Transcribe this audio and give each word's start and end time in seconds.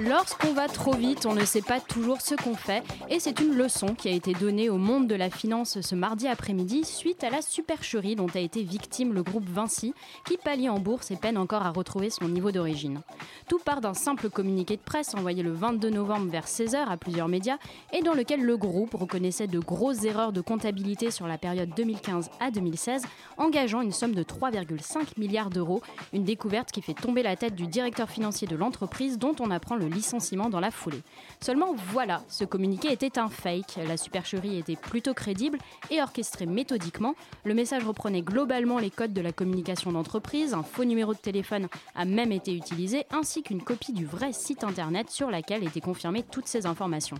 Lorsqu'on 0.00 0.52
va 0.52 0.68
trop 0.68 0.94
vite, 0.94 1.26
on 1.26 1.34
ne 1.34 1.44
sait 1.44 1.60
pas 1.60 1.80
toujours 1.80 2.20
ce 2.20 2.36
qu'on 2.36 2.54
fait 2.54 2.84
et 3.10 3.18
c'est 3.18 3.40
une 3.40 3.54
leçon 3.54 3.96
qui 3.96 4.08
a 4.08 4.12
été 4.12 4.32
donnée 4.32 4.70
au 4.70 4.76
monde 4.76 5.08
de 5.08 5.16
la 5.16 5.28
finance 5.28 5.80
ce 5.80 5.94
mardi 5.96 6.28
après-midi 6.28 6.84
suite 6.84 7.24
à 7.24 7.30
la 7.30 7.42
supercherie 7.42 8.14
dont 8.14 8.28
a 8.32 8.38
été 8.38 8.62
victime 8.62 9.12
le 9.12 9.24
groupe 9.24 9.48
Vinci 9.48 9.94
qui 10.24 10.36
pallie 10.36 10.68
en 10.68 10.78
bourse 10.78 11.10
et 11.10 11.16
peine 11.16 11.36
encore 11.36 11.66
à 11.66 11.70
retrouver 11.70 12.10
son 12.10 12.28
niveau 12.28 12.52
d'origine. 12.52 13.00
Tout 13.48 13.58
part 13.58 13.80
d'un 13.80 13.92
simple 13.92 14.30
communiqué 14.30 14.76
de 14.76 14.82
presse 14.82 15.16
envoyé 15.16 15.42
le 15.42 15.50
22 15.50 15.90
novembre 15.90 16.30
vers 16.30 16.46
16h 16.46 16.76
à 16.76 16.96
plusieurs 16.96 17.26
médias 17.26 17.58
et 17.92 18.02
dans 18.02 18.14
lequel 18.14 18.42
le 18.42 18.56
groupe 18.56 18.94
reconnaissait 18.94 19.48
de 19.48 19.58
grosses 19.58 20.04
erreurs 20.04 20.32
de 20.32 20.40
comptabilité 20.40 21.10
sur 21.10 21.26
la 21.26 21.38
période 21.38 21.70
2015 21.76 22.30
à 22.38 22.52
2016 22.52 23.02
engageant 23.36 23.80
une 23.80 23.90
somme 23.90 24.14
de 24.14 24.22
3,5 24.22 25.18
milliards 25.18 25.50
d'euros, 25.50 25.82
une 26.12 26.22
découverte 26.22 26.70
qui 26.70 26.82
fait 26.82 26.94
tomber 26.94 27.24
la 27.24 27.34
tête 27.34 27.56
du 27.56 27.66
directeur 27.66 28.08
financier 28.08 28.46
de 28.46 28.54
l'entreprise 28.54 29.18
dont 29.18 29.34
on 29.40 29.50
apprend 29.50 29.74
le 29.74 29.87
licenciement 29.88 30.48
dans 30.48 30.60
la 30.60 30.70
foulée. 30.70 31.02
Seulement 31.40 31.74
voilà, 31.74 32.22
ce 32.28 32.44
communiqué 32.44 32.92
était 32.92 33.18
un 33.18 33.28
fake, 33.28 33.78
la 33.86 33.96
supercherie 33.96 34.58
était 34.58 34.76
plutôt 34.76 35.14
crédible 35.14 35.58
et 35.90 36.00
orchestrée 36.02 36.46
méthodiquement, 36.46 37.14
le 37.44 37.54
message 37.54 37.84
reprenait 37.84 38.22
globalement 38.22 38.78
les 38.78 38.90
codes 38.90 39.12
de 39.12 39.20
la 39.20 39.32
communication 39.32 39.92
d'entreprise, 39.92 40.54
un 40.54 40.62
faux 40.62 40.84
numéro 40.84 41.14
de 41.14 41.18
téléphone 41.18 41.68
a 41.94 42.04
même 42.04 42.32
été 42.32 42.54
utilisé, 42.54 43.06
ainsi 43.10 43.42
qu'une 43.42 43.62
copie 43.62 43.92
du 43.92 44.06
vrai 44.06 44.32
site 44.32 44.64
internet 44.64 45.10
sur 45.10 45.30
laquelle 45.30 45.64
étaient 45.64 45.80
confirmées 45.80 46.22
toutes 46.22 46.46
ces 46.46 46.66
informations. 46.66 47.16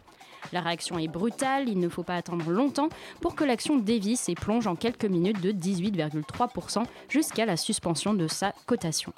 La 0.52 0.60
réaction 0.60 0.98
est 0.98 1.08
brutale, 1.08 1.68
il 1.68 1.78
ne 1.78 1.88
faut 1.88 2.02
pas 2.02 2.14
attendre 2.14 2.50
longtemps 2.50 2.88
pour 3.20 3.34
que 3.34 3.44
l'action 3.44 3.76
dévisse 3.76 4.28
et 4.28 4.34
plonge 4.34 4.66
en 4.66 4.76
quelques 4.76 5.04
minutes 5.04 5.40
de 5.40 5.52
18,3% 5.52 6.84
jusqu'à 7.08 7.44
la 7.44 7.56
suspension 7.56 8.14
de 8.14 8.26
sa 8.28 8.52
cotation. 8.66 9.12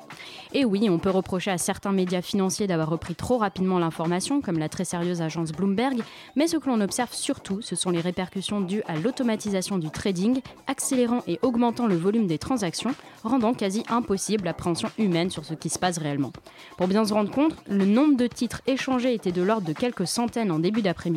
Et 0.53 0.65
oui, 0.65 0.89
on 0.91 0.99
peut 0.99 1.11
reprocher 1.11 1.51
à 1.51 1.59
certains 1.59 1.93
médias 1.93 2.23
financiers 2.23 2.67
d'avoir 2.67 2.91
repris 2.91 3.15
trop 3.15 3.39
rapidement 3.39 3.79
l'information, 3.79 4.41
comme 4.41 4.59
la 4.59 4.69
très 4.69 4.85
sérieuse 4.85 5.23
agence 5.23 5.53
Bloomberg, 5.53 6.03
mais 6.37 6.47
ce 6.47 6.57
que 6.57 6.69
l'on 6.69 6.81
observe 6.81 7.13
surtout, 7.13 7.63
ce 7.63 7.77
sont 7.77 7.91
les 7.91 8.01
répercussions 8.01 8.61
dues 8.61 8.83
à 8.89 8.97
l'automatisation 8.97 9.79
du 9.79 9.91
trading, 9.91 10.41
accélérant 10.67 11.23
et 11.27 11.39
augmentant 11.43 11.87
le 11.87 11.97
volume 11.97 12.27
des 12.27 12.39
transactions, 12.39 12.95
rendant 13.23 13.55
quasi 13.55 13.85
impossible 13.89 14.45
l'appréhension 14.45 14.91
humaine 14.99 15.31
sur 15.31 15.45
ce 15.45 15.55
qui 15.55 15.69
se 15.69 15.79
passe 15.79 15.99
réellement. 15.99 16.33
Pour 16.77 16.89
bien 16.89 17.05
se 17.05 17.13
rendre 17.13 17.31
compte, 17.31 17.55
le 17.69 17.85
nombre 17.85 18.17
de 18.17 18.27
titres 18.27 18.63
échangés 18.67 19.15
était 19.15 19.33
de 19.33 19.43
l'ordre 19.43 19.67
de 19.67 19.73
quelques 19.73 20.07
centaines 20.07 20.51
en 20.51 20.59
début 20.59 20.83
d'après-midi 20.83 21.10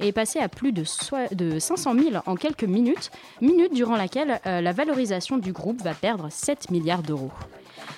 et 0.00 0.08
est 0.08 0.12
passé 0.12 0.38
à 0.38 0.48
plus 0.48 0.72
de, 0.72 0.84
soi- 0.84 1.28
de 1.32 1.58
500 1.58 1.94
000 1.94 2.10
en 2.26 2.34
quelques 2.34 2.64
minutes, 2.64 3.10
minutes 3.40 3.74
durant 3.74 3.96
laquelle 3.96 4.40
euh, 4.46 4.60
la 4.60 4.72
valorisation 4.72 5.38
du 5.38 5.52
groupe 5.52 5.80
va 5.82 5.94
perdre 5.94 6.28
7 6.30 6.70
milliards 6.70 7.02
d'euros. 7.02 7.30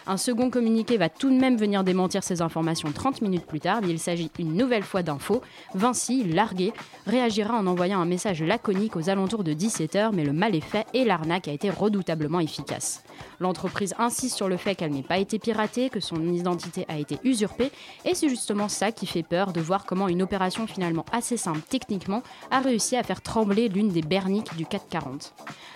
Un 0.06 0.16
second 0.16 0.50
communiqué 0.50 0.96
va 0.96 1.08
tout 1.08 1.30
de 1.30 1.34
même 1.34 1.56
venir 1.56 1.84
démentir 1.84 2.22
ces 2.22 2.42
informations 2.42 2.90
30 2.92 3.22
minutes 3.22 3.46
plus 3.46 3.60
tard, 3.60 3.80
mais 3.82 3.90
il 3.90 3.98
s'agit 3.98 4.30
une 4.38 4.54
nouvelle 4.54 4.82
fois 4.82 5.02
d'infos. 5.02 5.40
Vinci, 5.74 6.24
largué, 6.24 6.72
réagira 7.06 7.54
en 7.54 7.66
envoyant 7.66 8.00
un 8.00 8.06
message 8.06 8.42
laconique 8.42 8.96
aux 8.96 9.08
alentours 9.08 9.44
de 9.44 9.52
17h, 9.52 10.10
mais 10.12 10.24
le 10.24 10.32
mal 10.32 10.54
est 10.54 10.60
fait 10.60 10.86
et 10.94 11.04
l'arnaque 11.04 11.48
a 11.48 11.52
été 11.52 11.70
redoutablement 11.70 12.40
efficace. 12.40 13.02
L'entreprise 13.40 13.94
insiste 13.98 14.36
sur 14.36 14.48
le 14.48 14.56
fait 14.56 14.74
qu'elle 14.74 14.92
n'ait 14.92 15.02
pas 15.02 15.18
été 15.18 15.38
piratée, 15.38 15.90
que 15.90 16.00
son 16.00 16.22
identité 16.32 16.84
a 16.88 16.98
été 16.98 17.18
usurpée, 17.24 17.70
et 18.04 18.14
c'est 18.14 18.28
justement 18.28 18.68
ça 18.68 18.92
qui 18.92 19.06
fait 19.06 19.22
peur 19.22 19.52
de 19.52 19.60
voir 19.60 19.86
comment 19.86 20.08
une 20.08 20.22
opération 20.22 20.66
finalement 20.66 21.04
assez 21.12 21.36
simple 21.36 21.60
techniquement 21.68 22.22
a 22.50 22.60
réussi 22.60 22.96
à 22.96 23.02
faire 23.02 23.20
trembler 23.22 23.68
l'une 23.68 23.88
des 23.88 24.02
berniques 24.02 24.54
du 24.56 24.66
440. 24.66 25.32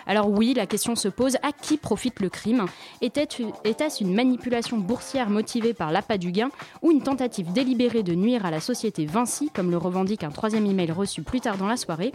Alors 0.06 0.28
oui, 0.28 0.52
la 0.54 0.66
question 0.66 0.94
se 0.96 1.08
pose, 1.08 1.36
à 1.42 1.52
qui 1.52 1.76
profite 1.78 2.20
le 2.20 2.28
crime? 2.28 2.66
Était- 3.00 3.26
Était-ce 3.64 4.02
une 4.04 4.14
manipulation 4.14 4.76
boursière 4.76 5.30
motivée 5.30 5.72
par 5.72 5.90
l'appât 5.92 6.18
du 6.18 6.30
gain 6.30 6.50
ou 6.82 6.90
une 6.90 7.02
tentative 7.02 7.52
délibérée 7.52 8.02
de 8.02 8.14
nuire 8.14 8.44
à 8.44 8.50
la 8.50 8.60
société 8.60 9.06
Vinci, 9.06 9.50
comme 9.54 9.70
le 9.70 9.78
revendique 9.78 10.22
un 10.24 10.30
troisième 10.30 10.66
email 10.66 10.92
reçu 10.92 11.22
plus 11.22 11.40
tard 11.40 11.56
dans 11.56 11.66
la 11.66 11.76
soirée? 11.78 12.12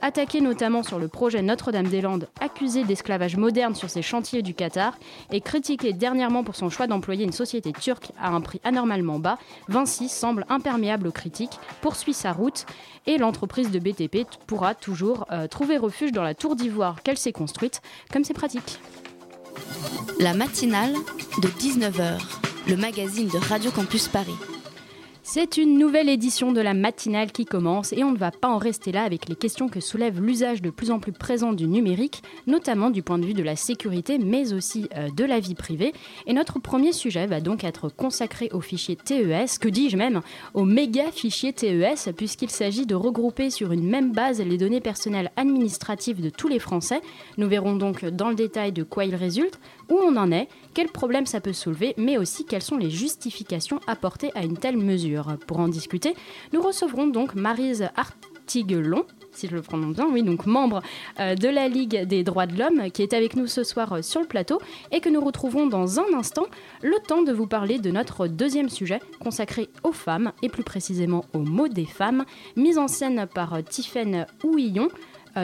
Attaqué 0.00 0.40
notamment 0.40 0.82
sur 0.82 0.98
le 0.98 1.08
projet 1.08 1.42
Notre-Dame-des-Landes, 1.42 2.28
accusé 2.40 2.84
d'esclavage 2.84 3.36
moderne 3.36 3.74
sur 3.74 3.90
ses 3.90 4.02
chantiers 4.02 4.42
du 4.42 4.54
Et 5.30 5.40
critiqué 5.40 5.92
dernièrement 5.92 6.44
pour 6.44 6.56
son 6.56 6.70
choix 6.70 6.86
d'employer 6.86 7.24
une 7.24 7.32
société 7.32 7.72
turque 7.72 8.12
à 8.20 8.30
un 8.30 8.40
prix 8.40 8.60
anormalement 8.64 9.18
bas, 9.18 9.38
Vinci 9.68 10.08
semble 10.08 10.46
imperméable 10.48 11.06
aux 11.08 11.12
critiques, 11.12 11.58
poursuit 11.80 12.14
sa 12.14 12.32
route 12.32 12.66
et 13.06 13.18
l'entreprise 13.18 13.70
de 13.70 13.78
BTP 13.78 14.26
pourra 14.46 14.74
toujours 14.74 15.26
euh, 15.32 15.46
trouver 15.48 15.76
refuge 15.76 16.12
dans 16.12 16.22
la 16.22 16.34
tour 16.34 16.56
d'ivoire 16.56 17.02
qu'elle 17.02 17.18
s'est 17.18 17.32
construite, 17.32 17.82
comme 18.12 18.24
c'est 18.24 18.34
pratique. 18.34 18.78
La 20.18 20.34
matinale 20.34 20.94
de 21.42 21.48
19h, 21.48 22.20
le 22.68 22.76
magazine 22.76 23.28
de 23.28 23.38
Radio 23.38 23.70
Campus 23.70 24.08
Paris. 24.08 24.36
C'est 25.34 25.56
une 25.56 25.78
nouvelle 25.78 26.10
édition 26.10 26.52
de 26.52 26.60
la 26.60 26.74
matinale 26.74 27.32
qui 27.32 27.46
commence 27.46 27.94
et 27.94 28.04
on 28.04 28.12
ne 28.12 28.18
va 28.18 28.30
pas 28.30 28.50
en 28.50 28.58
rester 28.58 28.92
là 28.92 29.02
avec 29.02 29.30
les 29.30 29.34
questions 29.34 29.70
que 29.70 29.80
soulève 29.80 30.20
l'usage 30.20 30.60
de 30.60 30.68
plus 30.68 30.90
en 30.90 30.98
plus 30.98 31.12
présent 31.12 31.54
du 31.54 31.66
numérique, 31.66 32.22
notamment 32.46 32.90
du 32.90 33.02
point 33.02 33.16
de 33.16 33.24
vue 33.24 33.32
de 33.32 33.42
la 33.42 33.56
sécurité 33.56 34.18
mais 34.18 34.52
aussi 34.52 34.90
euh, 34.94 35.08
de 35.08 35.24
la 35.24 35.40
vie 35.40 35.54
privée. 35.54 35.94
Et 36.26 36.34
notre 36.34 36.58
premier 36.58 36.92
sujet 36.92 37.26
va 37.26 37.40
donc 37.40 37.64
être 37.64 37.88
consacré 37.88 38.50
au 38.52 38.60
fichier 38.60 38.94
TES, 38.94 39.58
que 39.58 39.70
dis-je 39.70 39.96
même, 39.96 40.20
au 40.52 40.66
méga 40.66 41.10
fichier 41.10 41.54
TES, 41.54 42.12
puisqu'il 42.14 42.50
s'agit 42.50 42.84
de 42.84 42.94
regrouper 42.94 43.48
sur 43.48 43.72
une 43.72 43.88
même 43.88 44.12
base 44.12 44.38
les 44.38 44.58
données 44.58 44.82
personnelles 44.82 45.30
administratives 45.38 46.20
de 46.20 46.28
tous 46.28 46.48
les 46.48 46.58
Français. 46.58 47.00
Nous 47.38 47.48
verrons 47.48 47.76
donc 47.76 48.04
dans 48.04 48.28
le 48.28 48.34
détail 48.34 48.72
de 48.72 48.82
quoi 48.82 49.06
il 49.06 49.14
résulte, 49.14 49.58
où 49.92 49.98
on 49.98 50.16
en 50.16 50.32
est, 50.32 50.48
quels 50.72 50.88
problèmes 50.88 51.26
ça 51.26 51.40
peut 51.40 51.52
soulever, 51.52 51.94
mais 51.98 52.16
aussi 52.16 52.46
quelles 52.46 52.62
sont 52.62 52.78
les 52.78 52.90
justifications 52.90 53.78
apportées 53.86 54.32
à 54.34 54.42
une 54.42 54.56
telle 54.56 54.78
mesure. 54.78 55.36
Pour 55.46 55.60
en 55.60 55.68
discuter, 55.68 56.14
nous 56.54 56.62
recevrons 56.62 57.06
donc 57.06 57.34
Marise 57.34 57.90
Artiguelon, 57.94 59.04
si 59.32 59.48
je 59.48 59.54
le 59.54 59.60
prononce 59.62 59.96
bien, 59.96 60.08
oui, 60.10 60.22
donc 60.22 60.46
membre 60.46 60.82
euh, 61.20 61.34
de 61.34 61.48
la 61.48 61.68
Ligue 61.68 62.06
des 62.06 62.24
droits 62.24 62.46
de 62.46 62.58
l'homme, 62.58 62.90
qui 62.90 63.02
est 63.02 63.12
avec 63.12 63.36
nous 63.36 63.46
ce 63.46 63.64
soir 63.64 63.92
euh, 63.92 64.02
sur 64.02 64.20
le 64.22 64.26
plateau, 64.26 64.60
et 64.92 65.00
que 65.00 65.10
nous 65.10 65.22
retrouvons 65.22 65.66
dans 65.66 66.00
un 66.00 66.14
instant, 66.14 66.46
le 66.82 66.96
temps 67.06 67.22
de 67.22 67.32
vous 67.32 67.46
parler 67.46 67.78
de 67.78 67.90
notre 67.90 68.26
deuxième 68.26 68.70
sujet, 68.70 69.00
consacré 69.20 69.68
aux 69.84 69.92
femmes, 69.92 70.32
et 70.42 70.48
plus 70.48 70.64
précisément 70.64 71.26
aux 71.34 71.40
mots 71.40 71.68
des 71.68 71.86
femmes, 71.86 72.24
mise 72.56 72.78
en 72.78 72.88
scène 72.88 73.26
par 73.26 73.54
euh, 73.54 73.62
Tiffaine 73.62 74.26
Houillon, 74.42 74.88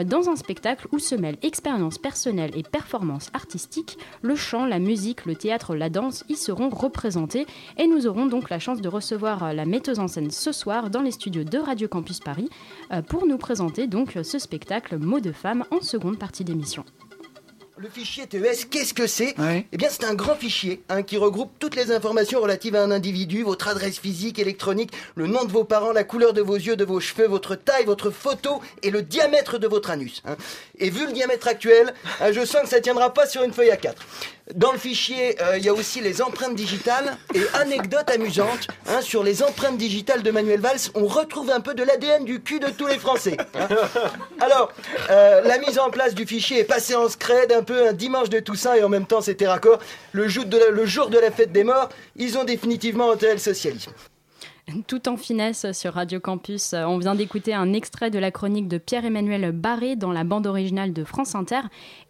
dans 0.05 0.29
un 0.29 0.35
spectacle 0.35 0.87
où 0.91 0.99
se 0.99 1.15
mêlent 1.15 1.37
expérience 1.41 1.97
personnelle 1.97 2.51
et 2.55 2.63
performance 2.63 3.29
artistique, 3.33 3.97
le 4.21 4.35
chant, 4.35 4.65
la 4.65 4.79
musique, 4.79 5.25
le 5.25 5.35
théâtre, 5.35 5.75
la 5.75 5.89
danse 5.89 6.23
y 6.29 6.35
seront 6.35 6.69
représentés 6.69 7.45
et 7.77 7.87
nous 7.87 8.07
aurons 8.07 8.25
donc 8.25 8.49
la 8.49 8.59
chance 8.59 8.81
de 8.81 8.89
recevoir 8.89 9.43
euh, 9.43 9.53
la 9.53 9.65
metteuse 9.65 9.99
en 9.99 10.07
scène 10.07 10.31
ce 10.31 10.51
soir 10.51 10.89
dans 10.89 11.01
les 11.01 11.11
studios 11.11 11.43
de 11.43 11.57
Radio 11.57 11.87
Campus 11.87 12.19
Paris 12.19 12.49
euh, 12.91 13.01
pour 13.01 13.25
nous 13.25 13.37
présenter 13.37 13.87
donc 13.87 14.17
ce 14.23 14.39
spectacle 14.39 14.97
Mots 14.97 15.19
de 15.19 15.31
femmes 15.31 15.65
en 15.71 15.81
seconde 15.81 16.17
partie 16.17 16.43
d'émission. 16.43 16.85
Le 17.81 17.87
fichier 17.87 18.27
TES, 18.27 18.65
qu'est-ce 18.69 18.93
que 18.93 19.07
c'est. 19.07 19.33
Eh 19.71 19.77
bien, 19.77 19.87
c'est 19.89 20.03
un 20.03 20.13
grand 20.13 20.35
fichier 20.35 20.81
hein, 20.89 21.01
qui 21.01 21.15
regroupe 21.15 21.49
toutes 21.59 21.77
les 21.77 21.93
informations 21.93 22.41
relatives 22.41 22.75
à 22.75 22.83
un 22.83 22.91
individu, 22.91 23.43
votre 23.43 23.69
adresse 23.69 23.99
physique, 23.99 24.37
électronique, 24.37 24.91
le 25.15 25.27
nom 25.27 25.45
de 25.45 25.51
vos 25.53 25.63
parents, 25.63 25.93
la 25.93 26.03
couleur 26.03 26.33
de 26.33 26.41
vos 26.41 26.55
yeux, 26.57 26.75
de 26.75 26.83
vos 26.83 26.99
cheveux, 26.99 27.25
votre 27.27 27.55
taille, 27.55 27.85
votre 27.85 28.09
photo 28.09 28.59
et 28.83 28.91
le 28.91 29.01
diamètre 29.01 29.59
de 29.59 29.67
votre 29.67 29.91
anus. 29.91 30.21
hein. 30.25 30.35
Et 30.77 30.89
vu 30.89 31.05
le 31.05 31.13
diamètre 31.13 31.47
actuel, 31.47 31.93
hein, 32.19 32.33
je 32.33 32.43
sens 32.43 32.63
que 32.63 32.67
ça 32.67 32.81
tiendra 32.81 33.13
pas 33.13 33.27
sur 33.27 33.43
une 33.43 33.53
feuille 33.53 33.69
A4. 33.69 33.93
Dans 34.55 34.71
le 34.71 34.79
fichier, 34.79 35.39
euh, 35.43 35.57
il 35.59 35.63
y 35.63 35.69
a 35.69 35.73
aussi 35.73 36.01
les 36.01 36.23
empreintes 36.23 36.55
digitales 36.55 37.15
et 37.35 37.41
anecdote 37.53 38.09
amusante 38.09 38.67
hein, 38.87 38.99
sur 38.99 39.23
les 39.23 39.43
empreintes 39.43 39.77
digitales 39.77 40.23
de 40.23 40.31
Manuel 40.31 40.59
Valls. 40.59 40.79
On 40.95 41.05
retrouve 41.05 41.51
un 41.51 41.59
peu 41.61 41.75
de 41.75 41.83
l'ADN 41.83 42.25
du 42.25 42.41
cul 42.41 42.59
de 42.59 42.69
tous 42.69 42.87
les 42.87 42.97
Français. 42.97 43.37
hein. 43.53 43.67
Alors, 44.39 44.71
euh, 45.11 45.41
la 45.41 45.59
mise 45.59 45.77
en 45.77 45.91
place 45.91 46.15
du 46.15 46.25
fichier 46.25 46.59
est 46.61 46.63
passée 46.63 46.95
en 46.95 47.07
scred, 47.09 47.51
un 47.51 47.61
peu 47.61 47.89
un 47.89 47.93
dimanche 47.93 48.29
de 48.29 48.39
Toussaint 48.39 48.73
et 48.73 48.83
en 48.83 48.89
même 48.89 49.05
temps 49.05 49.21
c'était 49.21 49.47
raccord. 49.47 49.77
Le 50.13 50.27
jour, 50.27 50.45
de 50.45 50.57
la, 50.57 50.69
le 50.69 50.85
jour 50.87 51.09
de 51.11 51.19
la 51.19 51.29
fête 51.29 51.51
des 51.51 51.63
morts, 51.63 51.89
ils 52.15 52.35
ont 52.35 52.43
définitivement 52.43 53.09
enterré 53.09 53.33
le 53.33 53.39
socialisme. 53.39 53.91
Tout 54.87 55.07
en 55.09 55.17
finesse 55.17 55.71
sur 55.71 55.93
Radio 55.93 56.19
Campus. 56.19 56.73
On 56.73 56.97
vient 56.97 57.15
d'écouter 57.15 57.53
un 57.53 57.73
extrait 57.73 58.09
de 58.09 58.19
la 58.19 58.31
chronique 58.31 58.67
de 58.67 58.77
Pierre-Emmanuel 58.77 59.51
Barré 59.51 59.95
dans 59.95 60.11
la 60.11 60.23
bande 60.23 60.47
originale 60.47 60.93
de 60.93 61.03
France 61.03 61.35
Inter. 61.35 61.61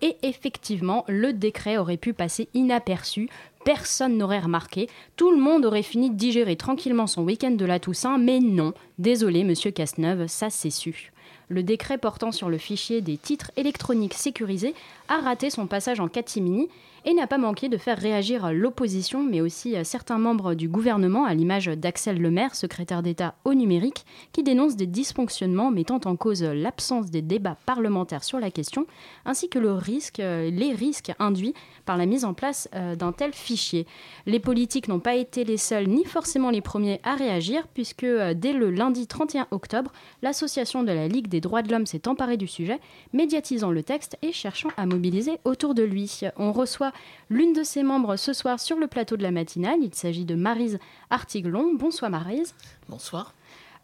Et 0.02 0.18
effectivement, 0.24 1.06
le 1.08 1.34
décret 1.34 1.78
aurait 1.78 1.98
pu 1.98 2.14
passer 2.14 2.50
inaperçu. 2.54 3.30
Personne 3.66 4.18
n'aurait 4.18 4.40
remarqué. 4.40 4.88
Tout 5.16 5.32
le 5.32 5.40
monde 5.40 5.66
aurait 5.66 5.84
fini 5.84 6.10
de 6.10 6.16
digérer 6.16 6.56
tranquillement 6.56 7.08
son 7.08 7.24
week-end 7.24 7.52
de 7.52 7.66
la 7.66 7.80
Toussaint. 7.80 8.18
Mais 8.18 8.40
non, 8.40 8.74
désolé, 8.98 9.44
monsieur 9.44 9.72
Cazeneuve, 9.72 10.28
ça 10.28 10.50
s'est 10.50 10.70
su 10.70 11.12
le 11.50 11.64
décret 11.64 11.98
portant 11.98 12.32
sur 12.32 12.50
le 12.50 12.58
fichier 12.58 13.02
des 13.02 13.18
titres 13.18 13.52
électroniques 13.58 14.14
sécurisés 14.14 14.76
a 15.08 15.20
raté 15.20 15.50
son 15.50 15.68
passage 15.68 16.00
en 16.00 16.08
catimini 16.08 16.70
et 17.06 17.13
n'a 17.13 17.28
pas 17.28 17.38
manqué 17.38 17.69
de 17.69 17.78
faire 17.78 17.98
réagir 17.98 18.51
l'opposition, 18.51 19.24
mais 19.24 19.42
aussi 19.42 19.75
certains 19.84 20.18
membres 20.18 20.54
du 20.54 20.68
gouvernement, 20.68 21.25
à 21.25 21.34
l'image 21.34 21.68
d'Axel 21.68 22.22
Lemaire, 22.22 22.56
secrétaire 22.56 23.04
d'État 23.04 23.36
au 23.46 23.54
numérique, 23.54 24.06
qui 24.31 24.44
dénonce 24.44 24.75
des 24.75 24.88
dysfonctionnements 24.88 25.72
mettant 25.72 26.00
en 26.06 26.16
cause 26.16 26.44
l'absence 26.44 27.10
des 27.10 27.22
débats 27.22 27.57
parlementaires 27.66 28.24
sur 28.24 28.40
la 28.40 28.51
question, 28.51 28.86
ainsi 29.25 29.50
que 29.50 29.60
le 29.60 29.74
risque, 29.74 30.18
les 30.18 30.74
risques 30.74 31.12
induits 31.19 31.54
par 31.86 31.98
la 31.98 32.06
mise 32.06 32.25
en 32.25 32.34
place 32.34 32.69
euh, 32.75 32.96
d'un 32.96 33.12
tel 33.12 33.34
fichier. 33.34 33.86
Les 34.25 34.40
politiques 34.40 34.88
n'ont 34.88 35.00
pas 35.00 35.16
été 35.16 35.44
les 35.44 35.57
seuls, 35.57 35.88
ni 35.88 36.06
forcément 36.06 36.50
les 36.50 36.62
premiers 36.62 37.00
à 37.04 37.16
réagir, 37.16 37.68
puisque 37.74 38.04
euh, 38.04 38.34
dès 38.36 38.54
le 38.54 38.69
lundi 38.69 39.07
31 39.07 39.48
octobre, 39.52 39.92
l'association 40.22 40.84
de 40.84 40.92
la 40.92 41.07
Ligue 41.07 41.28
des 41.28 41.42
droits 41.42 41.62
de 41.62 41.72
l'homme 41.72 41.86
s'est 41.86 42.07
emparée 42.07 42.38
du 42.38 42.48
sujet, 42.48 42.80
médiatisant 43.13 43.72
le 43.72 43.84
texte 43.84 44.18
et 44.22 44.31
cherchant 44.31 44.69
à 44.78 44.86
mobiliser 44.86 45.40
autour 45.45 45.74
de 45.74 45.84
lui. 45.84 46.22
On 46.38 46.52
reçoit 46.52 46.89
l'une 47.30 47.54
de 47.54 47.64
ses 47.64 47.84
membres 47.84 48.16
ce 48.16 48.34
soir 48.34 48.60
sur 48.60 48.78
le 48.78 48.88
plateau 48.88 49.18
de 49.18 49.24
la 49.24 49.32
matinale. 49.32 49.80
Il 49.82 49.94
s'agit 49.94 50.26
de 50.26 50.36
Marise 50.36 50.80
Artiglon. 51.10 51.74
Bonsoir 51.76 52.12
Marise. 52.12 52.54
Bonsoir. 52.88 53.34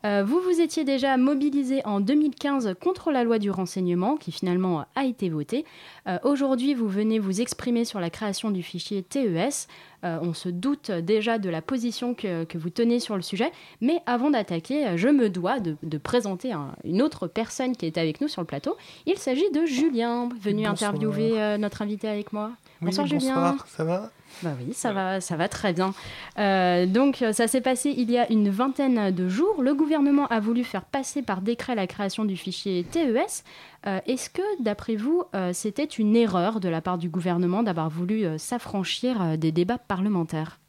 Euh, 0.06 0.24
vous 0.24 0.40
vous 0.40 0.62
étiez 0.62 0.84
déjà 0.84 1.18
mobilisé 1.18 1.81
en 1.86 2.00
2015 2.00 2.75
contre 2.80 3.12
la 3.12 3.24
loi 3.24 3.40
du 3.40 3.50
renseignement 3.50 4.18
qui 4.18 4.31
finalement 4.31 4.86
a 4.96 5.06
été 5.06 5.30
votée. 5.30 5.66
Euh, 6.07 6.19
aujourd'hui, 6.24 6.75
vous 6.75 6.88
venez 6.88 7.18
vous 7.18 7.42
exprimer 7.42 7.86
sur 7.86 8.00
la 8.00 8.12
création 8.12 8.52
du 8.52 8.62
fichier 8.62 9.02
TES. 9.02 9.68
Euh, 10.04 10.19
on 10.22 10.34
se 10.34 10.50
doute 10.50 10.92
déjà 10.92 11.40
de 11.40 11.50
la 11.50 11.63
position 11.63 12.13
que, 12.13 12.46
vous 12.56 12.69
tenez 12.69 13.00
sur 13.00 13.16
le 13.16 13.24
sujet. 13.24 13.52
Mais 13.81 14.00
avant 14.06 14.30
d'attaquer, 14.30 14.96
je 14.96 15.07
me 15.07 15.30
dois 15.30 15.60
de, 15.60 15.98
présenter 15.98 16.54
une 16.84 17.02
autre 17.02 17.25
personne 17.28 17.75
qui 17.75 17.88
est 17.88 17.98
avec 17.98 18.22
nous 18.22 18.28
sur 18.28 18.42
le 18.42 18.48
plateau. 18.48 18.78
Il 19.07 19.18
s'agit 19.18 19.50
de 19.52 19.66
Julien, 19.66 20.30
venu 20.40 20.66
interviewer 20.66 21.57
notre 21.57 21.81
invité 21.81 22.07
avec 22.07 22.31
moi. 22.31 22.52
Bonsoir 22.85 23.07
Julien. 23.07 23.57
ça 23.67 23.83
va? 23.83 24.09
Bah 24.43 24.51
oui, 24.59 24.73
ça 24.73 24.91
va, 24.91 25.21
ça 25.21 25.35
va 25.35 25.47
très 25.47 25.73
bien. 25.73 25.93
Euh, 26.39 26.85
donc, 26.85 27.23
ça 27.31 27.47
s'est 27.47 27.61
passé 27.61 27.93
il 27.95 28.11
y 28.11 28.17
a 28.17 28.29
une 28.31 28.49
vingtaine 28.49 29.11
de 29.11 29.29
jours. 29.29 29.61
Le 29.61 29.73
gouvernement 29.73 30.27
a 30.27 30.39
voulu 30.39 30.63
faire 30.63 30.83
passer 30.83 31.21
par 31.21 31.41
décret 31.41 31.75
la 31.75 31.87
création 31.87 32.25
du 32.25 32.35
fichier 32.35 32.83
TES. 32.83 33.43
Euh, 33.87 33.99
est-ce 34.05 34.29
que, 34.29 34.41
d'après 34.61 34.95
vous, 34.95 35.23
euh, 35.35 35.51
c'était 35.53 35.85
une 35.85 36.15
erreur 36.15 36.59
de 36.59 36.69
la 36.69 36.81
part 36.81 36.97
du 36.97 37.09
gouvernement 37.09 37.63
d'avoir 37.63 37.89
voulu 37.89 38.25
s'affranchir 38.37 39.37
des 39.37 39.51
débats 39.51 39.77
parlementaires? 39.77 40.59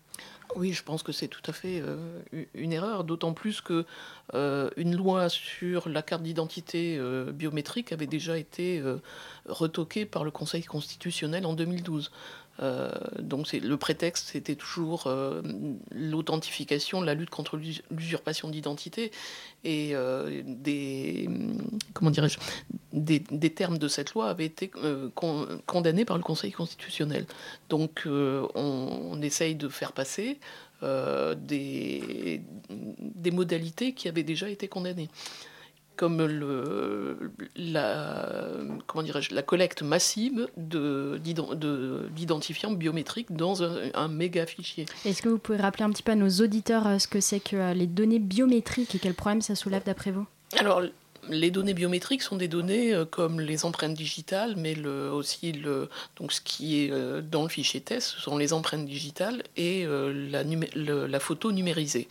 Oui, 0.54 0.72
je 0.72 0.82
pense 0.82 1.02
que 1.02 1.12
c'est 1.12 1.28
tout 1.28 1.42
à 1.46 1.52
fait 1.52 1.82
une 2.54 2.72
erreur, 2.72 3.04
d'autant 3.04 3.32
plus 3.32 3.60
que 3.60 3.84
une 4.32 4.96
loi 4.96 5.28
sur 5.28 5.88
la 5.88 6.02
carte 6.02 6.22
d'identité 6.22 7.00
biométrique 7.32 7.92
avait 7.92 8.06
déjà 8.06 8.38
été 8.38 8.82
retoquée 9.46 10.06
par 10.06 10.24
le 10.24 10.30
Conseil 10.30 10.62
constitutionnel 10.62 11.44
en 11.46 11.54
2012. 11.54 12.10
Euh, 12.60 12.90
donc 13.18 13.52
le 13.52 13.76
prétexte, 13.76 14.28
c'était 14.32 14.54
toujours 14.54 15.06
euh, 15.06 15.42
l'authentification, 15.90 17.00
la 17.00 17.14
lutte 17.14 17.30
contre 17.30 17.58
l'usurpation 17.90 18.48
d'identité 18.48 19.10
et 19.64 19.90
euh, 19.94 20.42
des 20.44 21.28
comment 21.92 22.10
dirais-je 22.10 22.38
des, 22.92 23.20
termes 23.50 23.78
de 23.78 23.88
cette 23.88 24.14
loi 24.14 24.28
avaient 24.28 24.46
été 24.46 24.70
condamnés 25.66 26.04
par 26.04 26.16
le 26.16 26.22
Conseil 26.22 26.52
constitutionnel. 26.52 27.26
Donc 27.68 28.04
on, 28.06 29.20
essaye 29.22 29.54
de 29.54 29.68
faire 29.68 29.92
passer 29.92 30.38
des, 30.82 32.42
des 33.00 33.30
modalités 33.30 33.92
qui 33.92 34.08
avaient 34.08 34.22
déjà 34.22 34.48
été 34.48 34.68
condamnées 34.68 35.08
comme 35.96 36.24
le, 36.24 37.32
la, 37.56 38.28
comment 38.86 39.06
la 39.30 39.42
collecte 39.42 39.82
massive 39.82 40.48
d'identifiants 40.56 42.72
biométriques 42.72 43.34
dans 43.34 43.62
un, 43.62 44.08
méga 44.08 44.46
fichier. 44.46 44.86
Est-ce 45.04 45.22
que 45.22 45.28
vous 45.28 45.38
pouvez 45.38 45.58
rappeler 45.58 45.84
un 45.84 45.90
petit 45.90 46.02
peu 46.02 46.12
à 46.12 46.16
nos 46.16 46.28
auditeurs 46.28 46.86
euh, 46.86 46.98
ce 46.98 47.08
que 47.08 47.20
c'est 47.20 47.40
que 47.40 47.56
euh, 47.56 47.74
les 47.74 47.86
données 47.86 48.18
biométriques 48.18 48.94
et 48.94 48.98
quel 48.98 49.14
problème 49.14 49.42
ça 49.42 49.54
soulève 49.54 49.82
d'après 49.84 50.10
vous? 50.10 50.26
Alors, 50.58 50.82
les 51.28 51.50
données 51.50 51.74
biométriques 51.74 52.22
sont 52.22 52.36
des 52.36 52.48
données 52.48 52.94
euh, 52.94 53.04
comme 53.04 53.40
les 53.40 53.64
empreintes 53.64 53.94
digitales, 53.94 54.54
mais 54.56 54.74
le, 54.74 55.10
aussi 55.10 55.52
le, 55.52 55.88
donc 56.16 56.32
ce 56.32 56.40
qui 56.40 56.82
est 56.82 57.22
dans 57.22 57.42
le 57.42 57.48
fichier 57.48 57.80
test, 57.80 58.08
ce 58.08 58.20
sont 58.20 58.36
les 58.36 58.52
empreintes 58.52 58.86
digitales 58.86 59.42
et 59.56 59.86
la, 59.86 60.42
la, 60.84 61.20
photo 61.20 61.52
numérisée 61.52 62.08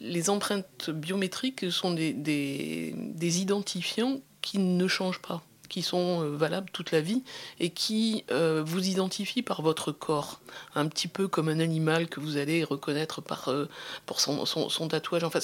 les 0.00 0.30
empreintes 0.30 0.90
biométriques 0.90 1.70
sont 1.70 1.92
des, 1.92 2.92
identifiants 3.40 4.20
qui 4.42 4.58
ne 4.58 4.86
changent 4.86 5.20
pas, 5.20 5.42
qui 5.68 5.82
sont 5.82 6.22
euh, 6.22 6.36
valables 6.36 6.70
toute 6.70 6.92
la 6.92 7.00
vie 7.00 7.22
et 7.58 7.70
qui 7.70 8.24
euh, 8.30 8.62
vous 8.64 8.88
identifient 8.88 9.42
par 9.42 9.62
votre 9.62 9.92
corps, 9.92 10.40
un 10.74 10.86
petit 10.86 11.08
peu 11.08 11.28
comme 11.28 11.48
un 11.48 11.60
animal 11.60 12.08
que 12.08 12.20
vous 12.20 12.36
allez 12.36 12.64
reconnaître 12.64 13.20
par, 13.20 13.48
euh, 13.48 13.68
pour 14.06 14.20
son, 14.20 14.88
tatouage. 14.88 15.24
Enfin, 15.24 15.40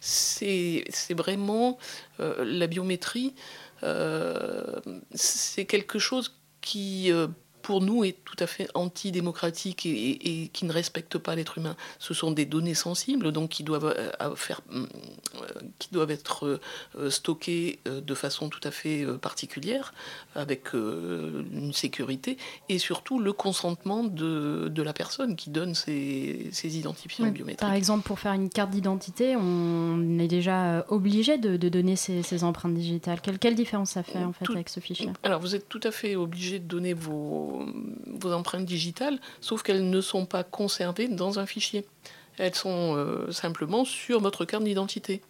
c'est 0.00 0.84
vraiment 1.10 1.78
la 2.18 2.66
biométrie, 2.66 3.34
c'est 5.14 5.66
quelque 5.66 5.98
chose 5.98 6.34
qui 6.60 7.12
pour 7.68 7.82
nous, 7.82 8.02
est 8.02 8.16
tout 8.24 8.36
à 8.38 8.46
fait 8.46 8.66
antidémocratique 8.72 9.84
et, 9.84 10.44
et, 10.44 10.48
qui 10.48 10.64
ne 10.64 10.72
respecte 10.72 11.18
pas 11.18 11.34
l'être 11.36 11.58
humain. 11.58 11.76
Ce 11.98 12.14
sont 12.14 12.30
des 12.30 12.46
données 12.46 12.72
sensibles, 12.72 13.30
donc 13.30 13.50
qui 13.50 13.62
doivent, 13.62 13.94
euh, 13.94 14.34
faire, 14.36 14.62
euh, 14.72 14.86
qui 15.78 15.90
doivent 15.92 16.10
être 16.10 16.58
euh, 16.98 17.10
stockées 17.10 17.78
de 17.84 18.14
façon 18.14 18.48
tout 18.48 18.62
à 18.64 18.70
fait 18.70 19.04
particulière, 19.20 19.92
avec 20.34 20.72
une 20.72 21.74
sécurité, 21.74 22.38
et 22.70 22.78
surtout 22.78 23.18
le 23.18 23.34
consentement 23.34 24.02
de, 24.02 24.68
de 24.70 24.82
la 24.82 24.94
personne 24.94 25.36
qui 25.36 25.50
donne 25.50 25.74
ces, 25.74 26.48
ces 26.50 26.78
identifiants 26.78 27.26
biométriques. 27.26 27.60
Par 27.60 27.74
exemple, 27.74 28.06
pour 28.06 28.18
faire 28.18 28.32
une 28.32 28.48
carte 28.48 28.70
d'identité, 28.70 29.36
on 29.36 30.18
est 30.18 30.26
déjà 30.28 30.86
obligé 30.88 31.36
de, 31.36 31.58
de 31.58 31.68
donner 31.68 31.96
ces, 31.96 32.44
empreintes 32.44 32.72
digitales. 32.72 33.20
Quelle, 33.20 33.38
quelle 33.38 33.56
différence 33.56 33.90
ça 33.90 34.02
fait 34.02 34.24
en 34.24 34.32
fait 34.32 34.48
avec 34.50 34.70
ce 34.70 34.80
fichier? 34.80 35.10
Alors, 35.22 35.42
vous 35.42 35.54
êtes 35.54 35.68
tout 35.68 35.80
à 35.82 35.90
fait 35.90 36.16
obligé 36.16 36.60
de 36.60 36.64
donner 36.64 36.94
vos 36.94 37.57
vos, 38.06 38.32
empreintes 38.32 38.64
digitales, 38.64 39.18
sauf 39.40 39.62
qu'elles 39.62 39.88
ne 39.88 40.00
sont 40.00 40.26
pas 40.26 40.44
conservées 40.44 41.08
dans 41.08 41.38
un 41.38 41.46
fichier. 41.46 41.84
Elles 42.38 42.54
sont 42.54 42.94
euh, 42.96 43.30
simplement 43.32 43.84
sur 43.84 44.20
votre 44.20 44.44
carte 44.44 44.64
d'identité. 44.64 45.22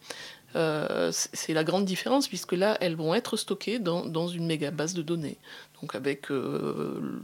Euh, 0.56 1.10
c'est 1.12 1.52
la 1.52 1.64
grande 1.64 1.84
différence 1.84 2.28
puisque 2.28 2.52
là, 2.52 2.76
elles 2.80 2.96
vont 2.96 3.14
être 3.14 3.36
stockées 3.36 3.78
dans, 3.78 4.28
une 4.28 4.46
méga 4.46 4.70
base 4.70 4.94
de 4.94 5.02
données. 5.02 5.36
Donc 5.80 5.94
avec 5.94 6.30
euh, 6.30 7.20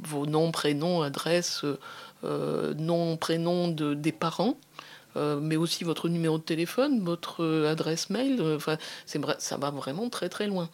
vos 0.00 0.26
noms, 0.26 0.50
prénoms, 0.50 1.02
adresses, 1.02 1.64
noms, 2.22 3.16
prénoms 3.16 3.68
de, 3.68 3.94
des 3.94 4.12
parents, 4.12 4.56
mais 5.16 5.56
aussi 5.56 5.84
votre 5.84 6.08
numéro 6.08 6.38
de 6.38 6.42
téléphone, 6.42 7.00
votre 7.00 7.66
adresse 7.68 8.10
mail. 8.10 8.40
Enfin, 8.56 8.78
ça 9.06 9.56
va 9.56 9.70
vraiment 9.70 10.08
très 10.08 10.28
très 10.28 10.46
loin 10.46 10.68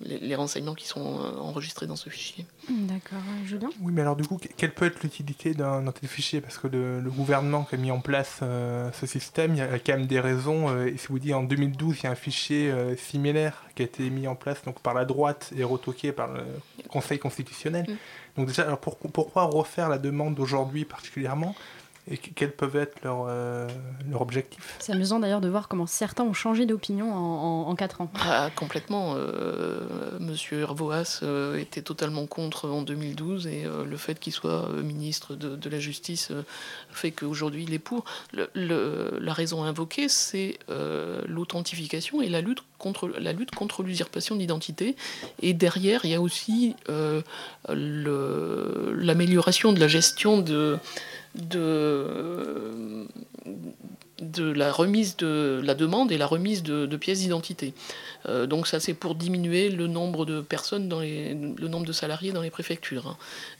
les, 0.00 0.34
renseignements 0.34 0.74
qui 0.74 0.86
sont 0.86 1.20
euh, 1.20 1.38
enregistrés 1.38 1.86
dans 1.86 1.96
ce 1.96 2.10
fichier. 2.10 2.46
D'accord, 2.68 3.18
Julien? 3.44 3.70
Oui, 3.80 3.92
mais 3.92 4.02
alors 4.02 4.16
du 4.16 4.26
coup, 4.26 4.38
quelle 4.56 4.72
peut 4.72 4.84
être 4.84 5.02
l'utilité 5.02 5.54
d'un 5.54 5.84
tel 5.90 6.08
fichier? 6.08 6.40
Parce 6.40 6.58
que 6.58 6.68
le, 6.68 7.00
gouvernement 7.10 7.64
qui 7.64 7.76
a 7.76 7.78
mis 7.78 7.90
en 7.90 8.00
place 8.00 8.40
euh, 8.42 8.90
ce 8.92 9.06
système, 9.06 9.54
il 9.54 9.58
y 9.58 9.62
a 9.62 9.78
quand 9.78 9.94
même 9.94 10.06
des 10.06 10.20
raisons. 10.20 10.68
Euh, 10.68 10.86
et 10.86 10.96
si 10.98 11.08
vous 11.08 11.18
dites 11.18 11.34
en 11.34 11.42
2012, 11.42 11.98
il 11.98 12.04
y 12.04 12.06
a 12.06 12.10
un 12.10 12.14
fichier 12.14 12.72
similaire 12.96 13.64
qui 13.74 13.82
a 13.82 13.84
été 13.86 14.08
mis 14.10 14.28
en 14.28 14.34
place 14.34 14.62
donc, 14.64 14.80
par 14.80 14.94
la 14.94 15.04
droite 15.04 15.52
et 15.56 15.64
retoqué 15.64 16.12
par 16.12 16.32
le 16.32 16.42
Conseil 16.88 17.18
constitutionnel. 17.18 17.86
Mm. 17.88 17.96
Donc 18.36 18.48
déjà, 18.48 18.64
alors 18.64 18.78
pourquoi 18.78 19.44
refaire 19.44 19.88
la 19.88 19.98
demande 19.98 20.38
aujourd'hui 20.38 20.84
particulièrement? 20.84 21.54
Et 22.08 22.18
quels 22.18 22.52
peuvent 22.52 22.76
être 22.76 23.02
leurs 23.02 23.26
euh, 23.28 23.66
leur 24.08 24.20
objectifs? 24.20 24.76
C'est 24.78 24.92
amusant 24.92 25.18
d'ailleurs 25.18 25.40
de 25.40 25.48
voir 25.48 25.66
comment 25.66 25.86
certains 25.86 26.22
ont 26.22 26.32
changé 26.32 26.64
d'opinion 26.64 27.12
en, 27.12 27.68
en, 27.68 27.74
4 27.74 28.00
ans. 28.00 28.10
Ah, 28.20 28.50
complètement. 28.54 29.14
Euh, 29.16 29.80
Monsieur 30.20 30.60
Hervoas 30.60 31.20
euh, 31.24 31.56
était 31.56 31.82
totalement 31.82 32.26
contre 32.26 32.68
en 32.68 32.82
2012 32.82 33.48
et 33.48 33.64
le 33.64 33.96
fait 33.96 34.20
qu'il 34.20 34.32
soit 34.32 34.68
ministre 34.82 35.34
de, 35.34 35.56
de, 35.56 35.70
la 35.70 35.80
Justice 35.80 36.30
fait 36.90 37.10
qu'aujourd'hui 37.10 37.64
il 37.64 37.74
est 37.74 37.80
pour. 37.80 38.04
Le, 38.32 39.18
la 39.20 39.32
raison 39.32 39.64
invoquée, 39.64 40.08
c'est 40.08 40.58
l'authentification 41.26 42.22
et 42.22 42.28
la 42.28 42.40
lutte 42.40 42.62
contre 42.86 43.08
la 43.08 43.32
lutte 43.32 43.50
contre 43.50 43.82
l'usurpation 43.82 44.36
d'identité. 44.36 44.94
Et 45.42 45.54
derrière, 45.54 46.04
il 46.04 46.12
y 46.12 46.14
a 46.14 46.20
aussi 46.20 46.76
l'amélioration 47.68 49.72
de 49.72 49.80
la 49.80 49.88
gestion 49.88 50.38
de 50.38 50.78
de, 51.34 51.98
la 54.52 54.72
remise 54.72 55.16
de 55.16 55.60
la 55.62 55.74
demande 55.74 56.12
et 56.12 56.18
la 56.18 56.26
remise 56.26 56.62
de, 56.62 56.96
pièces 56.96 57.20
d'identité. 57.20 57.74
donc 58.46 58.66
ça 58.66 58.80
c'est 58.80 58.94
pour 58.94 59.14
diminuer 59.14 59.68
le 59.68 59.86
nombre 59.86 60.24
de 60.24 60.40
personnes 60.40 60.88
dans 60.88 61.00
les, 61.00 61.34
le 61.34 61.68
nombre 61.68 61.86
de 61.86 61.92
salariés 61.92 62.32
dans 62.32 62.42
les 62.42 62.50
préfectures. 62.50 63.06
Hein. 63.06 63.16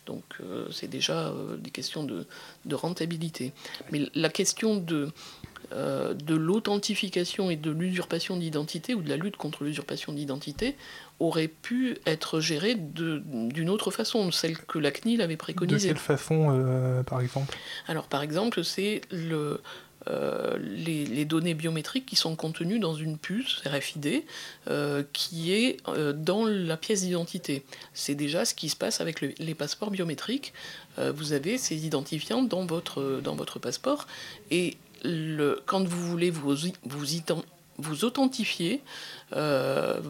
Donc 0.06 0.24
c'est 0.70 0.88
déjà 0.88 1.32
des 1.58 1.70
questions 1.70 2.04
de, 2.04 2.26
de, 2.64 2.74
rentabilité. 2.74 3.52
Mais 3.92 4.08
la 4.14 4.30
question 4.30 4.76
de 4.76 5.10
euh, 5.72 6.14
de 6.14 6.36
l'authentification 6.36 7.50
et 7.50 7.56
de 7.56 7.70
l'usurpation 7.70 8.36
d'identité 8.36 8.94
ou 8.94 9.02
de 9.02 9.08
la 9.08 9.16
lutte 9.16 9.36
contre 9.36 9.64
l'usurpation 9.64 10.12
d'identité 10.12 10.76
aurait 11.18 11.48
pu 11.48 11.98
être 12.06 12.40
gérée 12.40 12.76
d'une 12.76 13.70
autre 13.70 13.90
façon, 13.90 14.30
celle 14.30 14.58
que 14.58 14.78
la 14.78 14.92
CNIL 14.92 15.22
avait 15.22 15.36
préconisée. 15.36 15.88
De 15.88 15.94
quelle 15.94 16.02
façon, 16.02 16.48
euh, 16.50 17.02
par 17.02 17.20
exemple? 17.20 17.56
Alors, 17.88 18.06
par 18.06 18.22
exemple, 18.22 18.62
c'est 18.62 19.00
le, 19.10 19.60
euh, 20.08 20.56
les, 20.60 21.24
données 21.24 21.54
biométriques 21.54 22.06
qui 22.06 22.16
sont 22.16 22.36
contenues 22.36 22.78
dans 22.78 22.94
une 22.94 23.18
puce 23.18 23.60
RFID 23.66 24.22
qui 25.12 25.52
est 25.52 25.78
dans 26.14 26.44
la 26.44 26.76
pièce 26.76 27.02
d'identité. 27.02 27.64
C'est 27.92 28.14
déjà 28.14 28.44
ce 28.44 28.54
qui 28.54 28.68
se 28.68 28.76
passe 28.76 29.00
avec 29.00 29.20
les 29.20 29.54
passeports 29.54 29.90
biométriques. 29.90 30.52
vous 30.98 31.32
avez 31.32 31.58
ces 31.58 31.86
identifiants 31.86 32.42
dans 32.42 32.66
votre, 32.66 33.20
dans 33.24 33.34
votre 33.34 33.58
passeport 33.58 34.06
et 34.52 34.76
quand 35.66 35.86
vous 35.86 36.06
voulez 36.08 36.30
vous, 36.30 36.54
vous, 37.78 38.04
authentifier, 38.04 38.82
euh, 39.34 40.00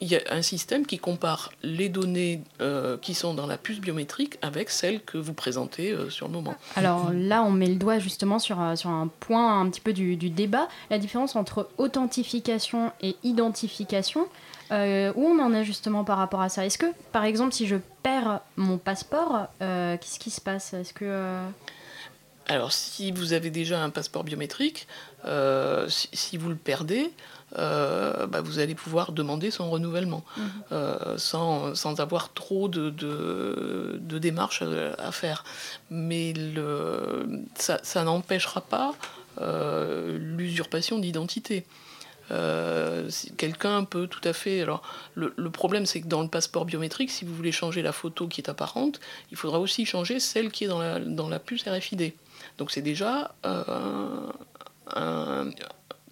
il 0.00 0.08
y 0.08 0.16
a 0.16 0.20
un 0.30 0.42
système 0.42 0.86
qui 0.86 0.98
compare 0.98 1.50
les 1.62 1.88
données 1.88 2.42
euh, 2.60 2.96
qui 2.96 3.14
sont 3.14 3.34
dans 3.34 3.46
la 3.46 3.58
puce 3.58 3.80
biométrique 3.80 4.38
avec 4.40 4.70
celles 4.70 5.02
que 5.02 5.18
vous 5.18 5.34
présentez 5.34 5.92
euh, 5.92 6.08
sur 6.08 6.26
le 6.28 6.32
moment. 6.32 6.54
Alors 6.76 7.12
là, 7.12 7.42
on 7.42 7.50
met 7.50 7.66
le 7.66 7.74
doigt 7.74 7.98
justement 7.98 8.38
sur, 8.38 8.56
sur 8.76 8.90
un 8.90 9.08
point 9.08 9.60
un 9.60 9.68
petit 9.68 9.80
peu 9.80 9.92
du, 9.92 10.16
débat, 10.16 10.68
la 10.90 10.98
différence 10.98 11.36
entre 11.36 11.68
authentification 11.76 12.92
et 13.02 13.16
identification. 13.24 14.26
où 14.70 14.74
on 14.74 15.38
en 15.38 15.52
est 15.52 15.64
justement 15.64 16.04
par 16.04 16.16
rapport 16.16 16.40
à 16.40 16.48
ça? 16.48 16.64
Est-ce 16.64 16.78
que, 16.78 16.86
par 17.12 17.24
exemple, 17.24 17.52
si 17.52 17.66
je 17.66 17.76
perds 18.02 18.40
mon 18.56 18.78
passeport, 18.78 19.48
qu'est-ce 19.58 20.18
qui 20.18 20.30
se 20.30 20.40
passe? 20.40 20.72
Est-ce 20.72 20.94
que 20.94 21.42
alors, 22.50 22.72
si 22.72 23.12
vous 23.12 23.32
avez 23.32 23.50
déjà 23.50 23.80
un 23.80 23.90
passeport 23.90 24.24
biométrique, 24.24 24.88
euh, 25.24 25.86
si, 25.88 26.36
vous 26.36 26.48
le 26.48 26.56
perdez, 26.56 27.12
euh, 27.56 28.26
bah, 28.26 28.40
vous 28.40 28.58
allez 28.58 28.74
pouvoir 28.74 29.12
demander 29.12 29.52
son 29.52 29.70
renouvellement 29.70 30.24
mhm. 30.36 30.44
euh, 30.72 31.16
sans, 31.16 32.00
avoir 32.00 32.32
trop 32.32 32.66
de, 32.66 34.00
démarches 34.18 34.64
à, 34.98 35.12
faire. 35.12 35.44
Mais 35.90 36.34
ça, 37.54 38.02
n'empêchera 38.02 38.62
pas 38.62 38.94
l'usurpation 39.38 40.98
d'identité. 40.98 41.64
Quelqu'un 43.36 43.84
peut 43.84 44.08
tout 44.08 44.28
à 44.28 44.32
fait. 44.32 44.60
Alors, 44.62 44.82
le, 45.14 45.50
problème, 45.50 45.86
c'est 45.86 46.00
que 46.00 46.08
dans 46.08 46.22
le 46.22 46.28
passeport 46.28 46.64
biométrique, 46.64 47.12
si 47.12 47.24
vous 47.24 47.36
voulez 47.36 47.52
changer 47.52 47.80
la 47.80 47.92
photo 47.92 48.26
qui 48.26 48.40
est 48.40 48.50
apparente, 48.50 48.98
il 49.30 49.36
faudra 49.36 49.60
aussi 49.60 49.86
changer 49.86 50.18
celle 50.18 50.50
qui 50.50 50.64
est 50.64 50.68
dans 50.68 50.80
la, 50.80 50.98
dans 50.98 51.28
la 51.28 51.38
puce 51.38 51.62
RFID. 51.68 52.12
Donc 52.58 52.70
c'est 52.70 52.82
déjà 52.82 53.34
euh, 53.44 54.30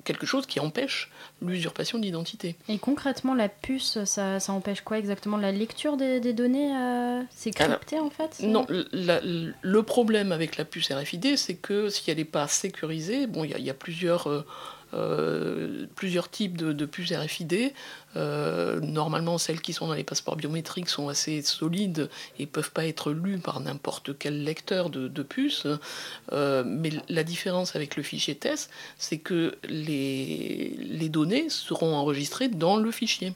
quelque 0.09 0.25
chose 0.25 0.47
qui 0.47 0.59
empêche 0.59 1.11
l'usurpation 1.43 1.99
d'identité. 1.99 2.57
Et 2.69 2.79
concrètement, 2.79 3.35
la 3.35 3.51
puce, 3.51 4.03
ça, 4.05 4.39
empêche 4.49 4.81
quoi 4.81 4.99
exactement 4.99 5.37
La 5.37 5.53
lecture 5.53 5.99
des, 5.99 6.33
données 6.33 6.75
euh, 6.75 7.23
C'est 7.31 7.51
crypté 7.51 8.01
en 8.01 8.09
fait 8.09 8.41
Non, 8.41 8.67
le 8.71 9.81
problème 9.83 10.33
avec 10.33 10.57
la 10.57 10.65
puce 10.65 10.91
RFID, 10.91 11.37
c'est 11.37 11.57
que 11.57 11.91
si 11.91 12.11
elle 12.11 12.17
n'est 12.17 12.25
pas 12.25 12.49
sécurisée, 12.49 13.27
bon, 13.27 13.45
il 13.45 13.61
y, 13.61 13.71
a 13.71 13.75
plusieurs... 13.75 14.29
Euh, 14.29 14.47
euh, 14.95 15.87
plusieurs 15.95 16.31
types 16.31 16.57
de, 16.57 16.87
puces 16.87 17.13
RFID. 17.13 17.73
Euh, 18.17 18.81
normalement, 18.81 19.37
celles 19.37 19.61
qui 19.61 19.73
sont 19.73 19.87
dans 19.87 19.95
les 19.95 20.05
passeports 20.05 20.37
biométriques 20.37 20.89
sont 20.89 21.09
assez 21.09 21.43
solides 21.43 22.09
et 22.39 22.47
peuvent 22.47 22.73
pas 22.73 22.87
être 22.87 23.13
lues 23.13 23.39
par 23.39 23.61
n'importe 23.61 24.17
quel 24.19 24.45
lecteur 24.45 24.91
de, 24.91 25.23
puces. 25.23 25.67
Euh, 26.33 26.65
mais 26.67 26.91
la 27.09 27.25
différence 27.25 27.77
avec 27.77 27.97
le 27.97 28.03
fichier 28.03 28.35
TESS, 28.35 28.71
c'est 28.97 29.19
que 29.19 29.57
les, 29.65 30.75
les 30.79 31.09
données 31.09 31.51
seront 31.51 31.95
enregistrées 31.95 32.49
dans 32.49 32.77
le 32.77 32.91
fichier 32.91 33.35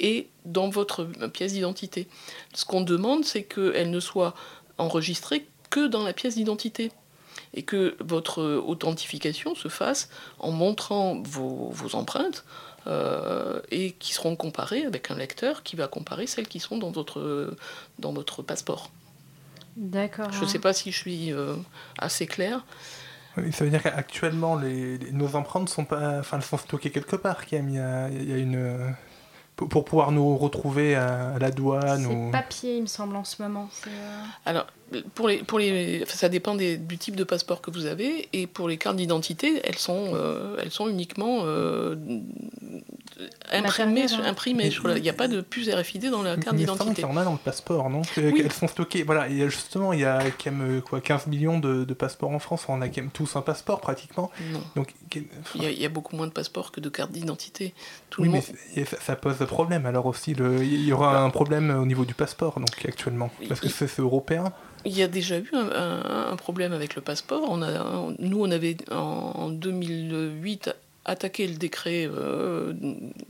et 0.00 0.28
dans 0.44 0.68
votre 0.70 1.04
pièce 1.32 1.52
d'identité. 1.52 2.08
Ce 2.52 2.64
qu'on 2.64 2.80
demande, 2.80 3.24
c'est 3.24 3.44
qu'elles 3.44 3.90
ne 3.90 4.00
soient 4.00 4.34
enregistrées 4.78 5.46
que 5.70 5.86
dans 5.86 6.02
la 6.02 6.12
pièce 6.12 6.34
d'identité 6.34 6.90
et 7.54 7.62
que 7.62 7.96
votre 8.00 8.42
authentification 8.42 9.54
se 9.54 9.68
fasse 9.68 10.08
en 10.38 10.50
montrant 10.50 11.22
vos, 11.22 11.72
empreintes 11.94 12.44
euh, 12.86 13.60
et 13.70 13.92
qui 13.92 14.12
seront 14.12 14.36
comparées 14.36 14.84
avec 14.84 15.10
un 15.10 15.16
lecteur 15.16 15.62
qui 15.62 15.76
va 15.76 15.88
comparer 15.88 16.26
celles 16.26 16.48
qui 16.48 16.60
sont 16.60 16.76
dans 16.78 16.90
votre, 16.90 17.56
dans 17.98 18.12
votre 18.12 18.42
passeport. 18.42 18.90
D'accord. 19.76 20.30
Je 20.32 20.42
ne 20.42 20.46
sais 20.46 20.58
pas 20.58 20.72
si 20.72 20.92
je 20.92 20.98
suis 20.98 21.32
euh, 21.32 21.56
assez 21.98 22.26
clair. 22.26 22.64
ça 23.36 23.64
veut 23.64 23.70
dire 23.70 23.82
qu'actuellement, 23.82 24.56
les, 24.56 24.98
nos 25.12 25.34
empreintes 25.34 25.68
sont 25.68 25.84
pas, 25.84 26.18
enfin, 26.18 26.36
elles 26.36 26.44
sont 26.44 26.58
stockées 26.58 26.90
quelque 26.90 27.16
part. 27.16 27.42
Il 27.50 27.72
y 27.72 27.78
a, 27.78 28.08
il 28.08 28.28
y 28.28 28.32
a 28.32 28.36
une 28.36 28.94
pour, 29.56 29.84
pouvoir 29.84 30.10
nous 30.10 30.36
retrouver 30.36 30.96
à, 30.96 31.38
la 31.38 31.50
douane. 31.50 32.06
C'est 32.08 32.32
papier, 32.32 32.76
il 32.76 32.82
me 32.82 32.86
semble, 32.86 33.16
en 33.16 33.24
ce 33.24 33.42
moment. 33.42 33.68
Euh, 33.86 34.22
Alors, 34.44 34.66
pour 35.14 35.28
les, 35.28 35.38
pour 35.38 35.58
les, 35.58 36.04
ça 36.06 36.28
dépend 36.28 36.54
des, 36.54 36.76
du 36.76 36.98
type 36.98 37.16
de 37.16 37.24
passeport 37.24 37.60
que 37.60 37.70
vous 37.70 37.86
avez, 37.86 38.28
et 38.32 38.46
pour 38.46 38.68
les 38.68 38.76
cartes 38.76 38.96
d'identité, 38.96 39.60
elles 39.64 39.78
sont, 39.78 40.12
euh, 40.14 40.56
elles 40.62 40.70
sont 40.70 40.88
uniquement 40.88 41.40
euh, 41.42 41.96
imprimées. 43.50 44.06
imprimées 44.24 44.70
il 44.96 45.02
n'y 45.02 45.08
a 45.08 45.14
pas 45.14 45.28
de 45.28 45.40
puce 45.40 45.68
RFID 45.68 46.10
dans 46.10 46.22
la 46.22 46.36
carte 46.36 46.56
d'identité. 46.56 47.02
Il 47.02 47.02
y 47.02 47.04
en 47.04 47.16
a 47.16 47.24
dans 47.24 47.32
le 47.32 47.38
passeport, 47.38 47.90
non 47.90 48.02
Elles 48.16 48.52
sont 48.52 48.68
stockées. 48.68 49.02
Voilà, 49.02 49.28
et 49.28 49.48
justement, 49.48 49.92
il 49.92 50.00
y 50.00 50.04
a 50.04 50.22
quand 50.30 50.52
même 50.52 50.82
quoi, 50.82 51.00
15 51.00 51.26
millions 51.26 51.58
de, 51.58 51.84
passeports 51.94 52.30
en 52.30 52.38
France. 52.38 52.64
On 52.68 52.80
a 52.80 52.88
quand 52.88 53.02
même 53.02 53.10
tous 53.10 53.36
un 53.36 53.42
passeport 53.42 53.80
pratiquement. 53.80 54.30
Non. 54.52 54.60
Donc, 54.76 54.94
il, 55.14 55.80
y 55.80 55.84
a, 55.84 55.88
beaucoup 55.88 56.16
moins 56.16 56.26
de 56.26 56.32
passeports 56.32 56.72
que 56.72 56.80
de 56.80 56.88
cartes 56.88 57.12
d'identité. 57.12 57.74
Oui, 58.18 58.28
mais 58.28 58.42
ça, 59.00 59.16
pose 59.16 59.36
problème. 59.46 59.86
Alors 59.86 60.06
aussi, 60.06 60.34
le, 60.34 60.62
il 60.64 60.84
y 60.84 60.92
aura 60.92 61.20
un 61.20 61.30
problème 61.30 61.70
au 61.70 61.86
niveau 61.86 62.04
du 62.04 62.14
passeport, 62.14 62.58
donc 62.58 62.84
actuellement, 62.84 63.30
parce 63.48 63.60
que 63.60 63.68
c'est 63.68 63.98
européen. 63.98 64.52
Il 64.84 64.96
y 64.96 65.02
a 65.02 65.08
déjà 65.08 65.38
eu 65.38 65.50
un, 65.52 66.36
problème 66.36 66.72
avec 66.72 66.94
le 66.94 67.02
passeport. 67.02 67.56
Nous, 68.18 68.40
on 68.40 68.50
avait 68.50 68.76
en 68.90 69.48
2008 69.48 70.74
attaqué 71.04 71.46
le 71.46 71.54
décret 71.54 72.06
euh, 72.06 72.72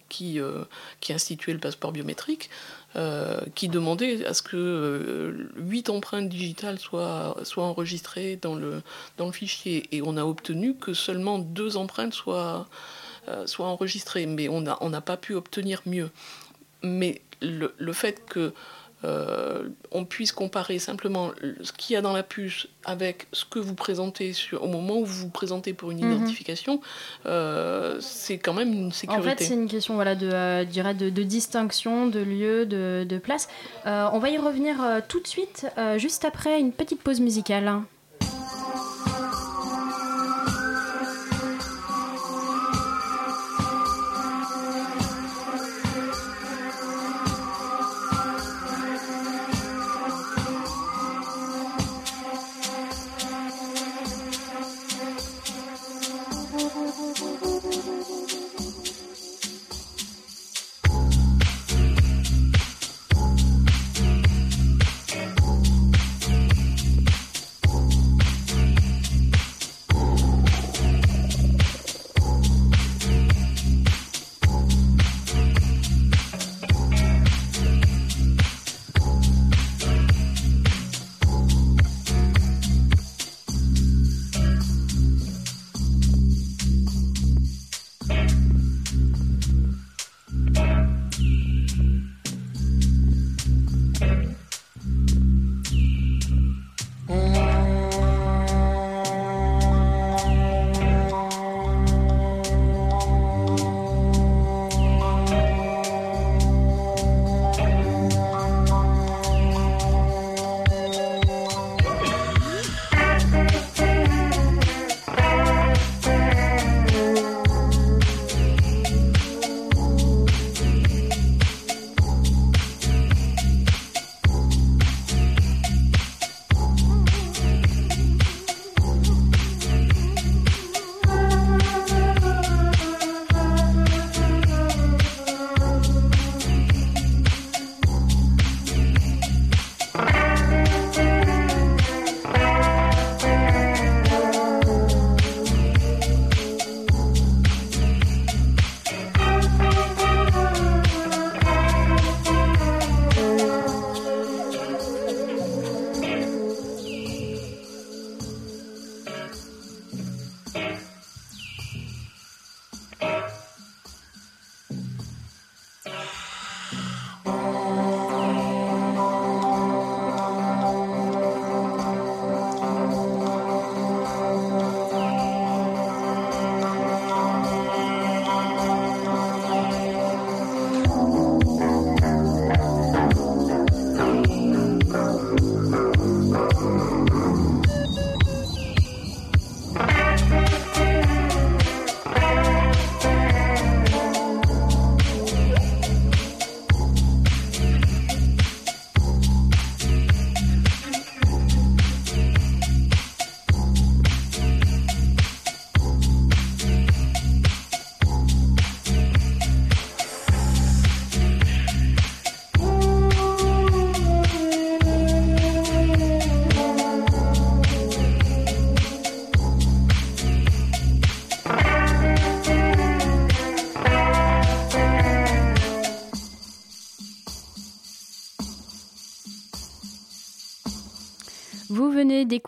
qui, 0.09 0.41
euh, 0.41 0.65
qui 1.01 1.13
instituait 1.13 1.53
le 1.53 1.59
passeport 1.59 1.93
biométrique, 1.93 2.51
euh, 2.97 3.41
qui 3.55 3.69
demandait 3.69 4.25
à 4.27 4.35
ce 4.35 4.43
que 4.43 5.51
huit 5.57 5.91
empreintes 5.91 6.29
digitales 6.29 6.79
soient, 6.79 7.37
enregistrées 7.57 8.37
dans 8.41 8.55
le, 8.55 8.83
fichier. 9.33 9.89
Et 9.93 10.03
on 10.03 10.17
a 10.17 10.25
obtenu 10.25 10.75
que 10.75 10.95
seulement 10.95 11.39
deux 11.39 11.77
empreintes 11.77 12.15
soient, 12.15 12.69
enregistrées. 13.59 14.27
Mais 14.27 14.49
on 14.49 14.61
n'a 14.61 15.01
pas 15.01 15.17
pu 15.17 15.35
obtenir 15.35 15.83
mieux. 15.87 16.11
Mais 16.83 17.21
le 17.41 17.93
fait 17.93 18.25
que 18.27 18.53
euh, 19.05 19.69
on 19.91 20.05
puisse 20.05 20.33
comparer 20.33 20.79
simplement 20.79 21.31
ce 21.61 21.73
qu'il 21.73 21.95
y 21.95 21.97
a 21.97 22.01
dans 22.01 22.13
la 22.13 22.23
puce 22.23 22.67
avec 22.85 23.27
ce 23.33 23.45
que 23.45 23.59
vous 23.59 23.75
présentez 23.75 24.33
sur, 24.33 24.63
au 24.63 24.69
moment 24.69 24.99
où 24.99 25.05
vous 25.05 25.23
vous 25.23 25.29
présentez 25.29 25.75
pour 25.75 25.91
une 25.91 26.05
mhm. 26.05 26.13
identification, 26.13 26.81
euh, 27.27 27.99
c'est 28.01 28.39
quand 28.39 28.55
même 28.55 28.73
une 28.73 28.93
sécurité. 28.93 29.29
En 29.29 29.37
fait, 29.37 29.45
c'est 29.45 29.55
une 29.55 29.69
question 29.69 29.95
voilà, 29.95 30.15
de, 30.15 30.29
euh, 30.33 30.65
de, 30.65 31.11
de, 31.11 31.23
distinction, 31.23 32.07
de 32.07 32.21
lieu, 32.21 32.67
de, 32.67 33.05
de 33.09 33.19
place. 33.19 33.49
on 33.85 34.19
va 34.19 34.31
y 34.31 34.39
revenir 34.39 34.77
tout 35.09 35.21
de 35.21 35.27
suite, 35.27 35.67
juste 35.97 36.25
après 36.25 36.59
une 36.59 36.73
petite 36.73 37.03
pause 37.03 37.21
musicale. 37.21 37.83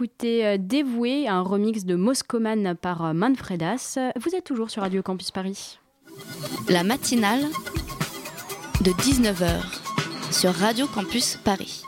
Venez 0.07 0.13
d'écouter 0.13 0.47
euh, 0.47 0.57
Dévoué, 0.59 1.29
un 1.29 1.43
remix 1.43 1.85
de 1.85 1.95
Moscoman 1.95 2.75
par 2.75 3.05
euh, 3.05 3.13
Manfredas. 3.13 3.99
Vous 4.17 4.35
êtes 4.35 4.45
toujours 4.45 4.71
sur 4.71 4.83
Radio 4.83 5.03
Campus 5.03 5.31
Paris. 5.31 5.79
La 6.69 6.85
matinale 6.85 7.45
de 8.83 8.91
19h 8.93 9.63
sur 10.31 10.53
Radio 10.53 10.87
Campus 10.87 11.39
Paris. 11.45 11.83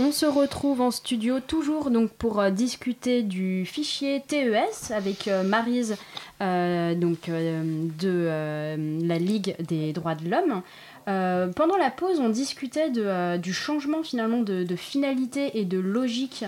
On 0.00 0.12
se 0.12 0.26
retrouve 0.26 0.80
en 0.80 0.92
studio 0.92 1.40
toujours 1.40 1.90
donc 1.90 2.10
pour 2.10 2.40
euh, 2.40 2.50
discuter 2.50 3.22
du 3.22 3.64
fichier 3.66 4.22
TES 4.26 4.92
avec 4.92 5.26
euh, 5.26 5.42
Marise 5.42 5.96
euh, 6.40 6.94
donc 6.94 7.28
euh, 7.28 7.62
de 7.98 8.08
euh, 8.08 9.00
la 9.02 9.18
Ligue 9.18 9.56
des 9.58 9.92
droits 9.92 10.14
de 10.14 10.28
l'homme. 10.28 10.62
Euh, 11.08 11.48
pendant 11.48 11.76
la 11.76 11.90
pause, 11.90 12.20
on 12.20 12.28
discutait 12.28 12.90
de, 12.90 13.02
euh, 13.02 13.38
du 13.38 13.52
changement 13.52 14.02
finalement 14.02 14.42
de, 14.42 14.62
de 14.62 14.76
finalité 14.76 15.58
et 15.58 15.64
de 15.64 15.78
logique 15.78 16.44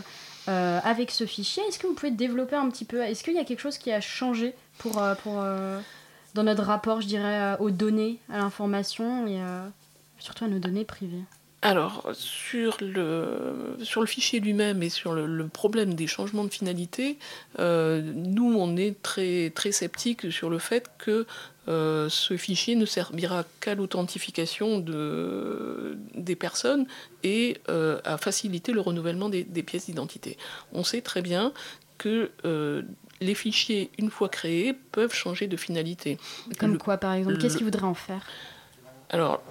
euh, 0.51 0.81
avec 0.83 1.13
ce 1.13 1.27
fichier. 1.27 1.63
Est-ce 1.69 1.79
que 1.79 1.87
vous 1.87 1.95
pouvez 1.95 2.11
développer 2.11 2.57
un 2.57 2.69
petit 2.71 2.85
peu 2.85 3.01
Est-ce 3.03 3.23
qu'il 3.23 3.35
y 3.35 3.39
a 3.39 3.45
quelque 3.45 3.61
chose 3.61 3.79
qui 3.79 3.93
a 3.93 4.01
changé 4.01 4.53
pour, 4.79 5.01
euh, 5.01 5.15
pour, 5.15 5.35
euh, 5.37 5.81
dans 6.35 6.43
notre 6.43 6.65
rapport, 6.65 7.01
je 7.01 7.07
dirais, 7.07 7.57
aux 7.61 7.71
données, 7.71 8.19
à 8.29 8.39
l'information 8.39 9.29
et 9.29 9.41
surtout 10.19 10.45
à 10.45 10.49
nos 10.49 10.59
données 10.59 10.85
privées? 10.85 11.23
Alors, 11.63 12.09
sur 12.15 12.79
le, 12.81 13.77
sur 13.83 14.01
le 14.01 14.07
fichier 14.07 14.41
lui-même 14.41 14.83
et 14.83 14.89
sur 14.89 15.13
le, 15.13 15.27
le 15.27 15.47
problème 15.47 15.93
des 15.95 16.07
changements 16.07 16.45
de 16.45 16.51
finalité, 16.51 17.19
euh, 17.59 18.01
nous, 18.15 18.55
on 18.59 18.79
est 18.79 19.01
très, 19.03 19.51
très 19.51 19.71
sceptiques 19.71 20.33
sur 20.33 20.49
le 20.49 20.59
fait 20.59 20.91
que 20.97 21.27
euh, 21.69 22.09
ce 22.09 22.39
fichier 22.39 22.77
ne 22.77 22.87
servira 22.87 23.45
qu'à 23.61 23.75
l'authentification 23.75 24.79
de, 24.79 25.99
des 26.15 26.35
personnes 26.35 26.87
et 27.25 27.59
euh, 27.69 28.01
à 28.05 28.17
faciliter 28.17 28.73
le 28.73 28.81
renouvellement 28.81 29.29
des, 29.29 29.45
des 29.45 29.63
pièces 29.63 29.85
d'identité. 29.85 30.39
On 30.73 30.83
sait 30.83 31.03
très 31.03 31.21
bien 31.21 31.53
que 31.99 32.31
les 33.21 33.35
fichiers, 33.35 33.91
une 33.99 34.11
fois 34.11 34.31
créés, 34.31 34.73
peuvent 34.93 35.13
changer 35.13 35.47
de 35.47 35.59
finalité. 35.59 36.17
Comme 36.59 36.73
Le- 36.73 36.79
quoi, 36.79 36.97
par 36.97 37.13
exemple 37.13 37.37
Qu'est-ce 37.37 37.59
qu'ils 37.59 37.67
voudraient 37.67 37.85
en 37.87 37.93
faire? 37.93 38.25
Alors, 39.11 39.43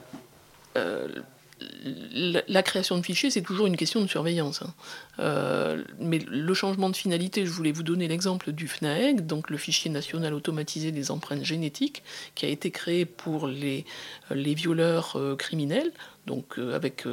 la, 2.48 2.64
création 2.64 2.98
de 2.98 3.04
fichiers, 3.04 3.30
c'est 3.30 3.42
toujours 3.42 3.68
une 3.68 3.78
question 3.78 4.02
de 4.02 4.08
surveillance. 4.08 4.62
hein. 4.62 4.74
Euh, 5.20 5.84
mais 6.00 6.20
le 6.20 6.54
changement 6.54 6.90
de 6.90 6.96
finalité, 6.96 7.46
je 7.46 7.52
voulais 7.52 7.72
vous 7.72 7.84
donner 7.84 8.08
l'exemple 8.08 8.52
du 8.52 8.68
FNAEG, 8.68 9.26
donc 9.26 9.50
le 9.50 9.58
fichier 9.58 9.92
national 9.92 10.34
automatisé 10.34 10.92
des 10.92 11.12
empreintes 11.12 11.44
génétiques, 11.44 12.04
qui 12.36 12.46
a 12.46 12.50
été 12.50 12.72
créé 12.72 13.06
pour 13.06 13.48
les, 13.48 13.86
violeurs 14.32 15.14
euh, 15.16 15.36
criminels, 15.36 15.92
donc 16.28 16.58
euh, 16.58 16.76
avec, 16.76 17.06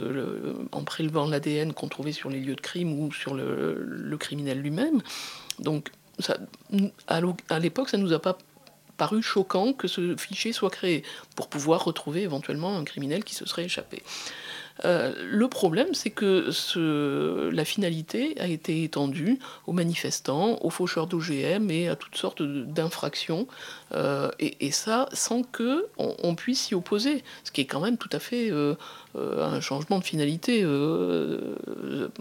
en 0.72 0.84
prélevant 0.84 1.26
l'ADN 1.26 1.72
qu'on 1.72 1.88
trouvait 1.88 2.12
sur 2.12 2.30
les 2.30 2.40
lieux 2.40 2.56
de 2.56 2.60
crime 2.60 2.98
ou 2.98 3.12
sur 3.12 3.34
le, 3.34 4.16
criminel 4.18 4.60
lui-même. 4.60 5.02
Donc, 5.58 5.90
ça, 6.18 6.38
à 7.08 7.58
l'époque, 7.58 7.90
ça 7.90 7.98
ne 7.98 8.02
nous 8.02 8.12
a 8.12 8.18
pas 8.18 8.38
paru 8.96 9.22
choquant 9.22 9.72
que 9.72 9.88
ce 9.88 10.16
fichier 10.16 10.52
soit 10.52 10.70
créé 10.70 11.02
pour 11.34 11.48
pouvoir 11.48 11.84
retrouver 11.84 12.22
éventuellement 12.22 12.76
un 12.76 12.84
criminel 12.84 13.24
qui 13.24 13.34
se 13.34 13.46
serait 13.46 13.64
échappé. 13.64 14.02
Euh, 14.84 15.12
le 15.30 15.48
problème, 15.48 15.94
c'est 15.94 16.10
que 16.10 16.50
la 17.50 17.64
finalité 17.64 18.34
a 18.38 18.46
été 18.46 18.82
étendue 18.82 19.38
aux 19.66 19.72
manifestants, 19.72 20.58
aux 20.60 20.70
faucheurs 20.70 21.06
d'OGM 21.06 21.70
et 21.70 21.88
à 21.88 21.96
toutes 21.96 22.16
sortes 22.16 22.42
d'infractions, 22.42 23.46
euh, 23.94 24.30
et, 24.38 24.70
ça 24.70 25.08
sans 25.12 25.42
que 25.42 25.86
on, 25.96 26.34
puisse 26.34 26.66
s'y 26.66 26.74
opposer, 26.74 27.22
ce 27.44 27.50
qui 27.50 27.62
est 27.62 27.66
quand 27.66 27.80
même 27.80 27.96
tout 27.96 28.10
à 28.12 28.18
fait 28.18 28.50
euh, 28.50 28.74
un 29.14 29.60
changement 29.60 29.98
de 29.98 30.04
finalité 30.04 30.66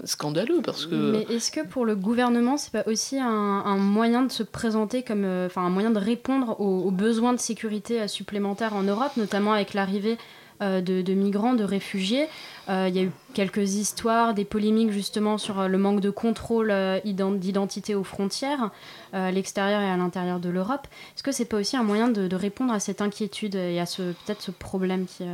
scandaleux, 0.05 0.61
parce 0.63 0.85
que 0.85 0.95
Mais 0.95 1.35
est-ce 1.35 1.51
que 1.51 1.65
pour 1.65 1.85
le 1.85 1.95
gouvernement, 1.95 2.57
c'est 2.57 2.71
pas 2.71 2.83
aussi 2.89 3.19
un, 3.19 3.77
moyen 3.77 4.23
de 4.23 4.31
se 4.31 4.43
présenter 4.43 5.03
comme, 5.03 5.25
enfin, 5.45 5.63
un 5.63 5.69
moyen 5.69 5.91
de 5.91 5.99
répondre 5.99 6.61
aux, 6.61 6.83
aux 6.83 6.91
besoins 6.91 7.33
de 7.33 7.39
sécurité 7.39 8.07
supplémentaires 8.07 8.75
en 8.75 8.83
Europe, 8.83 9.11
notamment 9.17 9.51
avec 9.51 9.73
l'arrivée 9.73 10.17
de, 10.61 11.01
de 11.01 11.13
migrants, 11.13 11.53
de 11.53 11.63
réfugiés 11.63 12.27
Euh, 12.67 12.87
Il 12.89 12.95
y 12.95 12.99
a 12.99 13.03
eu 13.03 13.11
quelques 13.35 13.75
histoires, 13.75 14.33
des 14.33 14.45
polémiques 14.45 14.91
justement 14.91 15.37
sur 15.37 15.59
euh, 15.59 15.67
le 15.67 15.77
manque 15.77 16.01
de 16.01 16.09
contrôle 16.09 16.71
euh, 16.71 16.99
ident- 17.05 17.37
d'identité 17.37 17.93
aux 17.93 18.03
frontières, 18.03 18.71
euh, 19.13 19.27
à 19.27 19.31
l'extérieur 19.31 19.81
et 19.81 19.89
à 19.89 19.97
l'intérieur 19.97 20.39
de 20.39 20.49
l'Europe. 20.49 20.87
Est-ce 21.15 21.21
que 21.21 21.31
c'est 21.31 21.45
pas 21.45 21.57
aussi 21.57 21.77
un 21.77 21.83
moyen 21.83 22.07
de, 22.07 22.35
répondre 22.35 22.73
à 22.73 22.79
cette 22.79 23.01
inquiétude 23.01 23.55
et 23.55 23.79
à 23.79 23.85
peut-être 23.85 24.41
ce 24.41 24.51
problème 24.51 25.05
euh, 25.21 25.33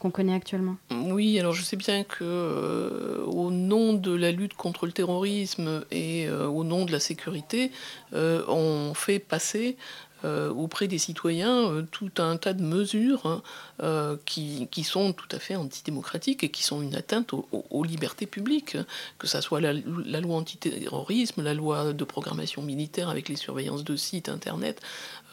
qu'on 0.00 0.10
connaît 0.10 0.34
actuellement? 0.34 0.76
Oui, 0.90 1.38
alors 1.38 1.52
je 1.54 1.62
sais 1.62 1.76
bien 1.76 2.02
que 2.04 2.24
euh, 2.24 3.24
au 3.26 3.50
nom 3.50 3.94
de 3.94 4.12
la 4.12 4.30
lutte 4.32 4.54
contre 4.54 4.86
le 4.86 4.92
terrorisme 4.92 5.84
et 5.90 6.26
euh, 6.26 6.46
au 6.48 6.64
nom 6.64 6.84
de 6.84 6.92
la 6.92 7.00
sécurité, 7.00 7.70
euh, 8.12 8.42
on 8.48 8.94
fait 8.94 9.18
passer 9.20 9.76
euh, 9.76 9.78
auprès 10.24 10.88
des 10.88 10.98
citoyens 10.98 11.70
euh, 11.70 11.82
tout 11.90 12.10
un 12.18 12.36
tas 12.36 12.52
de 12.52 12.62
mesures 12.62 13.26
hein, 13.26 13.42
euh, 13.82 14.16
qui, 14.24 14.68
sont 14.84 15.12
tout 15.12 15.28
à 15.30 15.38
fait 15.38 15.56
antidémocratiques 15.56 16.44
et 16.44 16.50
qui 16.50 16.62
sont 16.62 16.82
une 16.82 16.94
atteinte 16.94 17.32
aux, 17.32 17.84
libertés 17.84 18.26
publiques, 18.26 18.76
que 19.18 19.26
ça 19.26 19.40
soit 19.40 19.60
la 19.60 20.20
loi 20.20 20.36
antiterrorisme, 20.36 21.42
la 21.42 21.54
loi 21.54 21.92
de 21.92 22.04
programmation 22.04 22.62
militaire 22.62 23.08
avec 23.08 23.28
les 23.28 23.36
surveillances 23.36 23.84
de 23.84 23.96
sites 23.96 24.28
internet. 24.28 24.80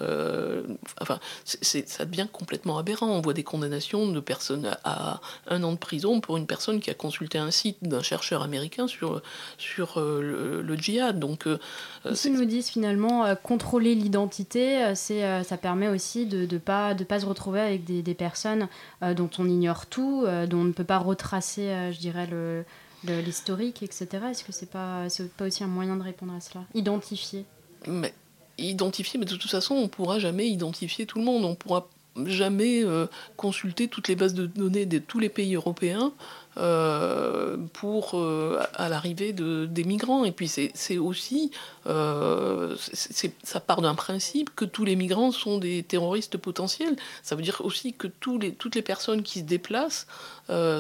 Euh, 0.01 0.63
enfin, 0.99 1.19
ça 1.45 2.05
devient 2.05 2.27
complètement 2.31 2.77
aberrant. 2.77 3.07
On 3.07 3.21
voit 3.21 3.33
des 3.33 3.43
condamnations 3.43 4.07
de 4.07 4.19
personnes 4.19 4.65
à, 4.65 4.79
à 4.83 5.21
un 5.47 5.63
an 5.63 5.71
de 5.71 5.77
prison 5.77 6.19
pour 6.21 6.37
une 6.37 6.47
personne 6.47 6.79
qui 6.79 6.89
a 6.89 6.93
consulté 6.93 7.37
un 7.37 7.51
site 7.51 7.77
d'un 7.81 8.01
chercheur 8.01 8.41
américain 8.41 8.87
sur, 8.87 9.21
sur 9.57 9.97
euh, 9.97 10.21
le, 10.21 10.61
le 10.61 10.75
djihad. 10.75 11.19
Donc, 11.19 11.47
euh, 11.47 11.59
ils 12.05 12.33
nous 12.33 12.45
disent 12.45 12.69
finalement 12.69 13.25
euh, 13.25 13.35
contrôler 13.35 13.95
l'identité, 13.95 14.93
c'est, 14.95 15.43
ça 15.43 15.57
permet 15.57 15.87
aussi 15.87 16.25
de 16.25 16.39
ne 16.39 16.45
de 16.45 16.57
pas, 16.57 16.93
de 16.93 17.03
pas 17.03 17.19
se 17.19 17.25
retrouver 17.25 17.59
avec 17.61 17.83
des, 17.83 18.01
des 18.01 18.13
personnes 18.13 18.67
dont 19.01 19.29
on 19.37 19.47
ignore 19.47 19.85
tout, 19.85 20.25
dont 20.47 20.59
on 20.59 20.63
ne 20.63 20.71
peut 20.71 20.83
pas 20.83 20.97
retracer, 20.97 21.91
je 21.91 21.99
dirais, 21.99 22.27
le, 22.27 22.63
l'historique, 23.03 23.83
etc. 23.83 24.07
Est-ce 24.29 24.43
que 24.43 24.51
c'est 24.51 24.69
pas, 24.69 25.07
pas 25.37 25.45
aussi 25.45 25.63
un 25.63 25.67
moyen 25.67 25.95
de 25.95 26.03
répondre 26.03 26.33
à 26.33 26.39
cela? 26.39 26.63
Identifier. 26.73 27.45
mais 27.87 28.13
identifier, 28.57 29.19
mais 29.19 29.25
de 29.25 29.35
toute 29.35 29.49
façon, 29.49 29.75
on 29.75 29.83
ne 29.83 29.87
pourra 29.87 30.19
jamais 30.19 30.47
identifier 30.47 31.05
tout 31.05 31.19
le 31.19 31.25
monde. 31.25 31.45
On 31.45 31.51
ne 31.51 31.55
pourra 31.55 31.87
jamais 32.25 32.83
euh, 32.83 33.07
consulter 33.37 33.87
toutes 33.87 34.07
les 34.07 34.15
bases 34.15 34.33
de 34.33 34.45
données 34.45 34.85
de 34.85 34.99
tous 34.99 35.19
les 35.19 35.29
pays 35.29 35.55
européens 35.55 36.11
euh, 36.57 37.55
pour 37.71 38.11
euh, 38.15 38.61
à 38.75 38.89
l'arrivée 38.89 39.31
de, 39.31 39.65
des 39.65 39.85
migrants. 39.85 40.25
Et 40.25 40.31
puis 40.31 40.49
c'est 40.49 40.97
aussi, 40.97 41.51
ça 41.85 43.59
part 43.65 43.81
d'un 43.81 43.95
principe 43.95 44.53
que 44.55 44.65
tous 44.65 44.83
les 44.83 44.95
migrants 44.95 45.31
sont 45.31 45.57
des 45.57 45.83
terroristes 45.83 46.37
potentiels. 46.37 46.97
Ça 47.23 47.35
veut 47.35 47.43
dire 47.43 47.61
aussi 47.63 47.93
que 47.93 48.07
tous 48.07 48.37
les, 48.37 48.53
toutes 48.53 48.75
les 48.75 48.81
personnes 48.81 49.23
qui 49.23 49.39
se 49.39 49.45
déplacent 49.45 50.07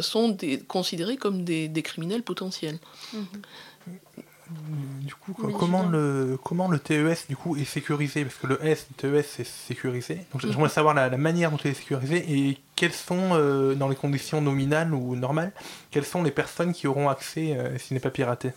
sont 0.01 0.29
des, 0.29 0.59
considérées 0.59 1.17
comme 1.17 1.43
des, 1.43 1.69
des 1.69 1.81
criminels 1.81 2.23
potentiels. 2.23 2.79
Du 5.01 5.15
coup, 5.15 5.33
Oui, 5.39 5.53
comment, 5.57 5.83
le, 5.83 6.37
comment 6.43 6.67
le 6.67 6.79
TES 6.79 7.27
du 7.29 7.35
coup, 7.35 7.55
est 7.55 7.65
sécurisé? 7.65 8.23
Parce 8.25 8.35
que 8.35 8.47
le 8.47 8.63
S, 8.65 8.87
TES, 8.97 9.23
c'est 9.23 9.45
sécurisé. 9.45 10.25
Donc 10.31 10.41
j'aimerais 10.41 10.69
savoir 10.69 10.93
la, 10.93 11.09
la 11.09 11.17
manière 11.17 11.51
dont 11.51 11.57
il 11.57 11.71
est 11.71 11.73
sécurisé 11.73 12.25
et 12.27 12.57
quelles 12.75 12.93
sont, 12.93 13.31
euh, 13.33 13.75
dans 13.75 13.87
les 13.87 13.95
conditions 13.95 14.41
nominales 14.41 14.93
ou 14.93 15.15
normales, 15.15 15.51
quelles 15.91 16.05
sont 16.05 16.23
les 16.23 16.31
personnes 16.31 16.73
qui 16.73 16.87
auront 16.87 17.09
accès 17.09 17.55
euh, 17.57 17.77
s'il 17.77 17.93
n'est 17.95 18.01
pas 18.01 18.09
piraté? 18.11 18.51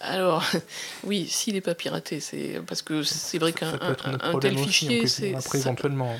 Alors, 0.00 0.44
oui, 1.04 1.26
s'il 1.28 1.54
n'est 1.54 1.60
pas 1.60 1.74
piraté, 1.74 2.20
c'est 2.20 2.60
parce 2.66 2.82
que 2.82 3.02
c'est 3.02 3.38
vrai 3.38 3.52
qu'un 3.52 3.72
tel 4.40 4.56
fichier, 4.58 5.06
c'est 5.06 5.34
Après, 5.34 5.58
ça- 5.58 5.68
éventuellement. 5.70 6.16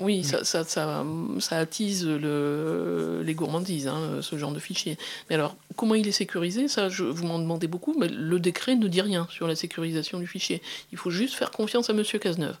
oui, 0.00 0.22
ça, 0.22 0.44
ça, 0.44 0.64
ça, 0.64 1.04
ça 1.40 1.58
attise 1.58 2.06
le, 2.06 3.22
les 3.24 3.34
gourmandises, 3.34 3.88
hein, 3.88 4.18
ce 4.22 4.38
genre 4.38 4.52
de 4.52 4.60
fichier. 4.60 4.96
Mais 5.28 5.34
alors, 5.34 5.56
comment 5.76 5.94
il 5.94 6.06
est 6.06 6.12
sécurisé? 6.12 6.68
Ça, 6.68 6.88
je, 6.88 7.02
vous 7.04 7.26
m'en 7.26 7.38
demandez 7.38 7.66
beaucoup, 7.66 7.96
mais 7.98 8.08
le 8.08 8.38
décret 8.38 8.76
ne 8.76 8.86
dit 8.88 9.00
rien 9.00 9.26
sur 9.30 9.46
la 9.48 9.56
sécurisation 9.56 10.18
du 10.18 10.26
fichier. 10.26 10.62
Il 10.92 10.98
faut 10.98 11.10
juste 11.10 11.34
faire 11.34 11.50
confiance 11.50 11.90
à 11.90 11.92
Monsieur 11.94 12.18
Cazeneuve. 12.18 12.56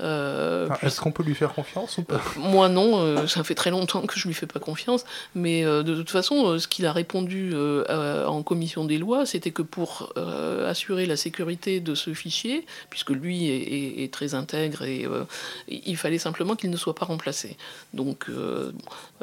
Euh, 0.00 0.68
Est-ce 0.82 1.00
qu'on 1.00 1.10
peut 1.12 1.22
lui 1.22 1.34
faire 1.34 1.54
confiance 1.54 1.96
ou 1.98 2.02
pas? 2.02 2.20
moi 2.36 2.68
non, 2.68 2.98
euh, 3.00 3.26
ça 3.26 3.42
fait 3.44 3.54
très 3.54 3.70
longtemps 3.70 4.02
que 4.02 4.18
je 4.18 4.26
lui 4.28 4.34
fais 4.34 4.46
pas 4.46 4.60
confiance, 4.60 5.04
mais 5.34 5.64
euh, 5.64 5.82
de 5.82 5.94
toute 5.94 6.10
façon, 6.10 6.46
euh, 6.48 6.58
ce 6.58 6.68
qu'il 6.68 6.84
a 6.86 6.92
répondu 6.92 7.52
euh, 7.54 7.84
à- 8.24 8.28
en 8.28 8.42
commission 8.42 8.84
des 8.84 8.98
lois, 8.98 9.24
c'était 9.24 9.52
que 9.52 9.62
pour 9.62 10.12
euh, 10.18 10.68
assurer 10.70 11.06
la 11.06 11.16
sécurité 11.16 11.80
de 11.80 11.94
ce 11.94 12.12
fichier, 12.12 12.66
puisque 12.90 13.10
lui 13.10 13.48
est, 13.48 13.56
est- 13.56 14.04
est 14.04 14.12
très 14.12 14.34
intègre, 14.34 14.82
et 14.82 15.06
euh, 15.06 15.24
il 15.68 15.96
fallait 15.96 16.18
simplement 16.18 16.56
qu'il 16.56 16.70
ne 16.70 16.76
soit 16.76 16.94
pas 16.94 17.06
remplacé. 17.06 17.56
Donc 17.94 18.26
euh, 18.28 18.72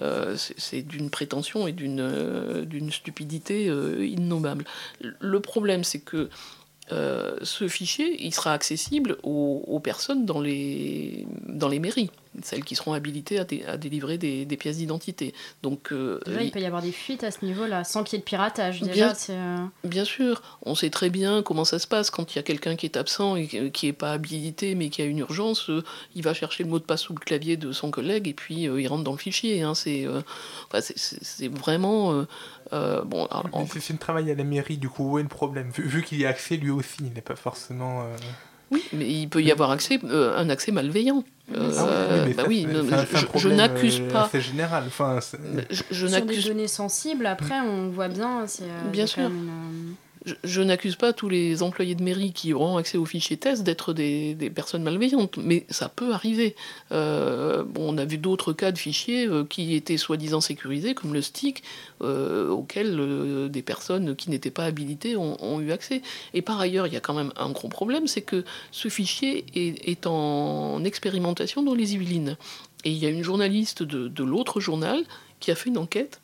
euh, 0.01 0.35
c'est 0.37 0.81
d'une 0.81 1.09
prétention 1.11 1.67
et 1.67 1.71
d'une 1.71 1.99
euh, 1.99 2.65
d'une 2.65 2.91
stupidité 2.91 3.67
euh, 3.69 4.05
innommable. 4.05 4.65
Le 5.19 5.39
problème, 5.39 5.83
c'est 5.83 5.99
que 5.99 6.29
euh, 6.91 7.37
ce 7.41 7.67
fichier, 7.67 8.23
il 8.23 8.33
sera 8.33 8.53
accessible 8.53 9.17
aux, 9.23 9.63
aux 9.67 9.79
personnes 9.79 10.25
dans 10.25 10.41
les, 10.41 11.25
dans 11.47 11.69
les 11.69 11.79
mairies. 11.79 12.11
Celles 12.41 12.63
qui 12.63 12.75
seront 12.75 12.93
habilitées 12.93 13.39
à, 13.39 13.77
délivrer 13.77 14.17
des, 14.17 14.57
pièces 14.57 14.77
d'identité. 14.77 15.33
Donc, 15.61 15.91
euh, 15.91 16.19
il 16.41 16.51
peut 16.51 16.59
y 16.59 16.65
avoir 16.65 16.81
des 16.81 16.91
fuites 16.91 17.23
à 17.23 17.31
ce 17.31 17.43
niveau-là, 17.45 17.83
sans 17.83 18.03
qu'il 18.03 18.17
y 18.17 18.17
ait 18.17 18.19
de 18.19 18.25
piratage. 18.25 18.81
Déjà, 18.81 19.13
bien, 19.27 19.71
bien 19.83 20.05
sûr, 20.05 20.41
on 20.63 20.75
sait 20.75 20.89
très 20.89 21.09
bien 21.09 21.43
comment 21.43 21.65
ça 21.65 21.79
se 21.79 21.87
passe 21.87 22.09
quand 22.09 22.33
il 22.33 22.37
y 22.37 22.39
a 22.39 22.43
quelqu'un 22.43 22.75
qui 22.75 22.85
est 22.85 22.97
absent 22.97 23.35
et 23.35 23.71
qui 23.71 23.85
n'est 23.85 23.93
pas 23.93 24.13
habilité, 24.13 24.75
mais 24.75 24.89
qui 24.89 25.01
a 25.01 25.05
une 25.05 25.19
urgence. 25.19 25.69
il 26.15 26.23
va 26.23 26.33
chercher 26.33 26.63
le 26.63 26.69
mot 26.69 26.79
de 26.79 26.85
passe 26.85 27.01
sous 27.01 27.13
le 27.13 27.19
clavier 27.19 27.57
de 27.57 27.71
son 27.71 27.91
collègue 27.91 28.27
et 28.27 28.33
puis 28.33 28.63
il 28.63 28.87
rentre 28.87 29.03
dans 29.03 29.11
le 29.11 29.17
fichier. 29.17 29.61
Hein. 29.61 29.73
c'est 29.75 30.07
vraiment 31.47 32.25
euh, 32.73 33.03
bon, 33.03 33.27
C'est 33.69 33.89
une 33.89 33.99
travail 33.99 34.31
à 34.31 34.35
la 34.35 34.43
mairie, 34.43 34.77
du 34.77 34.89
coup, 34.89 35.11
où 35.11 35.19
est 35.19 35.23
le 35.23 35.29
problème? 35.29 35.69
Vu, 35.69 36.03
qu'il 36.03 36.19
y 36.19 36.25
a 36.25 36.29
accès 36.29 36.57
lui 36.57 36.69
aussi, 36.69 36.97
il 37.01 37.13
n'est 37.13 37.21
pas 37.21 37.35
forcément. 37.35 38.01
Euh, 38.01 38.15
oui, 38.71 38.83
mais 38.93 39.09
il 39.09 39.27
peut 39.27 39.43
y 39.43 39.51
avoir 39.51 39.71
accès, 39.71 39.99
euh, 40.03 40.35
un 40.37 40.49
accès 40.49 40.71
malveillant. 40.71 41.23
Oui, 42.47 42.67
je, 43.35 43.49
n'accuse 43.49 44.01
pas. 44.11 44.29
C'est 44.31 44.41
général. 44.41 44.85
Enfin, 44.87 45.19
je, 45.69 45.83
je 45.91 46.07
Sur 46.07 46.25
des 46.25 46.41
données 46.41 46.67
sensibles, 46.67 47.25
après, 47.25 47.59
on 47.59 47.89
voit 47.89 48.07
bien. 48.07 48.45
Bien 48.91 49.07
sûr 49.07 49.29
je, 50.43 50.61
n'accuse 50.61 50.95
pas 50.95 51.13
tous 51.13 51.29
les 51.29 51.63
employés 51.63 51.95
de 51.95 52.03
mairie 52.03 52.31
qui 52.31 52.53
auront 52.53 52.77
accès 52.77 52.97
aux 52.97 53.05
fichiers 53.05 53.37
test 53.37 53.63
d'être 53.63 53.93
des, 53.93 54.35
personnes 54.53 54.83
malveillantes, 54.83 55.37
mais 55.37 55.65
ça 55.69 55.89
peut 55.89 56.13
arriver. 56.13 56.55
Euh, 56.91 57.63
on 57.77 57.97
a 57.97 58.05
vu 58.05 58.17
d'autres 58.17 58.53
cas 58.53 58.71
de 58.71 58.77
fichiers 58.77 59.27
euh, 59.27 59.43
qui 59.43 59.75
étaient 59.75 59.97
soi-disant 59.97 60.41
sécurisés, 60.41 60.93
comme 60.93 61.13
le 61.13 61.21
stick, 61.21 61.63
euh, 62.01 62.49
auxquels 62.49 63.49
des 63.49 63.61
personnes 63.61 64.15
qui 64.15 64.29
n'étaient 64.29 64.51
pas 64.51 64.65
habilitées 64.65 65.15
ont, 65.15 65.59
eu 65.59 65.71
accès. 65.71 66.01
Et 66.33 66.41
par 66.41 66.59
ailleurs, 66.59 66.87
il 66.87 66.93
y 66.93 66.97
a 66.97 66.99
quand 66.99 67.13
même 67.13 67.31
un 67.35 67.51
gros 67.51 67.67
problème, 67.67 68.07
c'est 68.07 68.21
que 68.21 68.43
ce 68.71 68.87
fichier 68.87 69.45
est, 69.55 70.07
en 70.07 70.83
expérimentation 70.83 71.63
dans 71.63 71.75
les 71.75 71.93
Yvelines. 71.93 72.37
Et 72.85 72.91
il 72.91 72.97
y 72.97 73.05
a 73.05 73.09
une 73.09 73.23
journaliste 73.23 73.83
de 73.83 74.23
l'autre 74.23 74.59
journal 74.59 75.03
qui 75.39 75.51
a 75.51 75.55
fait 75.55 75.69
une 75.69 75.77
enquête 75.77 76.21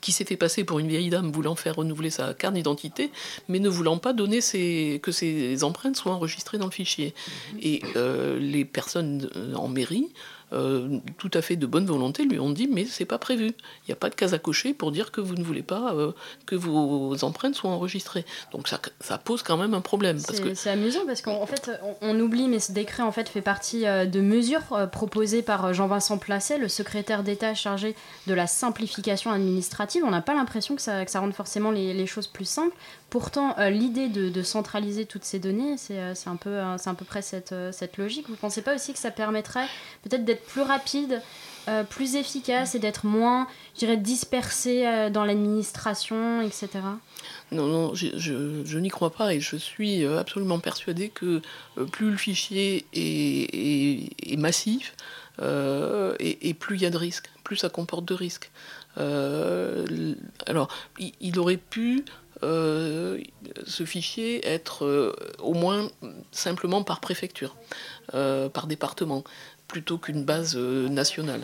qui 0.00 0.12
s'est 0.12 0.24
fait 0.24 0.36
passer 0.36 0.64
pour 0.64 0.78
une 0.78 0.88
vieille 0.88 1.10
dame 1.10 1.30
voulant 1.30 1.54
faire 1.54 1.76
renouveler 1.76 2.10
sa 2.10 2.34
carte 2.34 2.54
d'identité, 2.54 3.10
mais 3.48 3.58
ne 3.58 3.68
voulant 3.68 3.98
pas 3.98 4.12
donner 4.12 4.38
que 4.38 5.12
ses 5.12 5.64
empreintes 5.64 5.96
soient 5.96 6.12
enregistrées 6.12 6.58
dans 6.58 6.66
le 6.66 6.72
fichier. 6.72 7.14
Et 7.60 7.82
euh, 7.96 8.38
les 8.38 8.64
personnes 8.64 9.28
euh, 9.36 9.54
en 9.54 9.68
mairie 9.68 10.08
euh, 10.54 10.98
tout 11.18 11.30
à 11.34 11.42
fait 11.42 11.56
de 11.56 11.66
bonne 11.66 11.86
volonté, 11.86 12.24
lui 12.24 12.38
ont 12.38 12.50
dit 12.50 12.68
mais 12.68 12.84
c'est 12.84 13.04
pas 13.04 13.18
prévu. 13.18 13.46
Il 13.46 13.88
n'y 13.88 13.92
a 13.92 13.96
pas 13.96 14.08
de 14.08 14.14
case 14.14 14.34
à 14.34 14.38
cocher 14.38 14.72
pour 14.72 14.92
dire 14.92 15.10
que 15.10 15.20
vous 15.20 15.34
ne 15.34 15.42
voulez 15.42 15.62
pas 15.62 15.94
euh, 15.94 16.12
que 16.46 16.54
vos 16.54 17.24
empreintes 17.24 17.56
soient 17.56 17.70
enregistrées. 17.70 18.24
Donc 18.52 18.68
ça, 18.68 18.80
ça 19.00 19.18
pose 19.18 19.42
quand 19.42 19.56
même 19.56 19.74
un 19.74 19.80
problème. 19.80 20.18
C'est 20.54 20.70
amusant 20.70 21.06
parce 21.06 21.22
qu'en 21.22 21.46
fait 21.46 21.70
on, 22.00 22.18
oublie, 22.20 22.48
mais 22.48 22.60
ce 22.60 22.72
décret 22.72 23.02
en 23.02 23.10
fait 23.10 23.28
fait 23.28 23.42
partie 23.42 23.86
euh, 23.86 24.06
de 24.06 24.20
mesures 24.20 24.88
proposées 24.92 25.42
par 25.42 25.74
Jean-Vincent 25.74 26.18
Placet, 26.18 26.58
le 26.58 26.68
secrétaire 26.68 27.24
d'État 27.24 27.54
chargé 27.54 27.96
de 28.26 28.34
la 28.34 28.46
simplification 28.46 29.32
administrative. 29.32 30.04
On 30.06 30.10
n'a 30.10 30.22
pas 30.22 30.34
l'impression 30.34 30.76
que 30.76 30.82
ça, 30.82 31.04
que 31.04 31.10
ça 31.10 31.20
rende 31.20 31.34
forcément 31.34 31.72
les, 31.72 31.94
les, 31.94 32.06
choses 32.06 32.26
plus 32.26 32.44
simples. 32.44 32.76
Pourtant, 33.10 33.54
l'idée 33.70 34.08
de, 34.08 34.28
de, 34.28 34.42
centraliser 34.42 35.06
toutes 35.06 35.24
ces 35.24 35.38
données, 35.38 35.76
c'est 35.76 35.98
un 35.98 36.36
peu, 36.36 36.58
c'est 36.78 36.90
à 36.90 36.94
peu 36.94 37.04
près 37.04 37.22
cette, 37.22 37.54
cette 37.72 37.96
logique. 37.96 38.26
Vous 38.26 38.32
ne 38.32 38.38
pensez 38.38 38.62
pas 38.62 38.74
aussi 38.74 38.92
que 38.92 38.98
ça 38.98 39.10
permettrait 39.10 39.66
peut-être 40.02 40.24
d'être 40.24 40.43
plus 40.46 40.62
rapide, 40.62 41.22
euh, 41.66 41.82
plus 41.82 42.14
efficace 42.16 42.74
et 42.74 42.78
d'être 42.78 43.06
moins, 43.06 43.46
je 43.80 43.86
dispersé 43.94 44.86
euh, 44.86 45.08
dans 45.08 45.24
l'administration, 45.24 46.42
etc. 46.42 46.68
Non, 47.52 47.66
non, 47.66 47.94
je, 47.94 48.78
n'y 48.78 48.90
crois 48.90 49.08
pas 49.08 49.32
et 49.32 49.40
je 49.40 49.56
suis 49.56 50.04
euh, 50.04 50.18
absolument 50.18 50.58
persuadé 50.58 51.08
que 51.08 51.40
plus 51.90 52.10
le 52.10 52.16
fichier 52.18 52.84
est, 52.92 54.36
massif 54.36 54.94
et, 55.40 56.54
plus 56.54 56.76
il 56.76 56.82
y 56.82 56.86
a 56.86 56.90
de 56.90 56.98
risques, 56.98 57.30
plus 57.44 57.56
ça 57.56 57.70
comporte 57.70 58.04
de 58.04 58.14
risques. 58.14 58.50
alors, 58.98 60.68
il, 60.98 61.38
aurait 61.38 61.56
pu 61.56 62.04
ce 62.42 63.84
fichier 63.86 64.46
être 64.46 65.16
au 65.38 65.54
moins 65.54 65.88
simplement 66.30 66.82
par 66.82 67.00
préfecture, 67.00 67.56
par 68.12 68.66
département 68.66 69.24
plutôt 69.74 69.98
qu'une 69.98 70.22
base 70.22 70.54
euh, 70.54 70.88
nationale. 70.88 71.40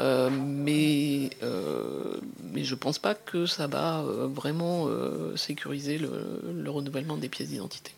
Euh, 0.00 0.30
mais, 0.30 1.28
euh, 1.42 2.16
mais 2.42 2.64
je 2.64 2.74
ne 2.74 2.78
pense 2.78 2.98
pas 2.98 3.14
que 3.14 3.44
ça 3.44 3.66
va 3.66 4.02
vraiment 4.02 4.88
sécuriser 5.36 5.98
le, 5.98 6.70
renouvellement 6.70 7.18
des 7.18 7.28
pièces 7.28 7.48
d'identité. 7.48 7.92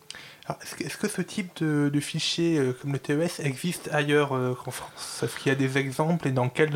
Est-ce 0.62 0.96
que, 0.96 1.08
ce 1.08 1.22
type 1.22 1.62
de, 1.62 2.00
fichier 2.00 2.60
comme 2.80 2.92
le 2.92 2.98
TES 2.98 3.40
existe 3.40 3.88
ailleurs 3.92 4.30
qu'en 4.64 4.70
France? 4.70 5.20
Est-ce 5.22 5.36
qu'il 5.38 5.50
y 5.50 5.52
a 5.52 5.58
des 5.58 5.78
exemples 5.78 6.26
et 6.26 6.32
dans 6.32 6.48
quel 6.48 6.72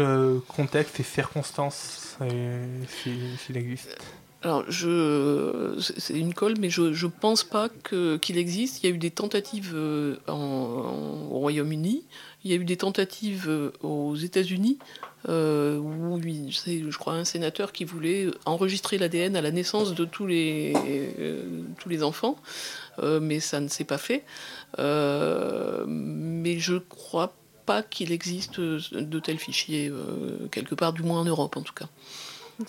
contexte 0.49 1.01
et 1.01 1.05
circonstances 1.05 2.17
s'il 2.19 3.57
existe? 3.57 3.97
Alors, 4.43 4.65
je, 4.69 5.77
c'est 5.79 6.19
une 6.19 6.35
colle, 6.35 6.55
mais 6.59 6.69
je 6.69 6.83
ne 6.83 7.11
pense 7.11 7.45
pas 7.45 7.69
qu'il 7.69 8.39
existe. 8.39 8.83
Il 8.83 8.91
y 8.91 8.93
a 8.93 8.95
eu 8.95 8.99
des 8.99 9.13
tentatives 9.13 9.77
en, 10.27 11.29
au 11.31 11.39
Royaume-Uni, 11.39 12.05
il 12.45 12.51
y 12.51 12.55
a 12.55 12.57
eu 12.57 12.65
des 12.65 12.77
tentatives 12.77 13.49
euh, 13.49 13.73
aux 13.83 14.17
États-Unis 14.17 14.79
euh, 15.29 15.79
où 15.79 16.21
c'est, 16.51 16.83
je 16.91 16.99
crois, 16.99 17.13
un 17.15 17.25
sénateur 17.25 17.73
qui 17.73 17.85
voulait 17.85 18.27
enregistrer 18.45 18.99
l'ADN 18.99 19.37
à 19.37 19.41
la 19.41 19.53
naissance 19.53 19.95
de 19.95 20.05
tous 20.05 20.27
les, 20.27 20.73
euh, 21.21 21.63
tous 21.79 21.89
les 21.89 22.03
enfants, 22.03 22.37
mais 23.01 23.39
ça 23.39 23.61
ne 23.61 23.69
s'est 23.69 23.85
pas 23.85 23.99
fait. 23.99 24.25
mais 24.79 26.59
je 26.59 26.77
crois 26.77 27.35
pas 27.67 27.83
qu'il 27.85 28.11
existe 28.11 28.59
de 28.59 29.21
tels 29.21 29.39
fichiers, 29.39 29.93
quelque 30.51 30.75
part, 30.75 30.93
du 30.93 31.05
moins 31.05 31.21
en 31.21 31.25
Europe 31.25 31.57
en 31.57 31.63
tout 31.63 31.75
cas. 31.75 31.87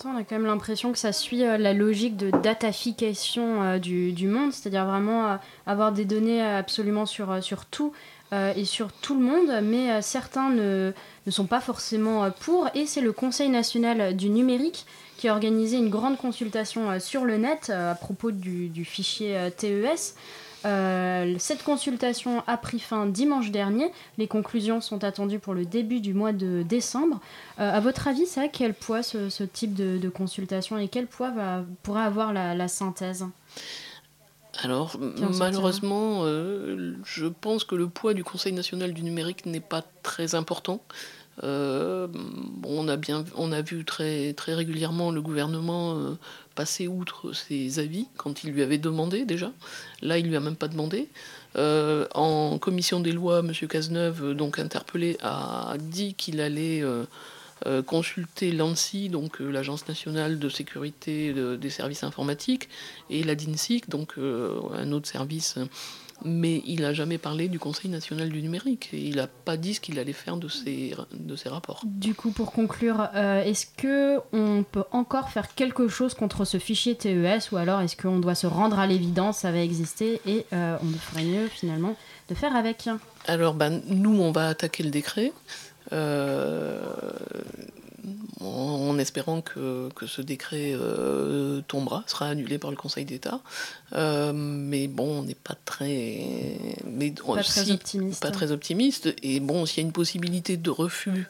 On 0.04 0.16
a 0.16 0.24
quand 0.24 0.36
même 0.36 0.46
l'impression 0.46 0.92
que 0.92 0.98
ça 0.98 1.12
suit 1.12 1.38
la 1.38 1.72
logique 1.72 2.16
de 2.16 2.30
datafication 2.30 3.78
du, 3.78 4.12
du, 4.12 4.28
monde, 4.28 4.52
c'est-à-dire 4.52 4.86
vraiment 4.86 5.38
avoir 5.66 5.90
des 5.92 6.04
données 6.04 6.40
absolument 6.40 7.04
sur, 7.04 7.42
sur 7.42 7.64
tout 7.66 7.92
euh, 7.92 8.13
et 8.32 8.64
sur 8.64 8.90
tout 8.92 9.14
le 9.14 9.24
monde, 9.24 9.50
mais 9.62 9.90
euh, 9.90 10.00
certains 10.00 10.50
ne, 10.50 10.92
ne, 11.26 11.30
sont 11.30 11.46
pas 11.46 11.60
forcément 11.60 12.24
euh, 12.24 12.30
pour. 12.30 12.68
Et 12.74 12.86
c'est 12.86 13.00
le 13.00 13.12
Conseil 13.12 13.48
national 13.48 14.16
du 14.16 14.28
numérique 14.28 14.86
qui 15.16 15.28
a 15.28 15.32
organisé 15.32 15.76
une 15.76 15.90
grande 15.90 16.16
consultation 16.16 16.98
sur 16.98 17.24
le 17.24 17.36
net 17.36 17.70
à 17.70 17.94
propos 17.94 18.32
du, 18.32 18.68
du 18.68 18.84
fichier 18.84 19.48
TES. 19.56 20.16
cette 21.38 21.62
consultation 21.62 22.42
a 22.48 22.56
pris 22.56 22.80
fin 22.80 23.06
dimanche 23.06 23.52
dernier. 23.52 23.92
Les 24.18 24.26
conclusions 24.26 24.80
sont 24.80 25.04
attendues 25.04 25.38
pour 25.38 25.54
le 25.54 25.64
début 25.64 26.00
du 26.00 26.14
mois 26.14 26.32
de 26.32 26.64
décembre. 26.64 27.20
à 27.58 27.78
votre 27.78 28.08
avis, 28.08 28.26
ça 28.26 28.42
a 28.42 28.48
quel 28.48 28.74
poids 28.74 29.04
ce, 29.04 29.44
type 29.44 29.74
de, 29.74 30.08
consultation 30.08 30.78
et 30.78 30.88
quel 30.88 31.06
poids 31.06 31.30
va, 31.30 31.62
pourrait 31.84 32.02
avoir 32.02 32.32
la 32.32 32.68
synthèse? 32.68 33.24
Alors, 34.62 34.96
malheureusement, 35.38 36.20
euh, 36.24 36.94
je 37.04 37.26
pense 37.26 37.64
que 37.64 37.74
le 37.74 37.88
poids 37.88 38.14
du 38.14 38.24
Conseil 38.24 38.52
national 38.52 38.92
du 38.92 39.02
numérique 39.02 39.46
n'est 39.46 39.60
pas 39.60 39.82
très 40.02 40.34
important. 40.34 40.82
Euh, 41.42 42.06
on, 42.64 42.86
a 42.86 42.96
bien, 42.96 43.24
on 43.36 43.50
a 43.50 43.60
vu 43.60 43.84
très, 43.84 44.34
très 44.34 44.54
régulièrement 44.54 45.10
le 45.10 45.20
gouvernement 45.20 45.96
euh, 45.96 46.16
passer 46.54 46.86
outre 46.86 47.32
ses 47.32 47.80
avis 47.80 48.06
quand 48.16 48.44
il 48.44 48.52
lui 48.52 48.62
avait 48.62 48.78
demandé 48.78 49.24
déjà. 49.24 49.50
Là, 50.00 50.18
il 50.18 50.28
lui 50.28 50.36
a 50.36 50.40
même 50.40 50.56
pas 50.56 50.68
demandé. 50.68 51.08
en 51.56 52.58
commission 52.58 53.00
des 53.00 53.12
lois, 53.12 53.40
M. 53.40 53.52
Cazeneuve, 53.68 54.34
donc 54.34 54.58
interpellé, 54.58 55.16
a 55.22 55.74
dit 55.80 56.14
qu'il 56.14 56.40
allait 56.40 56.84
consulter 57.86 58.52
l'ANSI, 58.52 59.08
donc 59.08 59.40
euh, 59.40 59.50
l'Agence 59.50 59.88
nationale 59.88 60.38
de 60.38 60.48
sécurité 60.48 61.32
des 61.32 61.70
services 61.70 62.04
informatiques, 62.04 62.68
et 63.10 63.22
la 63.22 63.34
DINSIC, 63.34 63.88
donc 63.88 64.14
euh, 64.18 64.60
un 64.72 64.92
autre 64.92 65.08
service. 65.08 65.58
Mais 66.24 66.62
il 66.64 66.82
n'a 66.82 66.94
jamais 66.94 67.18
parlé 67.18 67.48
du 67.48 67.58
Conseil 67.58 67.90
national 67.90 68.28
du 68.28 68.40
numérique. 68.40 68.88
Et 68.92 69.00
il 69.00 69.16
n'a 69.16 69.26
pas 69.26 69.56
dit 69.56 69.74
ce 69.74 69.80
qu'il 69.80 69.98
allait 69.98 70.12
faire 70.12 70.36
de 70.36 70.46
ces, 70.48 70.94
de 71.12 71.34
ces 71.34 71.48
rapports. 71.48 71.82
Du 71.84 72.14
coup, 72.14 72.30
pour 72.30 72.52
conclure, 72.52 73.08
est-ce 73.14 73.66
que 73.76 74.20
on 74.32 74.62
peut 74.62 74.84
encore 74.92 75.30
faire 75.30 75.54
quelque 75.56 75.88
chose 75.88 76.14
contre 76.14 76.44
ce 76.44 76.58
fichier 76.58 76.94
TES 76.94 77.50
ou 77.50 77.56
alors 77.56 77.80
est-ce 77.80 77.96
qu'on 77.96 78.20
doit 78.20 78.36
se 78.36 78.46
rendre 78.46 78.78
à 78.78 78.86
l'évidence, 78.86 79.38
ça 79.38 79.50
va 79.50 79.58
exister 79.58 80.20
et 80.24 80.46
on 80.52 80.98
ferait 80.98 81.24
mieux 81.24 81.48
finalement 81.48 81.96
de 82.28 82.34
faire 82.34 82.54
avec? 82.54 82.88
Alors, 83.26 83.54
ben, 83.54 83.82
nous, 83.88 84.20
on 84.20 84.30
va 84.32 84.48
attaquer 84.48 84.82
le 84.82 84.90
décret. 84.90 85.32
Euh, 85.92 86.80
en 88.40 88.98
espérant 88.98 89.40
que, 89.40 89.88
que 89.94 90.06
ce 90.06 90.22
décret 90.22 90.74
euh, 90.74 91.60
tombera, 91.66 92.04
sera 92.06 92.26
annulé 92.26 92.58
par 92.58 92.70
le 92.70 92.76
Conseil 92.76 93.04
d'État. 93.04 93.40
Euh, 93.94 94.32
mais 94.34 94.88
bon, 94.88 95.20
on 95.20 95.22
n'est 95.22 95.34
pas 95.34 95.56
très, 95.64 96.26
mais 96.86 97.12
pas, 97.12 97.42
très 97.42 97.70
optimiste. 97.70 98.22
pas 98.22 98.30
très 98.30 98.52
optimiste. 98.52 99.14
Et 99.22 99.40
bon, 99.40 99.66
s'il 99.66 99.78
y 99.78 99.84
a 99.84 99.86
une 99.86 99.92
possibilité 99.92 100.56
de 100.56 100.70
refus 100.70 101.26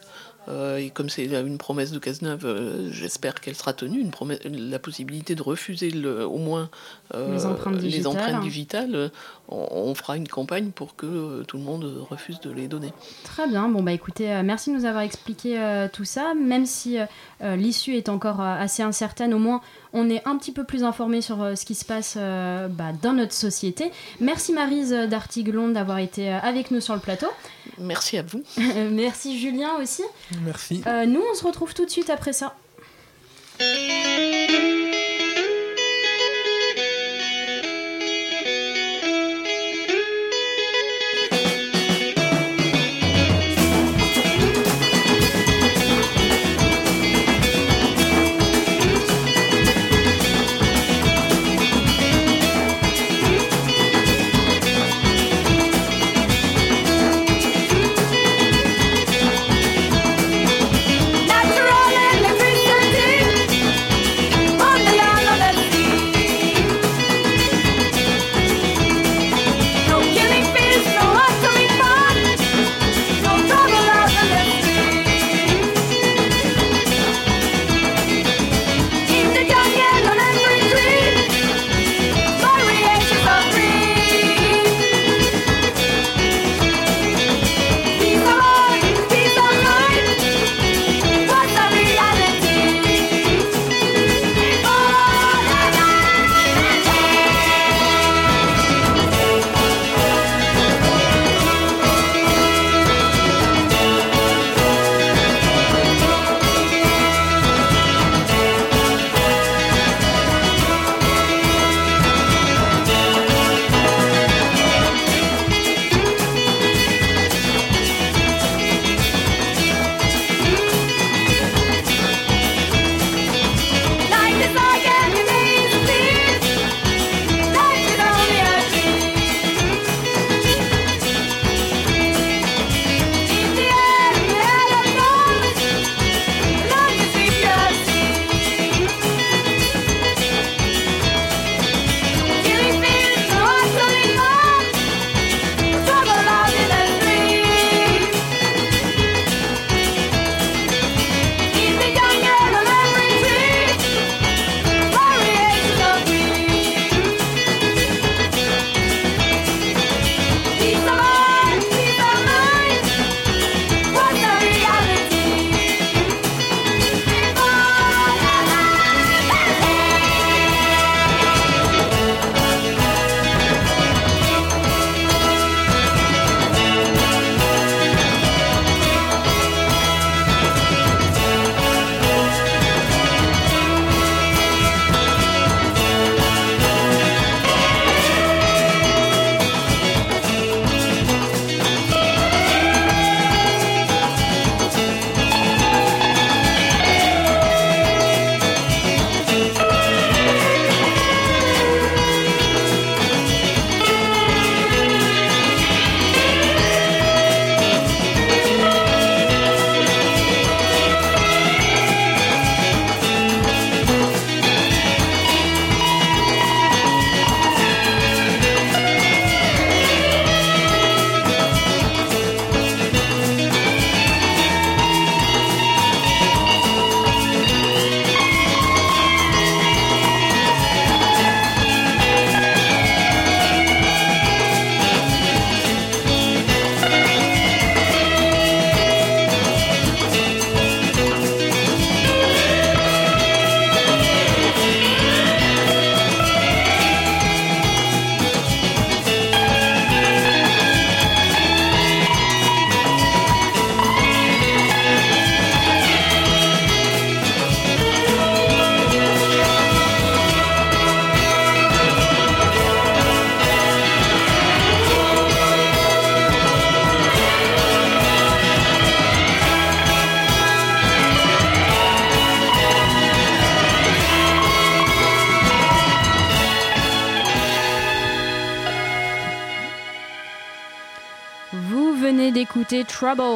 Euh, 0.47 0.77
et 0.77 0.91
comme 0.91 1.09
c'est 1.09 1.25
une 1.25 1.57
promesse 1.57 1.89
de 1.89 1.97
Cazeneuve, 1.97 2.91
j'espère 2.91 3.41
qu'elle 3.41 3.55
sera 3.55 3.73
tenue. 3.73 3.99
Une 3.99 4.11
promesse, 4.11 4.37
la 4.43 4.77
possibilité 4.77 5.33
de 5.33 5.41
refuser 5.41 5.89
le, 5.89 6.23
au 6.23 6.37
moins 6.37 6.69
les 7.15 7.47
empreintes 7.47 7.77
digitales, 7.77 7.99
les 7.99 8.07
empreintes 8.07 8.43
digitales 8.43 9.11
on, 9.49 9.67
on, 9.71 9.95
fera 9.95 10.17
une 10.17 10.27
campagne 10.27 10.71
pour 10.71 10.95
que 10.95 11.43
tout 11.43 11.57
le 11.57 11.63
monde 11.63 12.05
refuse 12.09 12.39
de 12.39 12.51
les 12.51 12.67
donner. 12.67 12.91
Très 13.23 13.47
bien. 13.47 13.67
Bon, 13.69 13.83
bah 13.83 13.91
écoutez, 13.91 14.41
merci 14.43 14.71
de 14.71 14.75
nous 14.75 14.85
avoir 14.85 15.03
expliqué 15.03 15.87
tout 15.93 16.05
ça. 16.05 16.33
Même 16.33 16.65
si 16.65 16.97
l'issue 17.41 17.95
est 17.95 18.09
encore 18.09 18.41
assez 18.41 18.83
incertaine, 18.83 19.33
au 19.33 19.39
moins 19.39 19.61
on 19.93 20.09
est 20.09 20.27
un 20.27 20.37
petit 20.37 20.51
peu 20.51 20.63
plus 20.63 20.83
informé 20.83 21.21
sur 21.21 21.37
ce 21.55 21.65
qui 21.65 21.75
se 21.75 21.85
passe 21.85 22.17
bah, 22.17 22.91
dans 23.01 23.13
notre 23.13 23.33
société. 23.33 23.91
Merci 24.19 24.53
Marise 24.53 24.91
d'Artiglon 24.91 25.69
d'avoir 25.69 25.99
été 25.99 26.29
avec 26.29 26.71
nous 26.71 26.81
sur 26.81 26.93
le 26.93 26.99
plateau. 26.99 27.27
Merci 27.77 28.17
à 28.17 28.23
vous. 28.23 28.43
merci 28.91 29.39
Julien 29.39 29.75
aussi. 29.81 30.03
Merci. 30.43 30.81
Euh, 30.87 31.05
nous, 31.05 31.21
on 31.31 31.35
se 31.35 31.45
retrouve 31.45 31.73
tout 31.73 31.85
de 31.85 31.89
suite 31.89 32.09
après 32.09 32.33
ça. 32.33 32.55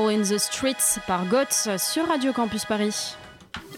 In 0.10 0.24
the 0.24 0.39
Streets 0.39 1.00
par 1.06 1.28
GOTS 1.28 1.78
sur 1.78 2.08
Radio 2.08 2.34
Campus 2.34 2.65
Paris. 2.65 3.15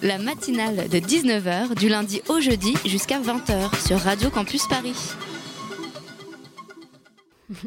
La 0.02 0.17
matinale 0.17 0.88
de 0.88 0.98
19h 0.98 1.76
du 1.76 1.89
lundi 1.89 2.22
au 2.30 2.39
jeudi 2.39 2.74
jusqu'à 2.86 3.20
20h 3.20 3.86
sur 3.86 4.00
Radio 4.00 4.30
Campus 4.30 4.65
Paris. 4.67 4.96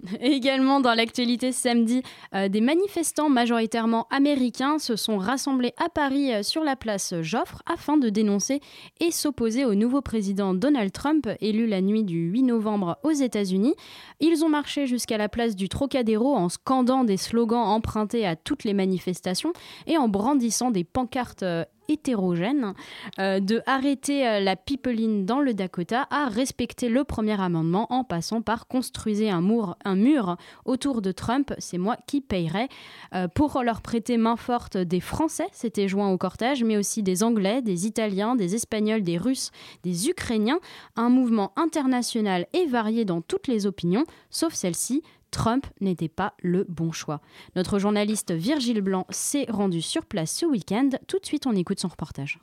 Également 0.20 0.80
dans 0.80 0.94
l'actualité 0.94 1.52
samedi, 1.52 2.02
euh, 2.34 2.48
des 2.48 2.60
manifestants 2.60 3.28
majoritairement 3.28 4.06
américains 4.10 4.78
se 4.78 4.96
sont 4.96 5.18
rassemblés 5.18 5.72
à 5.76 5.88
Paris 5.88 6.32
euh, 6.32 6.42
sur 6.42 6.64
la 6.64 6.76
place 6.76 7.14
Joffre 7.22 7.62
afin 7.66 7.96
de 7.96 8.08
dénoncer 8.08 8.60
et 9.00 9.10
s'opposer 9.10 9.64
au 9.64 9.74
nouveau 9.74 10.00
président 10.00 10.54
Donald 10.54 10.92
Trump, 10.92 11.28
élu 11.40 11.66
la 11.66 11.80
nuit 11.80 12.04
du 12.04 12.30
8 12.30 12.42
novembre 12.44 12.98
aux 13.02 13.10
États-Unis. 13.10 13.74
Ils 14.20 14.44
ont 14.44 14.48
marché 14.48 14.86
jusqu'à 14.86 15.18
la 15.18 15.28
place 15.28 15.56
du 15.56 15.68
Trocadéro 15.68 16.34
en 16.34 16.48
scandant 16.48 17.04
des 17.04 17.16
slogans 17.16 17.58
empruntés 17.58 18.26
à 18.26 18.36
toutes 18.36 18.64
les 18.64 18.74
manifestations 18.74 19.52
et 19.86 19.96
en 19.96 20.08
brandissant 20.08 20.70
des 20.70 20.84
pancartes 20.84 21.42
euh, 21.42 21.64
hétérogène 21.88 22.74
euh, 23.18 23.40
de 23.40 23.62
arrêter 23.66 24.26
euh, 24.26 24.40
la 24.40 24.56
pipeline 24.56 25.24
dans 25.24 25.40
le 25.40 25.54
Dakota 25.54 26.06
à 26.10 26.28
respecter 26.28 26.88
le 26.88 27.04
premier 27.04 27.40
amendement 27.40 27.86
en 27.92 28.04
passant 28.04 28.42
par 28.42 28.66
construiser 28.66 29.30
un 29.30 29.40
mur, 29.40 29.76
un 29.84 29.96
mur 29.96 30.36
autour 30.64 31.02
de 31.02 31.12
Trump, 31.12 31.52
c'est 31.58 31.78
moi 31.78 31.96
qui 32.06 32.20
payerai. 32.20 32.68
Euh, 33.14 33.28
pour 33.28 33.62
leur 33.62 33.82
prêter 33.82 34.16
main 34.16 34.36
forte, 34.36 34.76
des 34.76 35.00
Français 35.00 35.46
s'étaient 35.52 35.88
joints 35.88 36.10
au 36.10 36.18
cortège, 36.18 36.64
mais 36.64 36.76
aussi 36.76 37.02
des 37.02 37.22
Anglais, 37.22 37.62
des 37.62 37.86
Italiens, 37.86 38.36
des 38.36 38.54
Espagnols, 38.54 39.02
des 39.02 39.18
Russes, 39.18 39.50
des 39.82 40.08
Ukrainiens, 40.08 40.60
un 40.96 41.08
mouvement 41.08 41.52
international 41.56 42.46
et 42.52 42.66
varié 42.66 43.04
dans 43.04 43.20
toutes 43.20 43.48
les 43.48 43.66
opinions, 43.66 44.04
sauf 44.30 44.54
celle-ci, 44.54 45.02
Trump 45.34 45.66
n'était 45.80 46.08
pas 46.08 46.34
le 46.42 46.64
bon 46.68 46.92
choix. 46.92 47.20
Notre 47.56 47.80
journaliste 47.80 48.30
Virgile 48.30 48.80
Blanc 48.80 49.04
s'est 49.10 49.46
rendu 49.48 49.82
sur 49.82 50.06
place 50.06 50.32
ce 50.32 50.46
week-end. 50.46 50.90
Tout 51.08 51.18
de 51.18 51.26
suite, 51.26 51.46
on 51.46 51.56
écoute 51.56 51.80
son 51.80 51.88
reportage. 51.88 52.38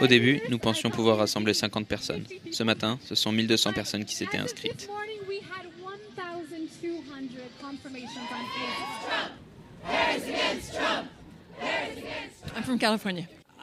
Au 0.00 0.06
début, 0.06 0.40
nous 0.48 0.58
pensions 0.58 0.90
pouvoir 0.90 1.18
rassembler 1.18 1.52
50 1.52 1.86
personnes. 1.86 2.24
Ce 2.50 2.62
matin, 2.62 2.98
ce 3.04 3.14
sont 3.14 3.30
1200 3.30 3.74
personnes 3.74 4.06
qui 4.06 4.14
s'étaient 4.14 4.38
inscrites. 4.38 4.88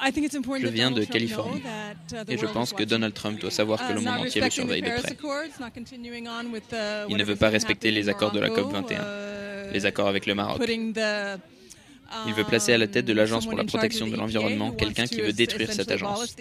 Je 0.02 0.68
viens 0.68 0.92
de 0.92 1.04
Californie 1.04 1.62
et 2.28 2.38
je 2.38 2.46
pense 2.46 2.74
que 2.74 2.84
Donald 2.84 3.14
Trump 3.14 3.40
doit 3.40 3.52
savoir 3.52 3.88
que 3.88 3.94
le 3.94 4.02
monde 4.02 4.26
entier 4.26 4.42
le 4.42 4.50
surveille 4.50 4.82
de 4.82 4.90
près. 4.90 5.18
Il 7.10 7.18
ne 7.18 7.24
veut 7.24 7.36
pas 7.36 7.50
respecter 7.50 7.92
les 7.92 8.10
accords 8.10 8.32
de 8.32 8.40
la 8.40 8.50
COP21, 8.50 9.72
les 9.72 9.86
accords 9.86 10.08
avec 10.08 10.26
le 10.26 10.36
Maroc. 10.36 10.62
Il 12.28 12.34
veut 12.34 12.44
placer 12.44 12.74
à 12.74 12.78
la 12.78 12.88
tête 12.88 13.06
de 13.06 13.14
l'Agence 13.14 13.46
pour 13.46 13.58
la 13.58 13.64
protection 13.64 14.08
de 14.08 14.16
l'environnement 14.16 14.72
quelqu'un 14.72 15.08
qui 15.08 15.22
veut 15.22 15.34
détruire 15.34 15.72
cette 15.72 15.92
agence. 15.92 16.36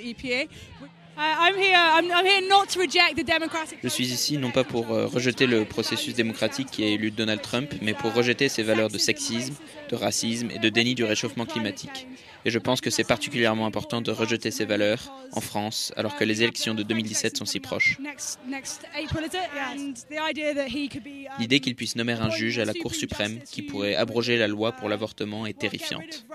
Je 3.83 3.89
suis 3.89 4.07
ici 4.07 4.39
non 4.39 4.51
pas 4.51 4.65
pour 4.65 4.91
euh, 4.93 5.07
rejeter 5.07 5.47
le 5.47 5.67
processus 5.67 6.15
démocratique 6.15 6.69
qui 6.71 6.85
a 6.85 6.87
élu 6.87 7.11
Donald 7.11 7.43
Trump, 7.43 7.71
mais 7.83 7.93
pour 7.93 8.15
rejeter 8.15 8.49
ses 8.49 8.63
valeurs 8.63 8.89
de 8.89 8.97
sexisme, 8.97 9.55
de 9.91 9.97
racisme 9.97 10.51
et 10.51 10.59
de 10.59 10.71
déni 10.71 10.95
du 10.95 11.05
réchauffement 11.05 11.45
climatique. 11.45 12.07
Et 12.45 12.51
je 12.51 12.59
pense 12.59 12.81
que 12.81 12.91
c'est 12.91 13.05
particulièrement 13.05 13.67
important 13.67 14.01
de 14.01 14.11
rejeter 14.11 14.51
ces 14.51 14.65
valeurs 14.65 15.13
en 15.33 15.41
France, 15.41 15.93
alors 15.97 16.17
que 16.17 16.25
les 16.25 16.43
élections 16.43 16.75
de 16.75 16.83
2017 16.83 17.37
sont 17.37 17.45
si 17.45 17.61
proches. 17.61 17.99
L'idée 21.39 21.61
qu'il 21.61 21.77
puisse 21.77 21.97
nommer 21.97 22.13
un 22.13 22.31
juge 22.31 22.59
à 22.59 22.65
la 22.65 22.75
Cour 22.75 22.95
suprême 22.95 23.41
qui 23.51 23.63
pourrait 23.63 23.95
abroger 23.95 24.37
la 24.37 24.49
loi 24.49 24.73
pour 24.73 24.89
l'avortement 24.89 25.47
est 25.47 25.59
terrifiante. 25.59 26.27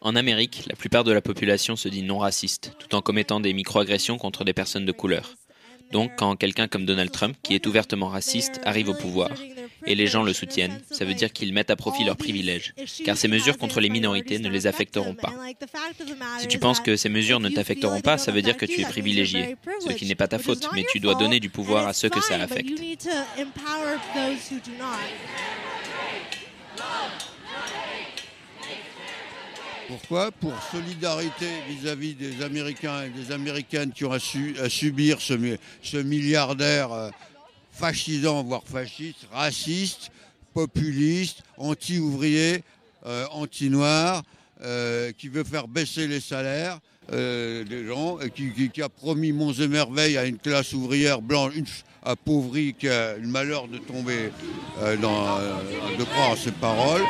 En 0.00 0.16
Amérique, 0.16 0.64
la 0.66 0.74
plupart 0.74 1.04
de 1.04 1.12
la 1.12 1.20
population 1.20 1.76
se 1.76 1.88
dit 1.88 2.02
non 2.02 2.18
raciste, 2.18 2.72
tout 2.80 2.94
en 2.96 3.02
commettant 3.02 3.38
des 3.38 3.52
microagressions 3.52 4.18
contre 4.18 4.44
des 4.44 4.52
personnes 4.52 4.84
de 4.84 4.92
couleur. 4.92 5.36
Donc 5.92 6.12
quand 6.16 6.34
quelqu'un 6.36 6.68
comme 6.68 6.86
Donald 6.86 7.10
Trump, 7.10 7.36
qui 7.42 7.54
est 7.54 7.66
ouvertement 7.66 8.08
raciste, 8.08 8.60
arrive 8.64 8.88
au 8.88 8.94
pouvoir, 8.94 9.30
et 9.84 9.94
les 9.94 10.06
gens 10.06 10.22
le 10.22 10.32
soutiennent, 10.32 10.80
ça 10.90 11.04
veut 11.04 11.14
dire 11.14 11.32
qu'ils 11.32 11.52
mettent 11.52 11.70
à 11.70 11.76
profit 11.76 12.04
leurs 12.04 12.16
privilèges, 12.16 12.74
car 13.04 13.16
ces 13.16 13.28
mesures 13.28 13.58
contre 13.58 13.80
les 13.80 13.90
minorités 13.90 14.38
ne 14.38 14.48
les 14.48 14.66
affecteront 14.66 15.14
pas. 15.14 15.32
Si 16.38 16.48
tu 16.48 16.58
penses 16.58 16.80
que 16.80 16.96
ces 16.96 17.10
mesures 17.10 17.40
ne 17.40 17.50
t'affecteront 17.50 18.00
pas, 18.00 18.16
ça 18.16 18.32
veut 18.32 18.42
dire 18.42 18.56
que 18.56 18.66
tu 18.66 18.80
es 18.80 18.84
privilégié, 18.84 19.56
ce 19.86 19.92
qui 19.92 20.06
n'est 20.06 20.14
pas 20.14 20.28
ta 20.28 20.38
faute, 20.38 20.66
mais 20.72 20.84
tu 20.90 20.98
dois 20.98 21.14
donner 21.14 21.40
du 21.40 21.50
pouvoir 21.50 21.86
à 21.86 21.92
ceux 21.92 22.08
que 22.08 22.20
ça 22.20 22.36
affecte. 22.36 22.80
Pourquoi 29.88 30.30
Pour 30.30 30.54
solidarité 30.70 31.46
vis-à-vis 31.68 32.14
des 32.14 32.42
Américains 32.42 33.04
et 33.04 33.08
des 33.08 33.32
Américaines 33.32 33.92
qui 33.92 34.04
ont 34.04 34.12
à, 34.12 34.18
subir 34.18 35.20
ce, 35.20 36.02
milliardaire 36.02 36.92
euh, 36.92 37.10
fascisant, 37.72 38.42
voire 38.44 38.62
fasciste, 38.64 39.26
raciste, 39.32 40.10
populiste, 40.54 41.42
anti-ouvrier, 41.56 42.62
euh, 43.06 43.26
anti-noir, 43.32 44.22
euh, 44.62 45.10
qui 45.12 45.28
veut 45.28 45.44
faire 45.44 45.66
baisser 45.68 46.06
les 46.06 46.20
salaires 46.20 46.78
des 47.10 47.84
gens, 47.86 48.20
et 48.20 48.30
qui, 48.30 48.80
a 48.80 48.88
promis 48.88 49.32
monts 49.32 49.52
et 49.52 49.66
merveilles 49.66 50.16
à 50.16 50.24
une 50.24 50.38
classe 50.38 50.72
ouvrière 50.72 51.20
blanche, 51.20 51.84
appauvrie, 52.04 52.74
qui 52.78 52.88
a 52.88 53.16
le 53.16 53.26
malheur 53.26 53.66
de 53.66 53.78
tomber 53.78 54.30
dans, 55.02 55.38
de 55.98 56.04
croire 56.04 56.32
à 56.32 56.36
ses 56.36 56.52
paroles 56.52 57.02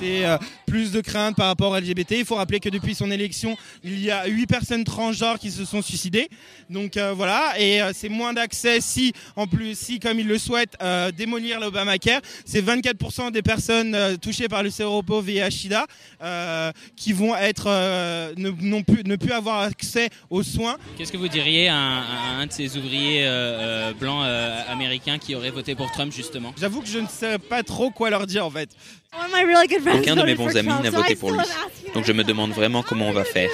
c'est 0.00 0.24
plus 0.70 0.92
de 0.92 1.00
crainte 1.00 1.34
par 1.34 1.48
rapport 1.48 1.74
à 1.74 1.80
LGBT. 1.80 2.12
Il 2.12 2.24
faut 2.24 2.36
rappeler 2.36 2.60
que 2.60 2.68
depuis 2.68 2.94
son 2.94 3.10
élection, 3.10 3.56
il 3.82 3.98
y 4.00 4.08
a 4.12 4.26
8 4.26 4.46
personnes 4.46 4.84
transgenres 4.84 5.40
qui 5.40 5.50
se 5.50 5.64
sont 5.64 5.82
suicidées. 5.82 6.28
Donc 6.70 6.96
euh, 6.96 7.12
voilà, 7.12 7.54
et 7.58 7.82
euh, 7.82 7.90
c'est 7.92 8.08
moins 8.08 8.32
d'accès 8.32 8.80
si, 8.80 9.12
en 9.34 9.48
plus, 9.48 9.76
si 9.76 9.98
comme 9.98 10.20
il 10.20 10.28
le 10.28 10.38
souhaite, 10.38 10.78
démolir 11.16 11.58
l'Obamacare. 11.58 12.20
C'est 12.44 12.64
24% 12.64 13.32
des 13.32 13.42
personnes 13.42 13.96
touchées 14.22 14.48
par 14.48 14.62
le 14.62 14.70
séropo 14.70 15.20
VIH-Sida 15.20 15.86
qui 16.94 17.12
vont 17.12 17.34
être 17.34 17.66
ne, 18.36 18.80
plus, 18.82 19.02
ne 19.04 19.16
plus 19.16 19.32
avoir 19.32 19.62
accès 19.62 20.08
aux 20.30 20.44
soins. 20.44 20.76
Qu'est-ce 20.96 21.10
que 21.10 21.16
vous 21.16 21.28
diriez 21.28 21.68
à 21.68 21.76
un, 22.38 22.46
de 22.46 22.52
ces 22.52 22.76
ouvriers 22.76 23.28
blancs 23.98 24.24
américains 24.68 25.18
qui 25.18 25.34
auraient 25.34 25.50
voté 25.50 25.74
pour 25.74 25.90
Trump 25.90 26.12
justement? 26.12 26.54
J'avoue 26.60 26.80
que 26.80 26.88
je 26.88 27.00
ne 27.00 27.08
sais 27.08 27.38
pas 27.38 27.62
trop 27.64 27.90
quoi 27.90 28.10
leur 28.10 28.26
dire 28.26 28.46
en 28.46 28.50
fait. 28.50 28.70
Aucun 29.12 30.14
de 30.14 30.22
mes 30.22 30.34
bons 30.36 30.56
amis 30.60 30.82
n'a 30.82 30.90
voté 30.90 31.16
pour 31.16 31.32
lui. 31.32 31.40
Donc 31.94 32.04
je 32.04 32.12
me 32.12 32.24
demande 32.24 32.52
vraiment 32.52 32.82
comment 32.82 33.08
on 33.08 33.12
va 33.12 33.24
faire. 33.24 33.50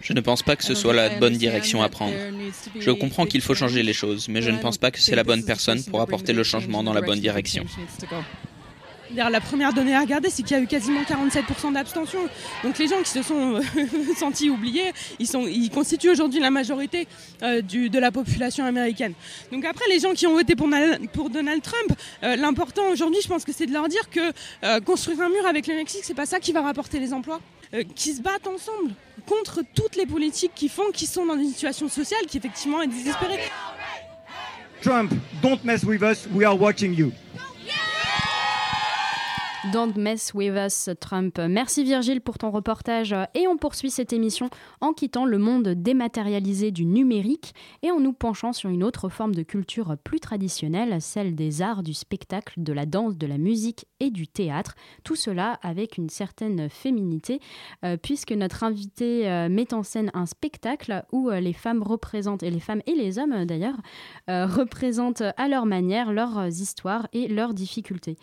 Je 0.00 0.12
ne 0.12 0.20
pense 0.20 0.42
pas 0.42 0.56
que 0.56 0.64
ce 0.64 0.74
soit 0.74 0.94
la 0.94 1.10
bonne 1.18 1.36
direction 1.36 1.82
à 1.82 1.88
prendre. 1.88 2.14
Je 2.78 2.90
comprends 2.90 3.26
qu'il 3.26 3.42
faut 3.42 3.54
changer 3.54 3.82
les 3.82 3.92
choses, 3.92 4.28
mais 4.28 4.42
je 4.42 4.50
ne 4.50 4.58
pense 4.58 4.78
pas 4.78 4.90
que 4.90 5.00
c'est 5.00 5.16
la 5.16 5.24
bonne 5.24 5.44
personne 5.44 5.82
pour 5.84 6.00
apporter 6.00 6.32
le 6.32 6.44
changement 6.44 6.82
dans 6.82 6.94
la 6.94 7.02
bonne 7.02 7.20
direction. 7.20 7.64
La 9.16 9.40
première 9.40 9.72
donnée 9.72 9.94
à 9.94 10.00
regarder, 10.00 10.30
c'est 10.30 10.42
qu'il 10.42 10.56
y 10.56 10.60
a 10.60 10.62
eu 10.62 10.66
quasiment 10.66 11.02
47% 11.02 11.72
d'abstention. 11.72 12.20
Donc 12.62 12.78
les 12.78 12.86
gens 12.86 13.02
qui 13.02 13.10
se 13.10 13.22
sont 13.22 13.56
euh, 13.56 13.60
sentis 14.16 14.50
oubliés, 14.50 14.92
ils, 15.18 15.26
sont, 15.26 15.46
ils 15.46 15.70
constituent 15.70 16.10
aujourd'hui 16.10 16.40
la 16.40 16.50
majorité 16.50 17.08
euh, 17.42 17.60
de 17.62 17.98
la 17.98 18.12
population 18.12 18.64
américaine. 18.64 19.14
Donc 19.50 19.64
après, 19.64 19.84
les 19.88 19.98
gens 19.98 20.12
qui 20.12 20.26
ont 20.26 20.34
voté 20.34 20.54
pour, 20.54 20.68
Donald 21.30 21.62
Trump, 21.62 21.98
euh, 22.22 22.36
l'important 22.36 22.88
aujourd'hui, 22.92 23.20
je 23.22 23.28
pense 23.28 23.44
que 23.44 23.52
c'est 23.52 23.66
de 23.66 23.72
leur 23.72 23.88
dire 23.88 24.08
que 24.10 24.80
construire 24.80 25.20
un 25.20 25.28
mur 25.28 25.46
avec 25.46 25.66
le 25.66 25.74
Mexique, 25.74 26.02
c'est 26.04 26.14
pas 26.14 26.26
ça 26.26 26.38
qui 26.38 26.52
va 26.52 26.62
rapporter 26.62 26.98
les 26.98 27.12
emplois. 27.12 27.40
qui 27.94 28.14
se 28.14 28.20
battent 28.20 28.48
ensemble 28.48 28.92
contre 29.26 29.62
toutes 29.74 29.96
les 29.96 30.06
politiques 30.06 30.52
qui 30.54 30.68
font, 30.68 30.90
qui 30.92 31.06
sont 31.06 31.24
dans 31.26 31.36
une 31.36 31.50
situation 31.50 31.88
sociale 31.88 32.26
qui 32.26 32.38
effectivement 32.38 32.82
est 32.82 32.88
désespérée. 32.88 33.38
Trump, 34.82 35.12
don't 35.42 35.62
mess 35.64 35.84
with 35.84 36.02
us, 36.02 36.26
we 36.32 36.44
are 36.44 36.58
watching 36.58 36.94
you. 36.94 37.12
Don't 39.74 39.94
mess 39.94 40.32
with 40.32 40.56
us, 40.56 40.88
Trump. 41.00 41.38
Merci 41.38 41.84
Virgile 41.84 42.22
pour 42.22 42.38
ton 42.38 42.50
reportage 42.50 43.14
et 43.34 43.46
on 43.46 43.58
poursuit 43.58 43.90
cette 43.90 44.14
émission 44.14 44.48
en 44.80 44.94
quittant 44.94 45.26
le 45.26 45.36
monde 45.36 45.68
dématérialisé 45.68 46.70
du 46.70 46.86
numérique 46.86 47.54
et 47.82 47.90
en 47.90 48.00
nous 48.00 48.14
penchant 48.14 48.54
sur 48.54 48.70
une 48.70 48.82
autre 48.82 49.10
forme 49.10 49.34
de 49.34 49.42
culture 49.42 49.98
plus 50.02 50.18
traditionnelle, 50.18 51.02
celle 51.02 51.34
des 51.34 51.60
arts, 51.60 51.82
du 51.82 51.92
spectacle, 51.92 52.54
de 52.56 52.72
la 52.72 52.86
danse, 52.86 53.18
de 53.18 53.26
la 53.26 53.36
musique 53.36 53.84
et 54.00 54.10
du 54.10 54.26
théâtre. 54.26 54.76
Tout 55.04 55.14
cela 55.14 55.58
avec 55.62 55.98
une 55.98 56.08
certaine 56.08 56.70
féminité 56.70 57.38
euh, 57.84 57.98
puisque 57.98 58.32
notre 58.32 58.64
invité 58.64 59.28
euh, 59.28 59.50
met 59.50 59.74
en 59.74 59.82
scène 59.82 60.10
un 60.14 60.24
spectacle 60.24 61.04
où 61.12 61.28
euh, 61.28 61.38
les 61.38 61.52
femmes 61.52 61.82
représentent, 61.82 62.42
et 62.42 62.50
les 62.50 62.60
femmes 62.60 62.80
et 62.86 62.94
les 62.94 63.18
hommes 63.18 63.44
d'ailleurs, 63.44 63.76
représentent 64.26 65.22
à 65.36 65.48
leur 65.48 65.66
manière 65.66 66.12
leurs 66.12 66.46
histoires 66.46 67.08
et 67.12 67.28
leurs 67.28 67.52
difficultés. 67.52 68.16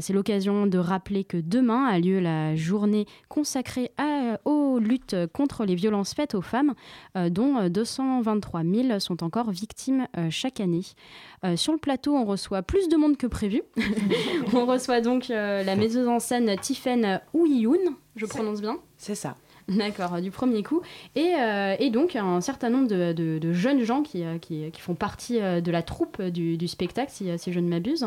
C'est 0.00 0.12
l'occasion 0.12 0.66
de 0.66 0.81
rappeler 0.82 1.24
que 1.24 1.36
demain 1.36 1.86
a 1.86 1.98
lieu 1.98 2.20
la 2.20 2.54
journée 2.56 3.06
consacrée 3.28 3.90
aux 4.44 4.78
luttes 4.78 5.16
contre 5.32 5.64
les 5.64 5.74
violences 5.74 6.14
faites 6.14 6.34
aux 6.34 6.42
femmes, 6.42 6.74
dont 7.14 7.68
223 7.68 8.62
000 8.62 9.00
sont 9.00 9.22
encore 9.22 9.50
victimes 9.50 10.06
chaque 10.30 10.60
année. 10.60 10.82
sur 11.56 11.72
le 11.72 11.78
plateau, 11.78 12.14
on 12.16 12.24
reçoit 12.24 12.62
plus 12.62 12.88
de 12.88 12.96
monde 12.96 13.16
que 13.16 13.26
prévu. 13.26 13.62
on 14.52 14.66
reçoit 14.66 15.00
donc 15.00 15.28
la 15.28 15.76
metteuse 15.76 16.08
en 16.08 16.18
scène 16.18 16.56
Tiffen 16.60 17.20
Ouyoun, 17.32 17.96
je 18.16 18.26
prononce 18.26 18.60
bien 18.60 18.78
C'est 18.96 19.14
ça. 19.14 19.36
D'accord, 19.68 20.20
du 20.20 20.30
premier 20.30 20.62
coup. 20.62 20.82
Et, 21.14 21.34
euh, 21.38 21.76
et, 21.78 21.90
donc, 21.90 22.16
un 22.16 22.40
certain 22.40 22.70
nombre 22.70 22.88
de, 22.88 23.12
de, 23.12 23.52
jeunes 23.52 23.82
gens 23.84 24.02
qui, 24.02 24.24
euh, 24.24 24.38
qui, 24.38 24.70
qui, 24.70 24.80
font 24.80 24.94
partie 24.94 25.40
euh, 25.40 25.60
de 25.60 25.70
la 25.70 25.82
troupe 25.82 26.20
du, 26.20 26.56
du 26.56 26.68
spectacle, 26.68 27.10
si, 27.12 27.30
si, 27.38 27.52
je 27.52 27.60
ne 27.60 27.68
m'abuse. 27.68 28.06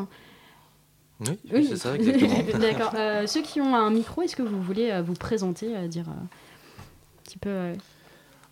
Oui, 1.21 1.39
oui. 1.51 1.67
c'est 1.69 1.77
ça, 1.77 1.95
exactement. 1.95 2.43
D'accord. 2.59 2.93
ceux 3.27 3.41
qui 3.41 3.61
ont 3.61 3.75
un 3.75 3.89
micro, 3.89 4.21
est-ce 4.21 4.35
que 4.35 4.43
vous 4.43 4.61
voulez 4.61 5.01
vous 5.01 5.13
présenter, 5.13 5.87
dire 5.87 6.09
un 6.09 6.27
petit 7.23 7.37
peu. 7.37 7.73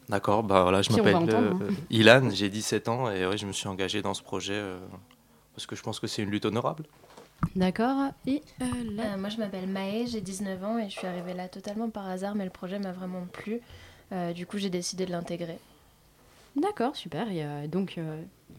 D'accord, 0.10 0.44
bah 0.44 0.64
voilà, 0.64 0.82
je 0.82 0.92
m'appelle 0.92 1.16
hein. 1.16 1.60
Ilan, 1.90 2.30
j'ai 2.30 2.50
17 2.50 2.90
ans 2.90 3.10
et 3.10 3.26
ouais, 3.26 3.38
je 3.38 3.46
me 3.46 3.52
suis 3.52 3.68
engagé 3.68 4.02
dans 4.02 4.14
ce 4.14 4.22
projet 4.22 4.62
parce 5.56 5.66
que 5.66 5.76
je 5.76 5.84
pense 5.84 6.00
que 6.00 6.08
c'est 6.08 6.24
une 6.24 6.30
lutte 6.30 6.46
honorable. 6.46 6.84
D'accord. 7.56 8.12
Et 8.26 8.42
euh, 8.62 8.66
euh, 9.00 9.18
moi, 9.18 9.30
je 9.30 9.38
m'appelle 9.38 9.68
Maë, 9.68 10.08
j'ai 10.08 10.22
19 10.22 10.64
ans 10.64 10.78
et 10.80 10.90
je 10.90 10.98
suis 10.98 11.08
arrivée 11.08 11.34
là 11.34 11.48
totalement 11.48 11.90
par 11.90 12.08
hasard, 12.08 12.36
mais 12.36 12.46
le 12.46 12.50
projet 12.50 12.80
m'a 12.80 12.92
vraiment 12.92 13.26
plu. 13.32 13.62
Euh, 14.12 14.34
du 14.34 14.46
coup, 14.46 14.58
j'ai 14.58 14.70
décidé 14.70 15.06
de 15.06 15.12
l'intégrer. 15.12 15.60
D'accord, 16.56 16.96
super. 16.96 17.30
Il 17.30 17.38
y 17.38 17.42
a 17.42 17.68
donc 17.68 18.00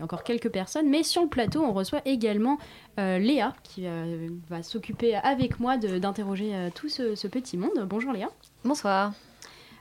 encore 0.00 0.24
quelques 0.24 0.50
personnes, 0.50 0.88
mais 0.88 1.02
sur 1.02 1.22
le 1.22 1.28
plateau, 1.28 1.62
on 1.62 1.72
reçoit 1.72 2.02
également 2.04 2.58
Léa 2.96 3.54
qui 3.62 3.86
va 4.48 4.62
s'occuper 4.62 5.14
avec 5.14 5.60
moi 5.60 5.76
d'interroger 5.76 6.70
tout 6.74 6.88
ce, 6.88 7.26
petit 7.28 7.56
monde. 7.56 7.86
Bonjour 7.88 8.12
Léa. 8.12 8.30
Bonsoir. 8.64 9.12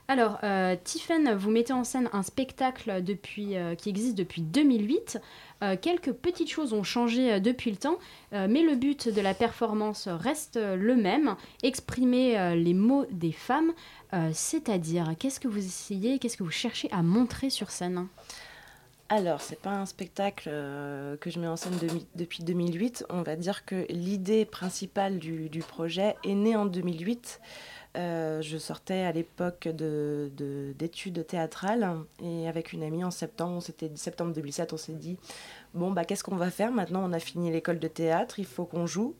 Alors, 0.06 0.38
euh, 0.44 0.76
Tiffen, 0.84 1.34
vous 1.34 1.50
mettez 1.50 1.72
en 1.72 1.82
scène 1.82 2.10
un 2.12 2.22
spectacle 2.22 3.02
depuis, 3.02 3.54
qui 3.78 3.88
existe 3.88 4.16
depuis 4.16 4.42
2008. 4.42 5.18
Euh, 5.64 5.76
quelques 5.80 6.12
petites 6.12 6.50
choses 6.50 6.72
ont 6.72 6.82
changé 6.82 7.32
euh, 7.32 7.40
depuis 7.40 7.70
le 7.70 7.76
temps, 7.76 7.98
euh, 8.32 8.46
mais 8.50 8.62
le 8.62 8.74
but 8.74 9.08
de 9.08 9.20
la 9.20 9.34
performance 9.34 10.08
reste 10.08 10.56
le 10.56 10.94
même, 10.94 11.36
exprimer 11.62 12.54
les 12.56 12.74
mots 12.74 13.06
des 13.10 13.32
femmes, 13.32 13.72
c'est-à-dire 14.32 15.14
qu'est-ce 15.18 15.40
que 15.40 15.48
vous 15.48 15.58
essayez, 15.58 16.18
qu'est-ce 16.18 16.36
que 16.36 16.44
vous 16.44 16.50
cherchez 16.50 16.88
à 16.92 17.02
montrer 17.02 17.50
sur 17.50 17.70
scène? 17.70 18.06
Alors, 19.10 19.42
c'est 19.42 19.60
pas 19.60 19.70
un 19.70 19.84
spectacle 19.84 20.48
que 21.20 21.30
je 21.30 21.38
mets 21.38 21.46
en 21.46 21.56
scène 21.56 21.74
depuis 22.14 22.42
2008. 22.42 23.04
On 23.10 23.22
va 23.22 23.36
dire 23.36 23.66
que 23.66 23.86
l'idée 23.90 24.46
principale 24.46 25.18
du, 25.18 25.62
projet 25.68 26.16
est 26.24 26.34
née 26.34 26.56
en 26.56 26.64
2008. 26.64 27.40
Euh, 27.96 28.42
je 28.42 28.58
sortais 28.58 29.02
à 29.02 29.12
l'époque 29.12 29.68
d'études 29.68 31.14
de, 31.14 31.22
théâtrales 31.22 31.88
et 32.20 32.48
avec 32.48 32.72
une 32.72 32.82
amie 32.82 33.04
en 33.04 33.12
septembre, 33.12 33.62
c'était 33.62 33.88
septembre 33.94 34.32
2007, 34.32 34.72
on 34.72 34.76
s'est 34.76 34.94
dit 34.94 35.16
bon 35.74 35.92
bah 35.92 36.04
qu'est-ce 36.04 36.24
qu'on 36.24 36.34
va 36.34 36.50
faire? 36.50 36.72
Maintenant 36.72 37.08
On 37.08 37.12
a 37.12 37.20
fini 37.20 37.52
l'école 37.52 37.78
de 37.78 37.86
théâtre, 37.86 38.40
il 38.40 38.46
faut 38.46 38.64
qu'on 38.64 38.86
joue. 38.86 39.14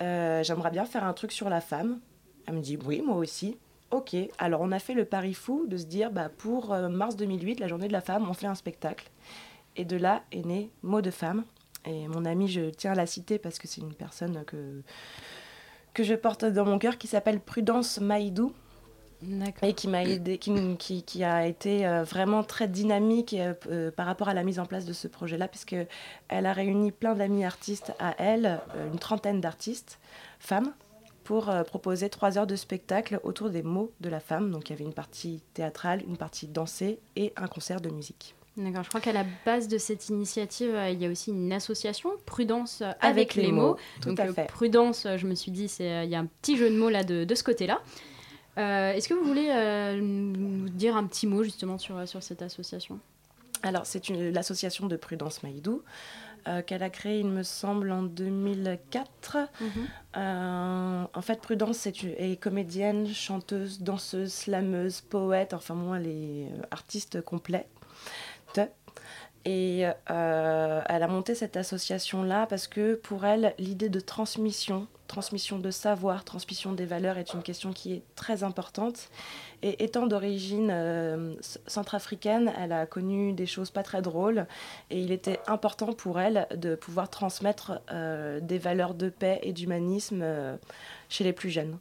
Euh, 0.00 0.44
j'aimerais 0.44 0.70
bien 0.70 0.84
faire 0.84 1.02
un 1.02 1.12
truc 1.12 1.32
sur 1.32 1.48
la 1.48 1.60
femme. 1.60 1.98
Elle 2.46 2.54
me 2.54 2.60
dit 2.60 2.78
oui, 2.84 3.02
moi 3.02 3.16
aussi. 3.16 3.58
Ok, 3.90 4.16
alors 4.38 4.60
on 4.60 4.72
a 4.72 4.78
fait 4.78 4.94
le 4.94 5.04
pari 5.04 5.34
fou 5.34 5.66
de 5.66 5.76
se 5.76 5.84
dire 5.84 6.10
bah 6.10 6.28
pour 6.28 6.72
euh, 6.72 6.88
mars 6.88 7.16
2008, 7.16 7.60
la 7.60 7.68
journée 7.68 7.88
de 7.88 7.92
la 7.92 8.00
femme, 8.00 8.26
on 8.28 8.34
fait 8.34 8.46
un 8.46 8.54
spectacle. 8.54 9.10
Et 9.76 9.84
de 9.84 9.96
là 9.96 10.22
est 10.32 10.44
né 10.44 10.70
Mot 10.82 11.00
de 11.00 11.10
femme. 11.10 11.44
Et 11.84 12.08
mon 12.08 12.24
amie, 12.24 12.48
je 12.48 12.70
tiens 12.70 12.92
à 12.92 12.94
la 12.94 13.06
citer 13.06 13.38
parce 13.38 13.58
que 13.58 13.68
c'est 13.68 13.80
une 13.80 13.94
personne 13.94 14.44
que 14.46 14.82
que 15.92 16.02
je 16.02 16.14
porte 16.14 16.44
dans 16.44 16.64
mon 16.64 16.78
cœur 16.80 16.98
qui 16.98 17.06
s'appelle 17.06 17.38
Prudence 17.38 18.00
Maïdou. 18.00 18.52
Et 19.62 19.72
qui 19.72 19.88
m'a 19.88 20.02
aidé, 20.02 20.38
qui, 20.38 20.76
qui, 20.76 21.02
qui, 21.02 21.24
a 21.24 21.46
été 21.46 21.86
euh, 21.86 22.02
vraiment 22.02 22.42
très 22.42 22.68
dynamique 22.68 23.34
euh, 23.34 23.90
par 23.90 24.04
rapport 24.04 24.28
à 24.28 24.34
la 24.34 24.42
mise 24.42 24.58
en 24.58 24.66
place 24.66 24.84
de 24.84 24.92
ce 24.92 25.08
projet-là, 25.08 25.48
puisque 25.48 25.76
elle 26.28 26.46
a 26.46 26.52
réuni 26.52 26.90
plein 26.90 27.14
d'amis 27.14 27.44
artistes 27.44 27.94
à 28.00 28.14
elle, 28.18 28.60
une 28.92 28.98
trentaine 28.98 29.40
d'artistes, 29.40 29.98
femmes, 30.40 30.74
pour 31.24 31.52
proposer 31.66 32.08
trois 32.10 32.38
heures 32.38 32.46
de 32.46 32.56
spectacle 32.56 33.18
autour 33.24 33.50
des 33.50 33.62
mots 33.62 33.90
de 34.00 34.08
la 34.08 34.20
femme. 34.20 34.50
Donc 34.50 34.68
il 34.68 34.72
y 34.72 34.76
avait 34.76 34.84
une 34.84 34.94
partie 34.94 35.42
théâtrale, 35.54 36.02
une 36.06 36.16
partie 36.16 36.46
dansée 36.46 36.98
et 37.16 37.32
un 37.36 37.48
concert 37.48 37.80
de 37.80 37.90
musique. 37.90 38.34
D'accord, 38.56 38.84
je 38.84 38.88
crois 38.88 39.00
qu'à 39.00 39.12
la 39.12 39.24
base 39.44 39.66
de 39.66 39.78
cette 39.78 40.08
initiative, 40.08 40.74
euh, 40.74 40.88
il 40.88 41.02
y 41.02 41.06
a 41.06 41.10
aussi 41.10 41.30
une 41.30 41.52
association, 41.52 42.12
Prudence 42.24 42.84
avec, 43.00 43.34
les, 43.34 43.50
mots. 43.50 43.76
Donc, 44.02 44.20
euh, 44.20 44.32
Prudence, 44.46 45.08
je 45.16 45.26
me 45.26 45.34
suis 45.34 45.50
dit, 45.50 45.68
euh, 45.80 46.02
il 46.04 46.10
y 46.10 46.14
a 46.14 46.20
un 46.20 46.26
petit 46.26 46.56
jeu 46.56 46.70
de 46.70 46.76
mots 46.76 46.88
là 46.88 47.02
de, 47.02 47.24
de 47.24 47.34
ce 47.34 47.42
côté-là. 47.42 47.80
Est-ce 48.56 49.08
que 49.08 49.14
vous 49.14 49.24
voulez 49.24 49.50
nous 50.00 50.68
dire 50.68 50.96
un 50.96 51.04
petit 51.04 51.26
mot 51.26 51.42
justement 51.42 51.76
sur, 51.76 52.06
sur 52.06 52.22
cette 52.22 52.40
association? 52.42 53.00
Alors, 53.64 53.84
c'est 53.84 54.08
l'association 54.10 54.86
de 54.86 54.96
Prudence 54.96 55.42
Maïdou. 55.42 55.82
Qu'elle 56.66 56.82
a 56.82 56.90
créée, 56.90 57.20
il 57.20 57.28
me 57.28 57.42
semble, 57.42 57.90
en 57.90 58.02
2004. 58.02 59.38
Mhm. 59.60 61.06
en 61.14 61.22
fait, 61.22 61.40
Prudence 61.40 61.86
est, 61.86 62.04
est, 62.04 62.40
comédienne, 62.40 63.06
chanteuse, 63.08 63.80
danseuse, 63.80 64.32
slameuse, 64.32 65.00
poète, 65.00 65.54
enfin 65.54 65.74
moi, 65.74 65.98
elle 65.98 66.06
est 66.06 66.48
artiste 66.70 67.20
complet. 67.22 67.66
Et 69.44 69.84
euh, 70.10 70.80
elle 70.86 71.02
a 71.02 71.08
monté 71.08 71.34
cette 71.34 71.56
association-là 71.56 72.46
parce 72.46 72.66
que 72.66 72.94
pour 72.94 73.26
elle, 73.26 73.54
l'idée 73.58 73.90
de 73.90 74.00
transmission, 74.00 74.86
transmission 75.06 75.58
de 75.58 75.70
savoir, 75.70 76.24
transmission 76.24 76.72
des 76.72 76.86
valeurs 76.86 77.18
est 77.18 77.34
une 77.34 77.42
question 77.42 77.72
qui 77.72 77.92
est 77.94 78.02
très 78.14 78.42
importante. 78.44 79.10
Et 79.62 79.84
étant 79.84 80.06
d'origine 80.06 80.68
euh, 80.70 81.34
centrafricaine, 81.66 82.52
elle 82.58 82.72
a 82.72 82.86
connu 82.86 83.32
des 83.32 83.46
choses 83.46 83.70
pas 83.70 83.82
très 83.82 84.02
drôles. 84.02 84.46
Et 84.90 85.00
il 85.00 85.12
était 85.12 85.40
important 85.46 85.92
pour 85.92 86.20
elle 86.20 86.46
de 86.56 86.74
pouvoir 86.74 87.10
transmettre 87.10 87.80
euh, 87.90 88.40
des 88.40 88.58
valeurs 88.58 88.94
de 88.94 89.08
paix 89.08 89.40
et 89.42 89.52
d'humanisme 89.52 90.24
chez 91.08 91.24
les 91.24 91.32
plus 91.32 91.50
jeunes. 91.50 91.78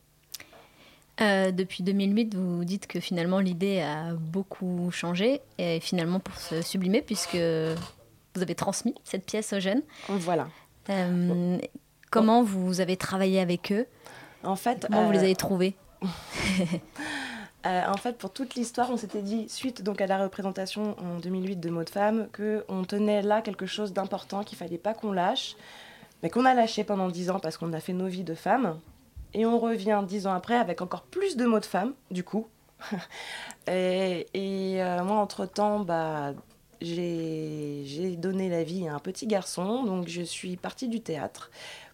Euh, 1.21 1.51
depuis 1.51 1.83
2008, 1.83 2.35
vous 2.35 2.65
dites 2.65 2.87
que 2.87 2.99
finalement 2.99 3.39
l'idée 3.39 3.81
a 3.81 4.13
beaucoup 4.13 4.89
changé 4.91 5.41
et 5.59 5.79
finalement 5.79 6.19
pour 6.19 6.35
se 6.37 6.61
sublimer 6.61 7.01
puisque 7.01 7.35
vous 7.35 8.41
avez 8.41 8.55
transmis 8.55 8.95
cette 9.03 9.25
pièce 9.25 9.53
aux 9.53 9.59
jeunes. 9.59 9.83
Voilà. 10.09 10.47
Euh, 10.89 11.59
comment 12.13 12.43
vous 12.43 12.79
avez 12.79 12.95
travaillé 12.95 13.39
avec 13.39 13.71
eux 13.71 13.87
En 14.43 14.55
fait, 14.55 14.85
comment 14.87 15.05
vous 15.05 15.11
les 15.11 15.19
euh, 15.19 15.23
avez 15.23 15.35
trouvés 15.35 15.75
en 17.65 17.97
fait, 17.97 18.17
pour 18.17 18.31
toute 18.31 18.55
l'histoire, 18.55 18.91
on 18.91 18.97
s'était 18.97 19.21
dit, 19.21 19.49
suite 19.49 19.81
donc 19.81 19.99
à 19.99 20.07
la 20.07 20.21
représentation 20.21 20.95
en 20.99 21.19
2008 21.19 21.55
de 21.57 21.69
Mots 21.69 21.83
de 21.83 21.89
Femmes, 21.89 22.27
qu'on 22.35 22.83
tenait 22.83 23.21
là 23.21 23.41
quelque 23.41 23.65
chose 23.65 23.93
d'important, 23.93 24.43
qu'il 24.43 24.57
fallait 24.57 24.77
pas 24.77 24.93
qu'on 24.93 25.11
lâche, 25.11 25.55
mais 26.21 26.29
qu'on 26.29 26.45
a 26.45 26.53
lâché 26.53 26.83
pendant 26.83 27.09
dix 27.09 27.29
ans 27.29 27.39
parce 27.39 27.57
qu'on 27.57 27.73
a 27.73 27.79
fait 27.79 27.93
nos 27.93 28.07
vies 28.07 28.23
de 28.23 28.35
femmes. 28.35 28.79
Et 29.33 29.47
on 29.47 29.57
revient 29.57 30.03
dix 30.07 30.27
ans 30.27 30.33
après 30.33 30.55
avec 30.55 30.81
encore 30.81 31.03
plus 31.03 31.35
de 31.35 31.45
mots 31.45 31.59
de 31.59 31.65
femme, 31.65 31.93
du 32.11 32.23
coup. 32.23 32.47
et, 33.67 34.27
euh, 34.35 35.03
moi, 35.03 35.17
entre-temps, 35.17 35.79
bah, 35.79 36.33
j'ai 36.81 38.15
donné 38.17 38.49
la 38.49 38.63
vie 38.63 38.87
à 38.87 38.93
un 38.93 38.99
petit 38.99 39.25
garçon, 39.25 39.83
donc 39.83 40.07
je 40.07 40.21
suis 40.21 40.57
partie 40.57 40.87
du 40.87 41.01
théâtre 41.01 41.49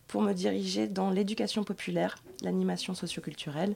pour 0.10 0.24
me 0.24 0.34
diriger 0.34 0.88
dans 0.88 1.12
l'éducation 1.12 1.64
populaire, 1.64 2.18
l'animation 2.44 2.94
socioculturelle. 2.96 3.76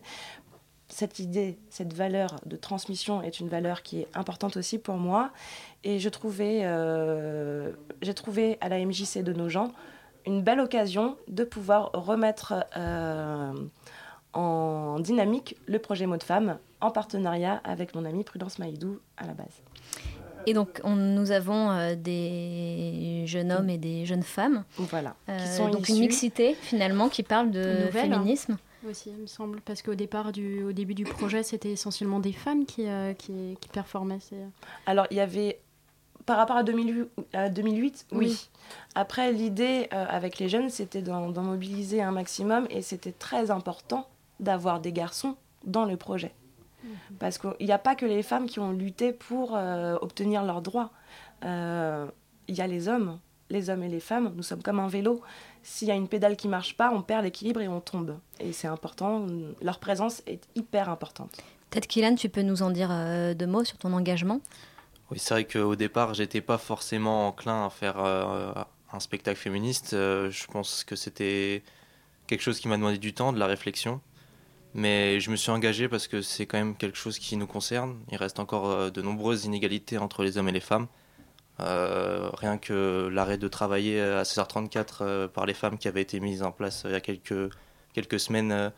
Cette 0.89 1.19
idée, 1.19 1.57
cette 1.69 1.93
valeur 1.93 2.35
de 2.45 2.57
transmission 2.57 3.21
est 3.21 3.39
une 3.39 3.47
valeur 3.47 3.83
qui 3.83 4.01
est 4.01 4.07
importante 4.15 4.57
aussi 4.57 4.79
pour 4.79 4.95
moi. 4.95 5.31
Et 5.83 5.99
je 5.99 6.09
trouvais, 6.09 6.61
euh, 6.63 7.71
j'ai 8.01 8.13
trouvé 8.13 8.57
à 8.61 8.67
la 8.67 8.83
MJC 8.83 9.23
de 9.23 9.31
nos 9.31 9.47
gens 9.47 9.71
une 10.25 10.41
belle 10.41 10.59
occasion 10.59 11.17
de 11.27 11.43
pouvoir 11.43 11.91
remettre 11.93 12.65
euh, 12.77 13.53
en 14.33 14.99
dynamique 14.99 15.55
le 15.67 15.77
projet 15.79 16.07
Mot 16.07 16.17
de 16.17 16.23
Femme 16.23 16.57
en 16.81 16.89
partenariat 16.89 17.61
avec 17.63 17.93
mon 17.93 18.05
amie 18.05 18.23
Prudence 18.23 18.57
Maïdou 18.57 18.99
à 19.17 19.27
la 19.27 19.33
base. 19.33 19.61
Et 20.45 20.53
donc, 20.53 20.81
nous 20.83 21.31
avons 21.31 21.71
euh, 21.71 21.95
des 21.95 23.23
jeunes 23.25 23.51
hommes 23.51 23.69
et 23.69 23.77
des 23.77 24.05
jeunes 24.05 24.23
femmes. 24.23 24.63
Voilà. 24.77 25.15
Euh, 25.29 25.37
qui 25.37 25.47
sont 25.47 25.69
donc 25.69 25.89
une 25.89 25.99
mixité, 25.99 26.55
finalement, 26.61 27.09
qui 27.09 27.23
parle 27.23 27.51
de 27.51 27.89
féminisme. 27.91 28.57
Aussi, 28.89 29.11
il 29.15 29.21
me 29.21 29.27
semble, 29.27 29.61
parce 29.61 29.81
qu'au 29.81 29.95
départ, 29.95 30.33
du, 30.33 30.63
au 30.63 30.73
début 30.73 30.93
du 30.93 31.05
projet, 31.05 31.43
c'était 31.43 31.71
essentiellement 31.71 32.19
des 32.19 32.33
femmes 32.33 32.65
qui, 32.65 32.85
qui, 33.17 33.57
qui 33.59 33.69
performaient. 33.69 34.19
Alors, 34.85 35.07
il 35.09 35.17
y 35.17 35.21
avait 35.21 35.59
par 36.25 36.37
rapport 36.37 36.57
à 36.57 36.63
2008, 36.63 38.07
oui. 38.13 38.49
Après, 38.95 39.31
l'idée 39.31 39.89
euh, 39.93 40.05
avec 40.07 40.39
les 40.39 40.47
jeunes, 40.49 40.69
c'était 40.69 41.01
d'en 41.01 41.29
mobiliser 41.31 42.01
un 42.01 42.11
maximum 42.11 42.65
et 42.69 42.81
c'était 42.81 43.11
très 43.11 43.51
important 43.51 44.07
d'avoir 44.39 44.79
des 44.79 44.93
garçons 44.93 45.35
dans 45.65 45.85
le 45.85 45.97
projet. 45.97 46.33
Mhm. 46.83 47.17
Parce 47.19 47.37
qu'il 47.37 47.65
n'y 47.65 47.71
a 47.71 47.77
pas 47.77 47.95
que 47.95 48.05
les 48.05 48.23
femmes 48.23 48.45
qui 48.45 48.59
ont 48.59 48.71
lutté 48.71 49.13
pour 49.13 49.55
euh, 49.55 49.95
obtenir 50.01 50.43
leurs 50.43 50.61
droits. 50.61 50.91
Euh, 51.45 52.07
il 52.47 52.55
y 52.55 52.61
a 52.61 52.67
les 52.67 52.87
hommes 52.87 53.19
les 53.53 53.69
hommes 53.69 53.83
et 53.83 53.89
les 53.89 53.99
femmes, 54.01 54.33
nous 54.35 54.43
sommes 54.43 54.61
comme 54.61 54.79
un 54.79 54.87
vélo. 54.87 55.21
S'il 55.61 55.87
y 55.87 55.91
a 55.91 55.95
une 55.95 56.09
pédale 56.09 56.35
qui 56.35 56.49
marche 56.49 56.75
pas, 56.75 56.91
on 56.91 57.01
perd 57.01 57.23
l'équilibre 57.23 57.61
et 57.61 57.67
on 57.69 57.79
tombe. 57.79 58.17
Et 58.39 58.51
c'est 58.51 58.67
important, 58.67 59.25
leur 59.61 59.79
présence 59.79 60.21
est 60.27 60.45
hyper 60.55 60.89
importante. 60.89 61.37
Peut-être 61.69 61.87
qu'Ilan, 61.87 62.15
tu 62.15 62.27
peux 62.29 62.41
nous 62.41 62.61
en 62.61 62.69
dire 62.69 62.89
euh, 62.91 63.33
deux 63.33 63.47
mots 63.47 63.63
sur 63.63 63.77
ton 63.77 63.93
engagement? 63.93 64.41
Oui, 65.09 65.19
c'est 65.19 65.33
vrai 65.33 65.45
qu'au 65.45 65.75
départ, 65.75 66.13
j'étais 66.13 66.41
pas 66.41 66.57
forcément 66.57 67.29
enclin 67.29 67.65
à 67.65 67.69
faire 67.69 67.99
euh, 67.99 68.51
un 68.91 68.99
spectacle 68.99 69.39
féministe. 69.39 69.93
Euh, 69.93 70.29
je 70.29 70.45
pense 70.47 70.83
que 70.83 70.95
c'était 70.95 71.63
quelque 72.27 72.41
chose 72.41 72.59
qui 72.59 72.67
m'a 72.67 72.77
demandé 72.77 72.97
du 72.97 73.13
temps, 73.13 73.31
de 73.31 73.39
la 73.39 73.47
réflexion. 73.47 74.01
Mais 74.73 75.19
je 75.19 75.29
me 75.29 75.35
suis 75.35 75.51
engagé 75.51 75.87
parce 75.87 76.07
que 76.07 76.21
c'est 76.21 76.45
quand 76.47 76.57
même 76.57 76.75
quelque 76.75 76.97
chose 76.97 77.19
qui 77.19 77.37
nous 77.37 77.47
concerne. 77.47 77.99
Il 78.11 78.17
reste 78.17 78.39
encore 78.39 78.91
de 78.91 79.01
nombreuses 79.01 79.45
inégalités 79.45 79.97
entre 79.97 80.23
les 80.23 80.37
hommes 80.37 80.49
et 80.49 80.51
les 80.53 80.59
femmes. 80.59 80.87
Euh, 81.59 82.29
rien 82.33 82.57
que 82.57 83.09
l'arrêt 83.11 83.37
de 83.37 83.47
travailler 83.47 84.01
à 84.01 84.23
16h34 84.23 84.97
euh, 85.01 85.27
par 85.27 85.45
les 85.45 85.53
femmes 85.53 85.77
qui 85.77 85.87
avait 85.87 86.01
été 86.01 86.19
mise 86.19 86.41
en 86.41 86.51
place 86.51 86.83
euh, 86.83 86.89
il 86.89 86.93
y 86.93 86.95
a 86.95 86.99
quelques, 86.99 87.53
quelques 87.93 88.19
semaines, 88.19 88.71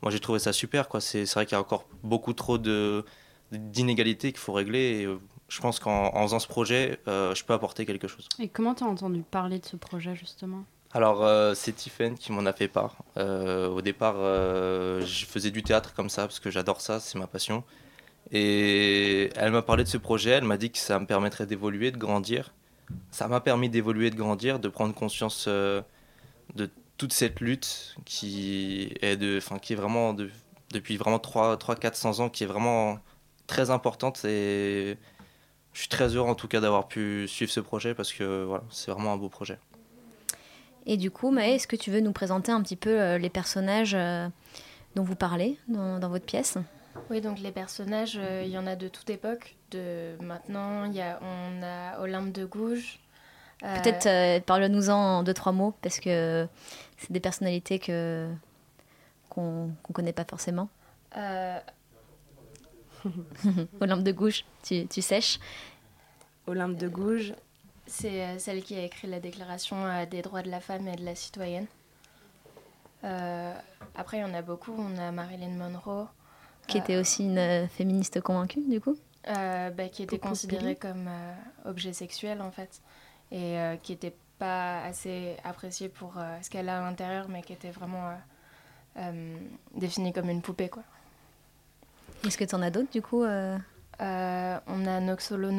moi 0.00 0.12
j'ai 0.12 0.20
trouvé 0.20 0.38
ça 0.38 0.52
super. 0.52 0.88
Quoi. 0.88 1.00
C'est, 1.00 1.24
vrai 1.24 1.44
qu'il 1.44 1.56
y 1.56 1.58
a 1.58 1.60
encore 1.60 1.88
beaucoup 2.04 2.32
trop 2.32 2.56
de, 2.56 3.04
d'inégalités 3.50 4.30
qu'il 4.30 4.40
faut 4.40 4.52
régler. 4.52 5.02
Et 5.02 5.08
je 5.48 5.60
pense 5.60 5.80
qu'en 5.80 6.22
faisant 6.22 6.38
ce 6.38 6.46
projet, 6.46 7.00
je 7.06 7.44
peux 7.44 7.52
apporter 7.52 7.84
quelque 7.84 8.06
chose. 8.06 8.28
Et 8.38 8.48
comment 8.48 8.74
tu 8.74 8.84
as 8.84 8.86
entendu 8.86 9.24
parler 9.28 9.58
de 9.58 9.66
ce 9.66 9.76
projet 9.76 10.14
justement? 10.14 10.64
Alors, 10.92 11.54
c'est 11.56 11.72
Tiffen 11.72 12.16
qui 12.16 12.32
m'en 12.32 12.46
a 12.46 12.52
fait 12.52 12.68
part. 12.68 12.96
au 13.16 13.80
départ, 13.80 14.16
je 14.16 15.24
faisais 15.26 15.50
du 15.50 15.62
théâtre 15.62 15.94
comme 15.94 16.10
ça, 16.10 16.22
parce 16.22 16.40
que 16.40 16.50
j'adore 16.50 16.80
ça, 16.80 17.00
c'est 17.00 17.18
ma 17.18 17.26
passion. 17.26 17.64
Et 18.32 19.30
elle 19.36 19.50
m'a 19.52 19.62
parlé 19.62 19.84
de 19.84 19.88
ce 19.88 19.96
projet, 19.98 20.30
elle 20.30 20.44
m'a 20.44 20.56
dit 20.56 20.70
que 20.70 20.78
ça 20.78 20.98
me 20.98 21.06
permettrait 21.06 21.46
d'évoluer, 21.46 21.90
de 21.90 21.96
grandir. 21.96 22.52
Ça 23.10 23.28
m'a 23.28 23.40
permis 23.40 23.68
d'évoluer, 23.68 24.10
de 24.10 24.16
grandir, 24.16 24.60
de 24.60 24.68
prendre 24.68 24.94
conscience 24.94 25.46
euh, 25.48 25.82
de 26.54 26.70
toute 26.96 27.12
cette 27.12 27.40
lutte 27.40 27.96
qui 28.04 28.92
est, 29.00 29.16
de, 29.16 29.40
vraiment 29.74 30.12
de, 30.14 30.30
depuis 30.72 30.96
vraiment 30.96 31.18
3, 31.18 31.56
3 31.56 31.76
400 31.76 32.20
ans, 32.20 32.28
qui 32.30 32.44
est 32.44 32.46
vraiment 32.46 33.00
très 33.46 33.70
importante. 33.70 34.24
Et 34.24 34.96
je 35.72 35.80
suis 35.80 35.88
très 35.88 36.14
heureux 36.14 36.28
en 36.28 36.34
tout 36.34 36.48
cas 36.48 36.60
d'avoir 36.60 36.88
pu 36.88 37.26
suivre 37.28 37.50
ce 37.50 37.60
projet 37.60 37.94
parce 37.94 38.12
que 38.12 38.44
voilà, 38.44 38.64
c'est 38.70 38.90
vraiment 38.92 39.12
un 39.12 39.16
beau 39.16 39.28
projet. 39.28 39.58
Et 40.90 40.96
du 40.96 41.12
coup, 41.12 41.30
Maë, 41.30 41.54
est-ce 41.54 41.68
que 41.68 41.76
tu 41.76 41.92
veux 41.92 42.00
nous 42.00 42.10
présenter 42.10 42.50
un 42.50 42.60
petit 42.62 42.74
peu 42.74 43.00
euh, 43.00 43.16
les 43.16 43.30
personnages 43.30 43.94
euh, 43.94 44.28
dont 44.96 45.04
vous 45.04 45.14
parlez 45.14 45.56
dans 45.68 46.08
votre 46.08 46.26
pièce? 46.26 46.58
Oui, 47.10 47.20
donc 47.20 47.38
les 47.38 47.52
personnages, 47.52 48.18
euh, 48.20 48.42
il 48.44 48.50
y 48.50 48.58
en 48.58 48.66
a 48.66 48.74
de 48.74 48.88
toute 48.88 49.08
époque. 49.08 49.54
De 49.70 50.16
maintenant, 50.20 50.90
y 50.90 51.00
a, 51.00 51.20
on 51.22 51.62
a 51.62 52.00
Olympe 52.00 52.32
de 52.32 52.44
Gouges. 52.44 52.98
Euh, 53.62 53.80
Peut-être 53.80 54.06
euh, 54.06 54.40
parle-nous-en 54.40 54.94
en 54.94 55.22
deux, 55.22 55.32
trois 55.32 55.52
mots, 55.52 55.74
parce 55.80 56.00
que 56.00 56.48
c'est 56.96 57.12
des 57.12 57.20
personnalités 57.20 57.78
que, 57.78 58.28
qu'on 59.28 59.66
ne 59.66 59.92
connaît 59.92 60.12
pas 60.12 60.24
forcément. 60.28 60.68
Olympe 63.80 64.02
de 64.02 64.10
Gouges, 64.10 64.44
tu, 64.64 64.88
tu 64.88 65.02
sèches? 65.02 65.38
Olympe 66.48 66.74
de 66.78 66.88
Gouges. 66.88 67.32
C'est 67.92 68.38
celle 68.38 68.62
qui 68.62 68.76
a 68.76 68.84
écrit 68.84 69.08
la 69.08 69.18
Déclaration 69.18 69.76
des 70.08 70.22
droits 70.22 70.42
de 70.42 70.50
la 70.50 70.60
femme 70.60 70.86
et 70.86 70.94
de 70.94 71.04
la 71.04 71.16
citoyenne. 71.16 71.66
après, 73.02 74.18
il 74.18 74.20
y 74.20 74.24
en 74.24 74.32
a 74.32 74.42
beaucoup. 74.42 74.72
On 74.78 74.96
a 74.96 75.10
Marilyn 75.10 75.56
Monroe. 75.56 76.06
Qui 76.70 76.78
était 76.78 76.96
aussi 76.96 77.24
une 77.24 77.38
euh, 77.38 77.66
féministe 77.66 78.20
convaincue, 78.20 78.62
du 78.68 78.80
coup 78.80 78.96
euh, 79.28 79.70
bah, 79.70 79.88
Qui 79.88 80.04
était 80.04 80.20
considérée 80.20 80.76
comme 80.76 81.08
euh, 81.08 81.34
objet 81.64 81.92
sexuel, 81.92 82.40
en 82.40 82.52
fait. 82.52 82.80
Et 83.32 83.56
qui 83.84 83.92
n'était 83.92 84.16
pas 84.40 84.82
assez 84.82 85.36
appréciée 85.44 85.88
pour 85.88 86.14
ce 86.42 86.50
qu'elle 86.50 86.68
a 86.68 86.80
à 86.80 86.90
l'intérieur, 86.90 87.28
mais 87.28 87.42
qui 87.42 87.52
était 87.52 87.70
vraiment 87.70 88.12
définie 89.76 90.12
comme 90.12 90.28
une 90.28 90.42
poupée, 90.42 90.68
quoi. 90.68 90.82
Est-ce 92.26 92.36
que 92.36 92.42
tu 92.42 92.56
en 92.56 92.62
as 92.62 92.72
d'autres, 92.72 92.90
du 92.90 93.02
coup 93.02 93.22
On 93.22 93.60
a 94.00 95.00
Noxolo 95.00 95.52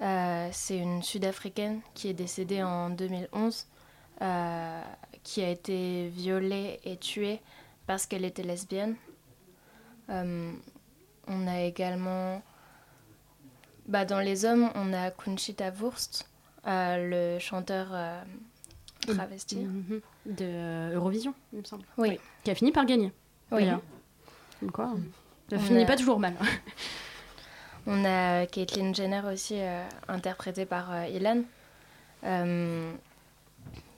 Nogwaza. 0.00 0.52
c'est 0.52 0.78
une 0.78 1.02
Sud-Africaine 1.02 1.80
qui 1.94 2.08
est 2.08 2.14
décédée 2.14 2.62
en 2.62 2.90
2011, 2.90 3.66
qui 5.22 5.42
a 5.42 5.50
été 5.50 6.08
violée 6.08 6.80
et 6.84 6.96
tuée 6.96 7.40
parce 7.86 8.06
qu'elle 8.06 8.24
était 8.24 8.42
lesbienne. 8.42 8.96
Euh, 10.10 10.52
on 11.26 11.46
a 11.46 11.60
également, 11.62 12.42
bah, 13.86 14.04
dans 14.04 14.20
les 14.20 14.44
hommes, 14.44 14.70
on 14.74 14.92
a 14.92 15.10
Kunchita 15.10 15.70
Wurst, 15.70 16.28
euh, 16.66 17.34
le 17.36 17.38
chanteur 17.38 17.88
euh, 17.92 18.22
travesti. 19.06 19.56
Mhm. 19.56 20.00
De 20.26 20.94
Eurovision, 20.94 21.34
il 21.52 21.60
me 21.60 21.64
semble. 21.64 21.84
Oui. 21.96 22.18
Qui 22.44 22.50
a 22.50 22.54
fini 22.54 22.72
par 22.72 22.84
gagner. 22.84 23.12
Oui. 23.50 23.66
quoi 24.72 24.94
Ça 25.48 25.58
finit 25.58 25.86
pas 25.86 25.96
toujours 25.96 26.20
mal. 26.20 26.34
on 27.88 28.04
a 28.04 28.46
Caitlyn 28.46 28.94
Jenner 28.94 29.22
aussi, 29.32 29.56
interprétée 30.06 30.66
par 30.66 31.06
Ilan, 31.08 31.42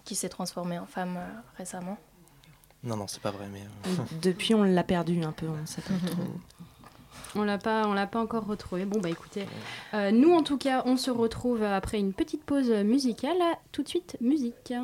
qui 0.04 0.14
s'est 0.14 0.30
transformée 0.30 0.78
en 0.78 0.86
femme 0.86 1.18
récemment. 1.58 1.98
Non, 2.82 2.96
non, 2.96 3.06
c'est 3.06 3.20
pas 3.20 3.30
vrai. 3.30 3.46
Mais... 3.52 3.60
Euh, 3.86 4.02
Depuis, 4.22 4.54
on 4.54 4.62
l'a 4.62 4.84
perdu 4.84 5.22
un 5.22 5.32
peu. 5.32 5.46
On 5.46 5.66
sait 5.66 5.82
pas 5.82 5.94
trop. 6.06 6.22
On 7.36 7.44
l'a 7.44 7.58
pas, 7.58 7.86
on 7.86 7.92
l'a 7.92 8.08
pas 8.08 8.18
encore 8.18 8.44
retrouvé. 8.44 8.84
Bon 8.86 8.98
bah 8.98 9.08
écoutez, 9.08 9.46
euh, 9.94 10.10
nous 10.10 10.32
en 10.32 10.42
tout 10.42 10.58
cas, 10.58 10.82
on 10.84 10.96
se 10.96 11.12
retrouve 11.12 11.62
après 11.62 12.00
une 12.00 12.12
petite 12.12 12.42
pause 12.42 12.70
musicale. 12.70 13.38
Tout 13.70 13.84
de 13.84 13.88
suite, 13.88 14.16
musique. 14.20 14.74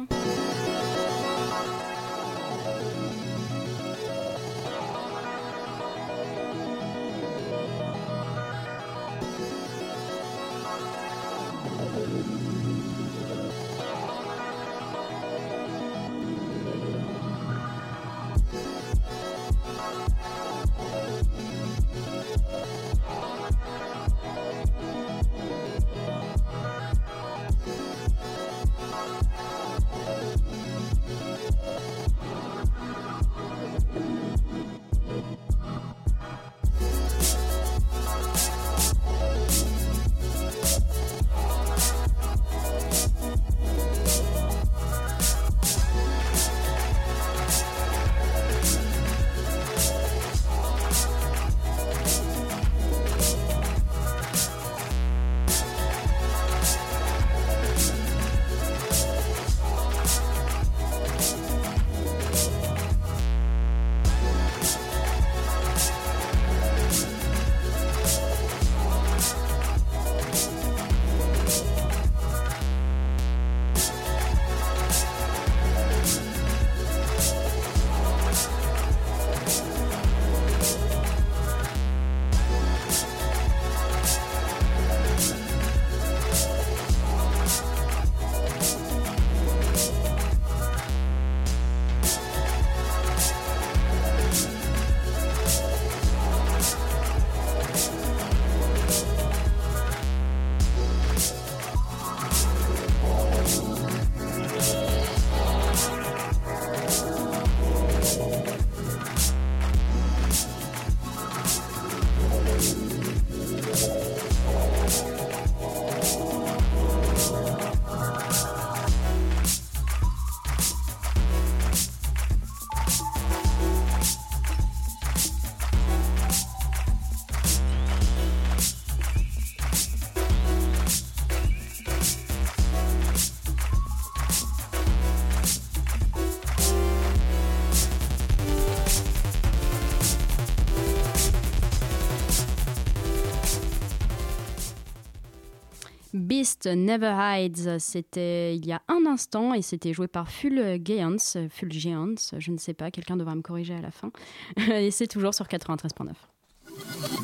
Never 146.74 147.14
Hides, 147.18 147.78
c'était 147.78 148.56
il 148.56 148.66
y 148.66 148.72
a 148.72 148.82
un 148.88 149.06
instant 149.06 149.54
et 149.54 149.62
c'était 149.62 149.92
joué 149.92 150.08
par 150.08 150.30
Fulgiance, 150.30 151.38
Fulgiance, 151.50 152.34
je 152.38 152.50
ne 152.50 152.58
sais 152.58 152.74
pas, 152.74 152.90
quelqu'un 152.90 153.16
devra 153.16 153.34
me 153.34 153.42
corriger 153.42 153.74
à 153.74 153.80
la 153.80 153.90
fin. 153.90 154.10
et 154.56 154.90
c'est 154.90 155.06
toujours 155.06 155.34
sur 155.34 155.46
93.9. 155.46 156.12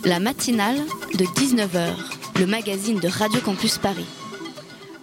La 0.05 0.21
matinale 0.21 0.79
de 1.15 1.25
19h, 1.25 2.41
le 2.41 2.47
magazine 2.47 2.99
de 2.99 3.09
Radio 3.09 3.41
Campus 3.41 3.79
Paris. 3.79 4.07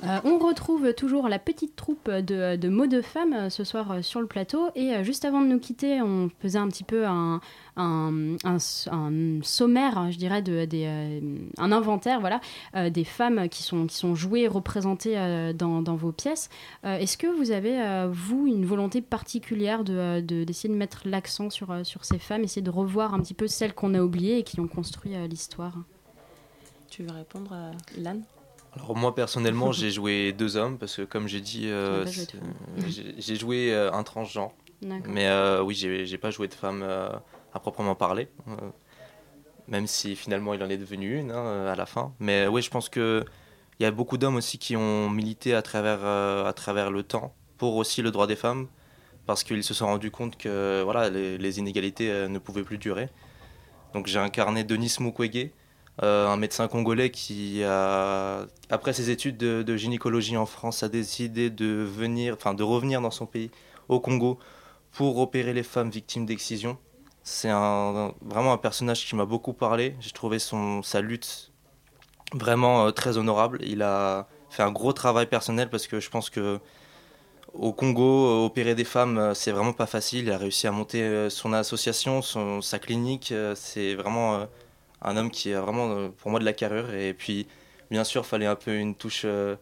Euh, 0.04 0.20
on 0.24 0.38
retrouve 0.38 0.93
toujours 0.93 1.28
la 1.28 1.39
petite 1.39 1.76
troupe 1.76 2.10
de, 2.10 2.70
mots 2.70 2.88
de 2.88 3.02
femmes 3.02 3.34
euh, 3.34 3.50
ce 3.50 3.66
soir 3.66 3.91
euh, 3.91 4.02
sur 4.02 4.22
le 4.22 4.28
plateau. 4.28 4.70
Et 4.76 5.04
juste 5.04 5.26
avant 5.26 5.41
de 5.41 5.47
nous 5.47 5.60
quitter, 5.60 6.02
on 6.02 6.30
faisait 6.39 6.58
un 6.58 6.70
petit 6.70 6.86
peu 6.86 7.06
un, 7.06 7.41
sommaire, 9.41 10.12
je 10.12 10.18
dirais, 10.18 10.43
un 11.58 11.72
inventaire 11.72 12.20
voilà, 12.20 12.39
des 12.89 13.04
femmes 13.04 13.50
qui 13.50 13.64
sont, 13.64 13.88
qui 13.88 13.95
sont 13.95 14.16
jouées, 14.16 14.47
représentées 14.47 15.54
dans, 15.54 15.95
vos 15.95 16.12
pièces. 16.12 16.50
Est-ce 16.84 17.18
que 17.18 17.28
vous 17.28 17.52
avez, 17.52 18.08
vous, 18.12 18.47
une 18.47 18.66
volonté 18.66 19.02
particulière 19.02 19.84
d'essayer 19.84 20.22
de, 20.22 20.43
d'essayer 20.43 20.74
de, 20.74 20.78
mettre 20.78 21.02
l'accent 21.06 21.50
sur, 21.50 21.86
sur 21.86 22.04
ces 22.06 22.20
femmes, 22.20 22.43
essayer 22.43 22.62
de 22.62 22.70
revoir 22.70 23.14
un 23.14 23.20
petit 23.20 23.34
peu 23.34 23.47
celles 23.47 23.74
qu'on 23.74 23.93
a 23.93 24.02
oubliées 24.02 24.39
et 24.39 24.43
qui 24.43 24.60
ont 24.60 24.68
construit 24.68 25.12
l'histoire? 25.30 25.76
Tu 26.89 27.04
veux 27.04 27.14
répondre, 27.14 27.56
Lan 27.97 28.20
alors 28.76 28.95
moi 28.95 29.15
personnellement 29.15 29.72
j'ai 29.72 29.91
joué 29.91 30.32
deux 30.38 30.57
hommes 30.57 30.78
parce 30.78 30.97
que 30.97 31.01
comme 31.03 31.28
j'ai 31.28 31.41
dit 31.41 31.67
euh, 31.67 32.05
j'ai 33.17 33.36
joué 33.36 33.74
euh, 33.74 33.91
un 33.91 34.03
transgenre. 34.03 34.53
Mais 34.82 35.28
euh, 35.28 35.61
oui 35.61 35.76
j'ai 35.76 36.17
pas 36.17 36.32
joué 36.32 36.47
de 36.47 36.53
femme 36.53 36.84
à 36.84 37.59
proprement 37.59 37.95
parler 37.95 38.30
même 39.67 39.86
si 39.86 40.15
finalement 40.15 40.55
il 40.55 40.63
en 40.63 40.70
est 40.70 40.78
devenu 40.78 41.20
une 41.20 41.32
hein, 41.32 41.67
à 41.67 41.76
la 41.76 41.86
fin. 41.86 42.13
Mais 42.20 42.47
oui 42.47 42.61
je 42.61 42.70
pense 42.70 42.89
que 42.89 43.26
il 43.80 43.84
y 43.84 43.86
a 43.86 43.91
beaucoup 43.91 44.17
d'hommes 44.17 44.36
aussi 44.36 44.57
qui 44.57 44.76
ont 44.76 45.09
milité 45.09 45.53
à 45.53 45.61
travers 45.61 46.05
à 46.05 46.53
travers 46.53 46.91
le 46.91 47.03
temps 47.03 47.34
pour 47.57 47.76
aussi 47.76 48.01
le 48.01 48.11
droit 48.11 48.28
des 48.28 48.36
femmes 48.36 48.67
parce 49.26 49.43
qu'ils 49.43 49.63
se 49.63 49.74
sont 49.74 49.86
rendus 49.86 50.11
compte 50.11 50.38
que 50.38 50.82
voilà 50.84 51.09
les, 51.09 51.38
les 51.38 51.59
inégalités 51.59 52.28
ne 52.28 52.39
pouvaient 52.39 52.63
plus 52.63 52.78
durer. 52.78 53.09
Donc 53.93 54.07
j'ai 54.07 54.20
incarné 54.20 54.63
Denis 54.63 54.95
Mukwege 54.99 55.51
euh, 56.02 56.28
un 56.28 56.38
médecin 56.38 56.68
congolais 56.70 57.10
qui, 57.10 57.62
a, 57.64 58.45
après 58.70 58.93
ses 58.93 59.10
études 59.10 59.38
de, 59.38 59.78
gynécologie 59.78 60.38
en 60.38 60.45
France, 60.45 60.82
a 60.82 60.89
décidé 60.89 61.50
de, 61.50 61.66
venir, 61.66 62.38
de 62.38 62.64
revenir 62.64 63.02
dans 63.02 63.12
son 63.12 63.26
pays, 63.26 63.52
au 63.89 64.00
Congo, 64.00 64.39
pour 64.91 65.18
opérer 65.18 65.54
les 65.54 65.64
femmes 65.64 65.89
victimes 65.89 66.26
d'excision. 66.26 66.78
C'est 67.24 67.50
vraiment 67.50 68.54
un 68.54 68.58
personnage 68.58 69.06
qui 69.06 69.16
m'a 69.16 69.26
beaucoup 69.26 69.54
parlé. 69.54 69.95
J'ai 70.00 70.12
trouvé 70.12 70.39
son, 70.39 70.82
sa 70.84 71.02
lutte 71.02 71.52
vraiment 72.34 72.86
euh, 72.86 72.91
très 72.91 73.18
honorable. 73.18 73.60
Il 73.62 73.82
a 73.82 74.28
fait 74.50 74.64
un 74.64 74.72
gros 74.72 74.93
travail 74.93 75.28
personnel 75.28 75.70
parce 75.70 75.86
que 75.86 76.00
je 76.00 76.10
pense 76.10 76.30
que 76.30 76.60
au 77.54 77.74
Congo, 77.74 78.45
opérer 78.45 78.74
des 78.76 78.84
femmes, 78.84 79.34
c'est 79.36 79.52
vraiment 79.52 79.74
pas 79.74 79.88
facile. 79.88 80.26
Il 80.26 80.32
a 80.32 80.38
réussi 80.38 80.66
à 80.68 80.72
monter 80.72 81.02
euh, 81.02 81.30
son 81.30 81.52
association, 81.52 82.22
son, 82.22 82.62
sa 82.62 82.80
clinique. 82.80 83.34
C'est 83.56 83.95
vraiment 83.95 84.47
un 85.02 85.18
homme 85.18 85.32
qui 85.32 85.54
a 85.54 85.62
vraiment, 85.62 85.89
euh, 85.91 86.10
pour 86.10 86.32
moi, 86.32 86.39
de 86.39 86.45
la 86.45 86.54
carrure. 86.54 86.93
Et 86.93 87.14
puis, 87.14 87.47
bien 87.91 88.04
sûr, 88.04 88.26
fallait 88.26 88.45
un 88.45 88.56
peu 88.56 88.76
une 88.76 88.95
touche 88.95 89.24
euh, 89.26 89.56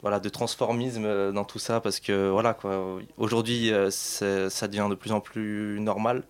voilà, 0.00 0.20
de 0.20 0.28
transformisme 0.28 1.04
euh, 1.04 1.32
dans 1.32 1.44
tout 1.44 1.58
ça, 1.58 1.80
parce 1.80 2.00
que, 2.00 2.30
voilà, 2.30 2.54
quoi, 2.54 2.98
aujourd'hui, 3.16 3.72
ça 3.90 4.68
devient 4.68 4.88
de 4.90 4.94
plus 4.94 5.12
en 5.12 5.20
plus 5.20 5.80
normal 5.80 6.24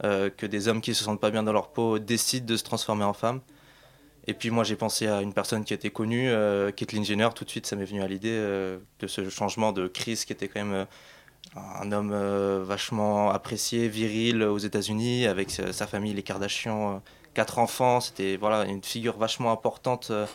que 0.00 0.46
des 0.46 0.68
hommes 0.68 0.80
qui 0.80 0.94
se 0.94 1.02
sentent 1.02 1.20
pas 1.20 1.32
bien 1.32 1.42
dans 1.42 1.52
leur 1.52 1.70
peau 1.70 1.98
décident 1.98 2.46
de 2.46 2.56
se 2.56 2.62
transformer 2.62 3.02
en 3.02 3.12
femmes. 3.12 3.40
Et 4.28 4.34
puis 4.34 4.50
moi 4.50 4.62
j'ai 4.62 4.76
pensé 4.76 5.08
à 5.08 5.22
une 5.22 5.32
personne 5.32 5.64
qui 5.64 5.74
était 5.74 5.90
connue, 5.90 6.30
Caitlyn 6.76 7.02
Jenner, 7.02 7.30
tout 7.34 7.44
de 7.44 7.50
suite 7.50 7.66
ça 7.66 7.74
m'est 7.74 7.84
venu 7.84 8.00
à 8.00 8.06
l'idée 8.06 8.30
de 8.30 9.06
ce 9.08 9.28
changement 9.28 9.72
de 9.72 9.88
crise 9.88 10.24
qui 10.24 10.32
était 10.32 10.46
quand 10.46 10.64
même 10.64 10.86
un 11.56 11.90
homme 11.90 12.12
vachement 12.62 13.30
apprécié, 13.30 13.88
viril 13.88 14.44
aux 14.44 14.58
États-Unis, 14.58 15.26
avec 15.26 15.50
sa 15.50 15.86
famille, 15.88 16.14
les 16.14 16.22
Kardashians, 16.22 17.02
quatre 17.38 17.60
enfants, 17.60 18.00
c'était 18.00 18.36
voilà, 18.36 18.64
une 18.64 18.82
figure 18.82 19.16
vachement 19.16 19.52
importante 19.52 20.08
euh, 20.10 20.26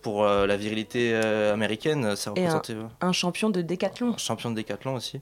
pour 0.00 0.24
euh, 0.24 0.44
la 0.44 0.56
virilité 0.56 1.12
euh, 1.14 1.54
américaine. 1.54 2.16
Ça 2.16 2.30
représentait, 2.30 2.74
un, 3.00 3.12
champion 3.12 3.48
de 3.48 3.62
décathlon. 3.62 4.14
Un 4.14 4.16
champion 4.16 4.50
de 4.50 4.56
décathlon 4.56 4.96
aussi, 4.96 5.20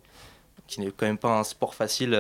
qui 0.67 0.81
n'est 0.81 0.91
quand 0.91 1.05
même 1.05 1.19
pas 1.19 1.39
un 1.39 1.45
sport 1.45 1.75
facile. 1.75 2.13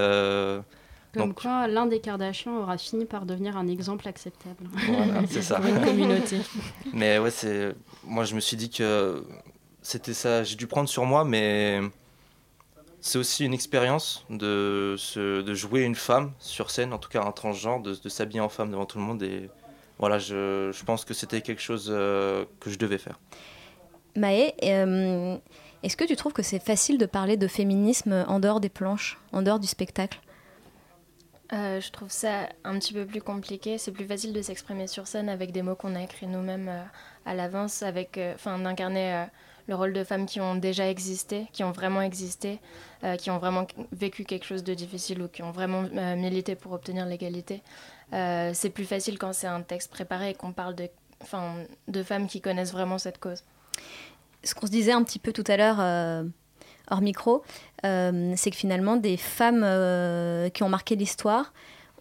Comme 1.14 1.28
donc... 1.28 1.40
quoi, 1.40 1.66
l'un 1.66 1.86
des 1.86 2.00
Kardashians 2.00 2.58
aura 2.58 2.76
fini 2.76 3.06
par 3.06 3.24
devenir 3.24 3.56
un 3.56 3.68
exemple 3.68 4.06
acceptable. 4.06 4.68
c'est 5.30 5.40
ça. 5.40 5.56
Pour 5.56 5.70
une 5.70 5.82
communauté. 5.82 6.36
Mais 6.92 7.18
ouais, 7.18 7.30
c'est. 7.30 7.74
Moi, 8.04 8.24
je 8.24 8.34
me 8.34 8.40
suis 8.40 8.58
dit 8.58 8.68
que 8.68 9.24
c'était 9.80 10.12
ça. 10.12 10.44
J'ai 10.44 10.56
dû 10.56 10.66
prendre 10.66 10.90
sur 10.90 11.06
moi, 11.06 11.24
mais 11.24 11.80
c'est 13.00 13.18
aussi 13.18 13.44
une 13.44 13.54
expérience 13.54 14.24
de, 14.30 14.96
de 15.16 15.54
jouer 15.54 15.82
une 15.82 15.94
femme 15.94 16.32
sur 16.38 16.70
scène, 16.70 16.92
en 16.92 16.98
tout 16.98 17.08
cas 17.08 17.22
un 17.22 17.32
transgenre, 17.32 17.80
de, 17.80 17.94
de 17.94 18.08
s'habiller 18.08 18.40
en 18.40 18.48
femme 18.48 18.70
devant 18.70 18.86
tout 18.86 18.98
le 18.98 19.04
monde. 19.04 19.22
Et 19.22 19.50
voilà, 19.98 20.18
je, 20.18 20.70
je 20.72 20.84
pense 20.84 21.04
que 21.04 21.14
c'était 21.14 21.40
quelque 21.40 21.62
chose 21.62 21.88
euh, 21.90 22.44
que 22.60 22.70
je 22.70 22.78
devais 22.78 22.98
faire. 22.98 23.18
Maë, 24.16 24.54
euh, 24.62 25.36
est-ce 25.82 25.96
que 25.96 26.04
tu 26.04 26.16
trouves 26.16 26.32
que 26.32 26.42
c'est 26.42 26.62
facile 26.62 26.98
de 26.98 27.06
parler 27.06 27.36
de 27.36 27.46
féminisme 27.46 28.24
en 28.28 28.40
dehors 28.40 28.60
des 28.60 28.68
planches, 28.68 29.18
en 29.32 29.42
dehors 29.42 29.60
du 29.60 29.66
spectacle? 29.66 30.20
Euh, 31.52 31.80
je 31.80 31.90
trouve 31.90 32.10
ça 32.10 32.48
un 32.64 32.78
petit 32.78 32.92
peu 32.92 33.06
plus 33.06 33.22
compliqué. 33.22 33.78
C'est 33.78 33.92
plus 33.92 34.06
facile 34.06 34.32
de 34.32 34.42
s'exprimer 34.42 34.86
sur 34.86 35.06
scène 35.06 35.28
avec 35.28 35.52
des 35.52 35.62
mots 35.62 35.74
qu'on 35.74 35.96
a 35.96 36.02
écrits 36.02 36.26
nous-mêmes 36.26 36.70
à 37.24 37.34
l'avance, 37.34 37.82
avec, 37.82 38.20
enfin, 38.34 38.58
d'incarner 38.58 39.26
le 39.70 39.76
rôle 39.76 39.92
de 39.92 40.02
femmes 40.02 40.26
qui 40.26 40.40
ont 40.40 40.56
déjà 40.56 40.90
existé, 40.90 41.46
qui 41.52 41.62
ont 41.62 41.70
vraiment 41.70 42.02
existé, 42.02 42.58
euh, 43.04 43.16
qui 43.16 43.30
ont 43.30 43.38
vraiment 43.38 43.66
vécu 43.92 44.24
quelque 44.24 44.44
chose 44.44 44.64
de 44.64 44.74
difficile 44.74 45.22
ou 45.22 45.28
qui 45.28 45.44
ont 45.44 45.52
vraiment 45.52 45.84
euh, 45.84 46.16
milité 46.16 46.56
pour 46.56 46.72
obtenir 46.72 47.06
l'égalité. 47.06 47.62
Euh, 48.12 48.50
c'est 48.52 48.70
plus 48.70 48.84
facile 48.84 49.16
quand 49.16 49.32
c'est 49.32 49.46
un 49.46 49.62
texte 49.62 49.90
préparé 49.90 50.30
et 50.30 50.34
qu'on 50.34 50.52
parle 50.52 50.74
de, 50.74 50.88
de 51.86 52.02
femmes 52.02 52.26
qui 52.26 52.40
connaissent 52.40 52.72
vraiment 52.72 52.98
cette 52.98 53.18
cause. 53.18 53.44
Ce 54.42 54.54
qu'on 54.56 54.66
se 54.66 54.72
disait 54.72 54.92
un 54.92 55.04
petit 55.04 55.20
peu 55.20 55.32
tout 55.32 55.44
à 55.46 55.56
l'heure 55.56 55.78
hors 56.90 57.00
micro, 57.00 57.44
c'est 57.82 58.50
que 58.50 58.56
finalement 58.56 58.96
des 58.96 59.16
femmes 59.16 59.64
qui 60.52 60.62
ont 60.64 60.68
marqué 60.68 60.96
l'histoire, 60.96 61.52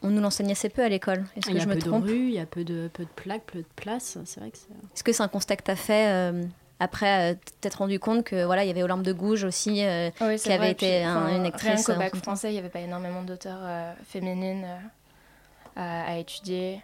on 0.02 0.10
nous 0.10 0.22
l'enseigne 0.22 0.54
assez 0.54 0.70
peu 0.70 0.82
à 0.82 0.90
l'école. 0.90 1.26
Est-ce 1.36 1.52
que 1.52 1.60
je 1.60 1.68
me 1.68 1.78
trompe? 1.78 2.06
de 2.06 2.14
il 2.14 2.32
y 2.32 2.40
a 2.40 2.46
peu 2.46 2.64
de, 2.64 2.90
peu 2.94 3.04
de 3.04 3.10
plaques, 3.10 3.44
peu 3.46 3.60
de 3.60 3.74
places. 3.76 4.18
C'est 4.24 4.40
vrai 4.40 4.50
que 4.50 4.58
Est-ce 4.58 5.04
que 5.04 5.12
c'est 5.12 5.24
un 5.24 5.28
constat 5.28 5.58
que 5.58 5.64
tu 5.64 5.72
as 5.72 5.76
fait 5.76 6.32
après, 6.80 7.34
euh, 7.34 7.36
t'être 7.60 7.80
rendu 7.80 8.00
compte 8.00 8.24
que 8.24 8.46
voilà, 8.46 8.64
il 8.64 8.68
y 8.68 8.72
avait 8.72 8.84
Olympe 8.84 9.04
de 9.04 9.12
Gouges 9.12 9.44
aussi, 9.44 9.84
euh, 9.84 10.10
qui 10.38 10.52
avait 10.52 10.72
été 10.72 11.04
une 11.04 11.46
actrice. 11.46 11.86
Rien 11.86 11.96
qu'au 11.96 12.00
bac 12.00 12.16
français, 12.16 12.50
il 12.50 12.54
n'y 12.54 12.60
avait 12.60 12.70
pas 12.70 12.80
énormément 12.80 13.22
d'auteurs 13.24 13.60
euh, 13.62 13.94
féminines 14.08 14.66
à, 15.76 16.18
étudier. 16.18 16.82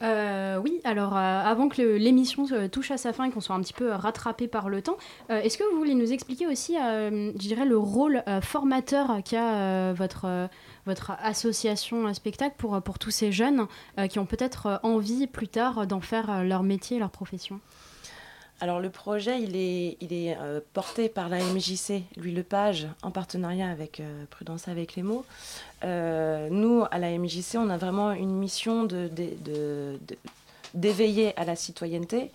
oui, 0.00 0.80
alors 0.84 1.16
avant 1.16 1.68
que 1.68 1.82
l'émission 1.82 2.46
touche 2.68 2.90
à 2.90 2.96
sa 2.96 3.12
fin 3.12 3.24
et 3.24 3.30
qu'on 3.30 3.40
soit 3.40 3.54
un 3.54 3.60
petit 3.60 3.72
peu 3.72 3.92
rattrapé 3.92 4.48
par 4.48 4.68
le 4.68 4.82
temps, 4.82 4.96
est-ce 5.28 5.56
que 5.56 5.64
vous 5.70 5.78
voulez 5.78 5.94
nous 5.94 6.12
expliquer 6.12 6.48
aussi, 6.48 6.74
je 6.74 7.38
dirais, 7.38 7.64
le 7.64 7.78
rôle 7.78 8.24
formateur 8.40 9.18
qu'a 9.24 9.92
votre 9.92 10.48
votre 10.86 11.12
association 11.22 12.06
un 12.06 12.14
spectacle 12.14 12.54
pour, 12.58 12.80
pour 12.82 12.98
tous 12.98 13.10
ces 13.10 13.32
jeunes 13.32 13.66
euh, 13.98 14.06
qui 14.06 14.18
ont 14.18 14.26
peut-être 14.26 14.66
euh, 14.66 14.76
envie 14.82 15.26
plus 15.26 15.48
tard 15.48 15.86
d'en 15.86 16.00
faire 16.00 16.30
euh, 16.30 16.42
leur 16.42 16.62
métier, 16.62 16.98
leur 16.98 17.10
profession 17.10 17.60
alors 18.60 18.78
le 18.78 18.90
projet, 18.90 19.42
il 19.42 19.56
est, 19.56 19.96
il 20.00 20.12
est 20.12 20.38
porté 20.72 21.08
par 21.08 21.28
la 21.28 21.38
MJC, 21.38 22.04
Louis 22.16 22.30
Lepage, 22.30 22.86
en 23.02 23.10
partenariat 23.10 23.68
avec 23.68 24.00
Prudence 24.30 24.68
avec 24.68 24.94
les 24.94 25.02
mots. 25.02 25.24
nous, 25.82 26.84
à 26.92 26.98
la 27.00 27.10
MJC, 27.18 27.56
on 27.56 27.70
a 27.70 27.76
vraiment 27.76 28.12
une 28.12 28.32
mission 28.32 28.84
de, 28.84 29.10
d'éveiller 30.74 31.36
à 31.36 31.44
la 31.44 31.56
citoyenneté, 31.56 32.30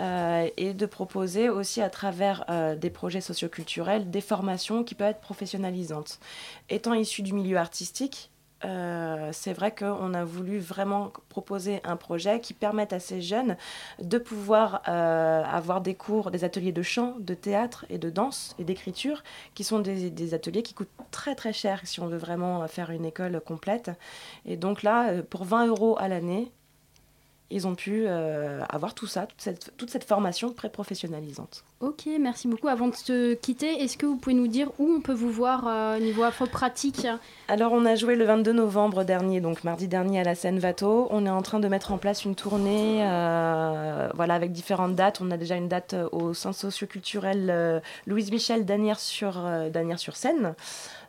euh, 0.00 0.48
et 0.56 0.74
de 0.74 0.86
proposer 0.86 1.48
aussi 1.48 1.80
à 1.80 1.88
travers 1.88 2.44
euh, 2.50 2.74
des 2.74 2.90
projets 2.90 3.20
socioculturels 3.20 4.10
des 4.10 4.20
formations 4.20 4.82
qui 4.82 4.96
peuvent 4.96 5.10
être 5.10 5.20
professionnalisantes. 5.20 6.18
Étant 6.68 6.94
issu 6.94 7.22
du 7.22 7.32
milieu 7.32 7.58
artistique, 7.58 8.32
euh, 8.64 9.28
c'est 9.32 9.52
vrai 9.52 9.72
qu'on 9.72 10.12
a 10.14 10.24
voulu 10.24 10.58
vraiment 10.58 11.12
proposer 11.28 11.80
un 11.84 11.94
projet 11.94 12.40
qui 12.40 12.54
permette 12.54 12.92
à 12.92 12.98
ces 12.98 13.22
jeunes 13.22 13.56
de 14.02 14.18
pouvoir 14.18 14.82
avoir 14.88 15.80
des 15.80 15.94
cours, 15.94 16.32
des 16.32 16.42
ateliers 16.42 16.72
de 16.72 16.82
chant, 16.82 17.14
de 17.20 17.34
théâtre 17.34 17.84
et 17.88 17.98
de 17.98 18.10
danse 18.10 18.56
et 18.58 18.64
d'écriture, 18.64 19.22
qui 19.54 19.62
sont 19.62 19.78
des, 19.78 20.10
des, 20.10 20.34
ateliers 20.34 20.64
qui 20.64 20.74
coûtent 20.74 20.88
très 21.12 21.36
très 21.36 21.52
cher 21.52 21.80
si 21.84 22.00
on 22.00 22.08
veut 22.08 22.18
vraiment 22.18 22.66
faire 22.66 22.90
une 22.90 23.04
école 23.04 23.40
complète. 23.40 23.92
Et 24.44 24.56
donc 24.56 24.82
là, 24.82 25.22
pour 25.22 25.44
20 25.44 25.66
euros 25.66 25.96
à 26.00 26.08
l'année, 26.08 26.50
ils 27.50 27.66
ont 27.66 27.74
pu 27.74 28.04
euh, 28.06 28.62
avoir 28.68 28.94
tout 28.94 29.06
ça, 29.06 29.26
toute 29.26 29.40
cette, 29.40 29.72
toute 29.76 29.90
cette 29.90 30.04
formation 30.04 30.52
pré-professionnalisante. 30.52 31.64
Ok, 31.80 32.08
merci 32.18 32.48
beaucoup. 32.48 32.68
Avant 32.68 32.88
de 32.88 32.94
se 32.94 33.34
quitter, 33.34 33.82
est-ce 33.82 33.98
que 33.98 34.06
vous 34.06 34.16
pouvez 34.16 34.34
nous 34.34 34.48
dire 34.48 34.70
où 34.78 34.90
on 34.90 35.00
peut 35.00 35.12
vous 35.12 35.30
voir 35.30 35.68
euh, 35.68 35.98
au 35.98 36.00
niveau 36.00 36.22
afro-pratique 36.22 37.06
Alors, 37.48 37.72
on 37.72 37.84
a 37.84 37.94
joué 37.94 38.16
le 38.16 38.24
22 38.24 38.52
novembre 38.52 39.04
dernier, 39.04 39.40
donc 39.40 39.62
mardi 39.62 39.86
dernier 39.88 40.20
à 40.20 40.24
la 40.24 40.34
scène 40.34 40.58
Vato. 40.58 41.06
On 41.10 41.26
est 41.26 41.30
en 41.30 41.42
train 41.42 41.60
de 41.60 41.68
mettre 41.68 41.92
en 41.92 41.98
place 41.98 42.24
une 42.24 42.34
tournée 42.34 43.02
euh, 43.02 44.08
voilà, 44.14 44.34
avec 44.34 44.50
différentes 44.50 44.94
dates. 44.94 45.20
On 45.20 45.30
a 45.30 45.36
déjà 45.36 45.56
une 45.56 45.68
date 45.68 45.94
au 46.12 46.32
centre 46.32 46.58
socio-culturel 46.58 47.82
Louise 48.06 48.30
Michel 48.30 48.64
d'Anières-sur-Seine. 48.64 50.54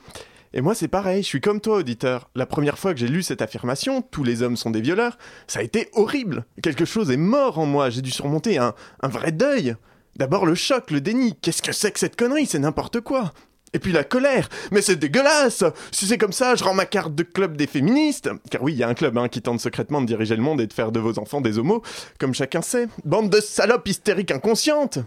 Et 0.53 0.61
moi, 0.61 0.73
c'est 0.73 0.87
pareil, 0.87 1.21
je 1.21 1.27
suis 1.27 1.41
comme 1.41 1.61
toi, 1.61 1.77
auditeur. 1.77 2.29
La 2.33 2.47
première 2.47 2.79
fois 2.79 2.93
que 2.93 2.99
j'ai 2.99 3.07
lu 3.07 3.21
cette 3.21 3.41
affirmation, 3.41 4.01
tous 4.01 4.23
les 4.23 4.41
hommes 4.41 4.57
sont 4.57 4.71
des 4.71 4.81
violeurs, 4.81 5.17
ça 5.47 5.59
a 5.59 5.63
été 5.63 5.89
horrible. 5.93 6.45
Quelque 6.63 6.85
chose 6.85 7.11
est 7.11 7.17
mort 7.17 7.59
en 7.59 7.67
moi, 7.67 7.89
j'ai 7.91 8.01
dû 8.01 8.09
surmonter 8.09 8.57
un, 8.57 8.73
vrai 9.03 9.31
deuil. 9.31 9.75
D'abord 10.15 10.45
le 10.45 10.55
choc, 10.55 10.89
le 10.89 11.01
déni. 11.01 11.35
Qu'est-ce 11.39 11.61
que 11.61 11.71
c'est 11.71 11.91
que 11.91 11.99
cette 11.99 12.15
connerie? 12.15 12.47
C'est 12.47 12.59
n'importe 12.59 13.01
quoi. 13.01 13.31
Et 13.73 13.79
puis 13.79 13.91
la 13.91 14.03
colère. 14.03 14.49
Mais 14.71 14.81
c'est 14.81 14.95
dégueulasse 14.95 15.63
Si 15.91 16.07
c'est 16.07 16.17
comme 16.17 16.33
ça, 16.33 16.55
je 16.55 16.63
rends 16.63 16.73
ma 16.73 16.87
carte 16.87 17.13
de 17.13 17.23
club 17.23 17.55
des 17.55 17.67
féministes. 17.67 18.29
Car 18.49 18.63
oui, 18.63 18.73
il 18.73 18.79
y 18.79 18.83
a 18.83 18.87
un 18.87 18.95
club 18.95 19.17
hein, 19.19 19.29
qui 19.29 19.43
tente 19.43 19.59
secrètement 19.59 20.01
de 20.01 20.07
diriger 20.07 20.35
le 20.35 20.41
monde 20.41 20.59
et 20.61 20.67
de 20.67 20.73
faire 20.73 20.91
de 20.91 20.99
vos 20.99 21.19
enfants 21.19 21.41
des 21.41 21.59
homos, 21.59 21.83
comme 22.17 22.33
chacun 22.33 22.63
sait. 22.63 22.87
Bande 23.05 23.29
de 23.29 23.39
salopes 23.39 23.87
hystériques 23.87 24.31
inconscientes 24.31 24.99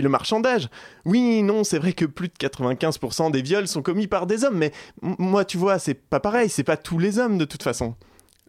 le 0.00 0.08
marchandage. 0.08 0.68
Oui, 1.04 1.42
non, 1.42 1.64
c'est 1.64 1.78
vrai 1.78 1.92
que 1.92 2.04
plus 2.04 2.28
de 2.28 2.34
95% 2.34 3.30
des 3.30 3.42
viols 3.42 3.68
sont 3.68 3.82
commis 3.82 4.06
par 4.06 4.26
des 4.26 4.44
hommes, 4.44 4.58
mais 4.58 4.72
moi, 5.02 5.44
tu 5.44 5.58
vois, 5.58 5.78
c'est 5.78 5.94
pas 5.94 6.20
pareil, 6.20 6.48
c'est 6.48 6.64
pas 6.64 6.76
tous 6.76 6.98
les 6.98 7.18
hommes 7.18 7.38
de 7.38 7.44
toute 7.44 7.62
façon. 7.62 7.94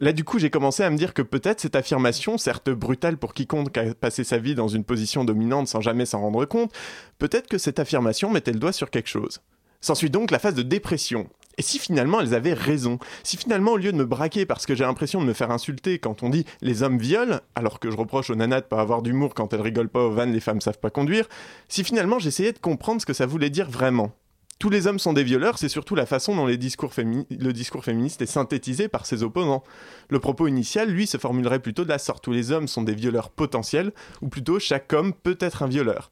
Là, 0.01 0.13
du 0.13 0.23
coup, 0.23 0.39
j'ai 0.39 0.49
commencé 0.49 0.83
à 0.83 0.89
me 0.89 0.97
dire 0.97 1.13
que 1.13 1.21
peut-être 1.21 1.59
cette 1.59 1.75
affirmation, 1.75 2.37
certes 2.37 2.69
brutale 2.69 3.17
pour 3.17 3.33
quiconque 3.33 3.77
a 3.77 3.93
passé 3.93 4.23
sa 4.23 4.37
vie 4.37 4.55
dans 4.55 4.69
une 4.69 4.85
position 4.85 5.25
dominante 5.25 5.67
sans 5.67 5.81
jamais 5.81 6.05
s'en 6.05 6.21
rendre 6.21 6.45
compte, 6.45 6.71
peut-être 7.17 7.47
que 7.47 7.57
cette 7.57 7.79
affirmation 7.79 8.29
mettait 8.29 8.53
le 8.53 8.59
doigt 8.59 8.71
sur 8.71 8.89
quelque 8.89 9.09
chose. 9.09 9.41
S'ensuit 9.81 10.09
donc 10.09 10.31
la 10.31 10.39
phase 10.39 10.55
de 10.55 10.61
dépression, 10.61 11.27
et 11.59 11.61
si 11.61 11.77
finalement 11.77 12.21
elles 12.21 12.33
avaient 12.33 12.53
raison? 12.53 12.97
Si 13.21 13.37
finalement, 13.37 13.73
au 13.73 13.77
lieu 13.77 13.91
de 13.91 13.97
me 13.97 14.05
braquer 14.05 14.45
parce 14.45 14.65
que 14.65 14.73
j'ai 14.73 14.85
l'impression 14.85 15.21
de 15.21 15.25
me 15.25 15.33
faire 15.33 15.51
insulter 15.51 15.99
quand 15.99 16.23
on 16.23 16.29
dit 16.29 16.45
les 16.61 16.83
hommes 16.83 16.97
violent, 16.97 17.41
alors 17.53 17.79
que 17.79 17.91
je 17.91 17.97
reproche 17.97 18.29
aux 18.29 18.35
nanas 18.35 18.61
de 18.61 18.65
pas 18.65 18.79
avoir 18.79 19.01
d'humour 19.01 19.33
quand 19.33 19.53
elles 19.53 19.61
rigolent 19.61 19.89
pas 19.89 20.05
aux 20.05 20.11
vannes, 20.11 20.31
les 20.31 20.39
femmes 20.39 20.61
savent 20.61 20.79
pas 20.79 20.89
conduire, 20.89 21.27
si 21.67 21.83
finalement 21.83 22.17
j'essayais 22.17 22.53
de 22.53 22.59
comprendre 22.59 23.01
ce 23.01 23.05
que 23.05 23.13
ça 23.13 23.25
voulait 23.25 23.49
dire 23.49 23.69
vraiment? 23.69 24.13
Tous 24.57 24.69
les 24.69 24.87
hommes 24.87 24.99
sont 24.99 25.13
des 25.13 25.23
violeurs, 25.23 25.57
c'est 25.57 25.69
surtout 25.69 25.95
la 25.95 26.05
façon 26.05 26.35
dont 26.35 26.45
le 26.45 26.57
discours 26.57 26.93
féministe 26.93 28.21
est 28.21 28.25
synthétisé 28.25 28.87
par 28.87 29.05
ses 29.05 29.23
opposants. 29.23 29.63
Le 30.09 30.19
propos 30.19 30.47
initial, 30.47 30.89
lui, 30.89 31.07
se 31.07 31.17
formulerait 31.17 31.59
plutôt 31.59 31.83
de 31.83 31.89
la 31.89 31.97
sorte 31.97 32.23
tous 32.23 32.33
les 32.33 32.51
hommes 32.51 32.67
sont 32.67 32.83
des 32.83 32.93
violeurs 32.93 33.29
potentiels, 33.29 33.93
ou 34.21 34.27
plutôt 34.27 34.59
chaque 34.59 34.91
homme 34.93 35.13
peut 35.13 35.37
être 35.39 35.63
un 35.63 35.67
violeur. 35.67 36.11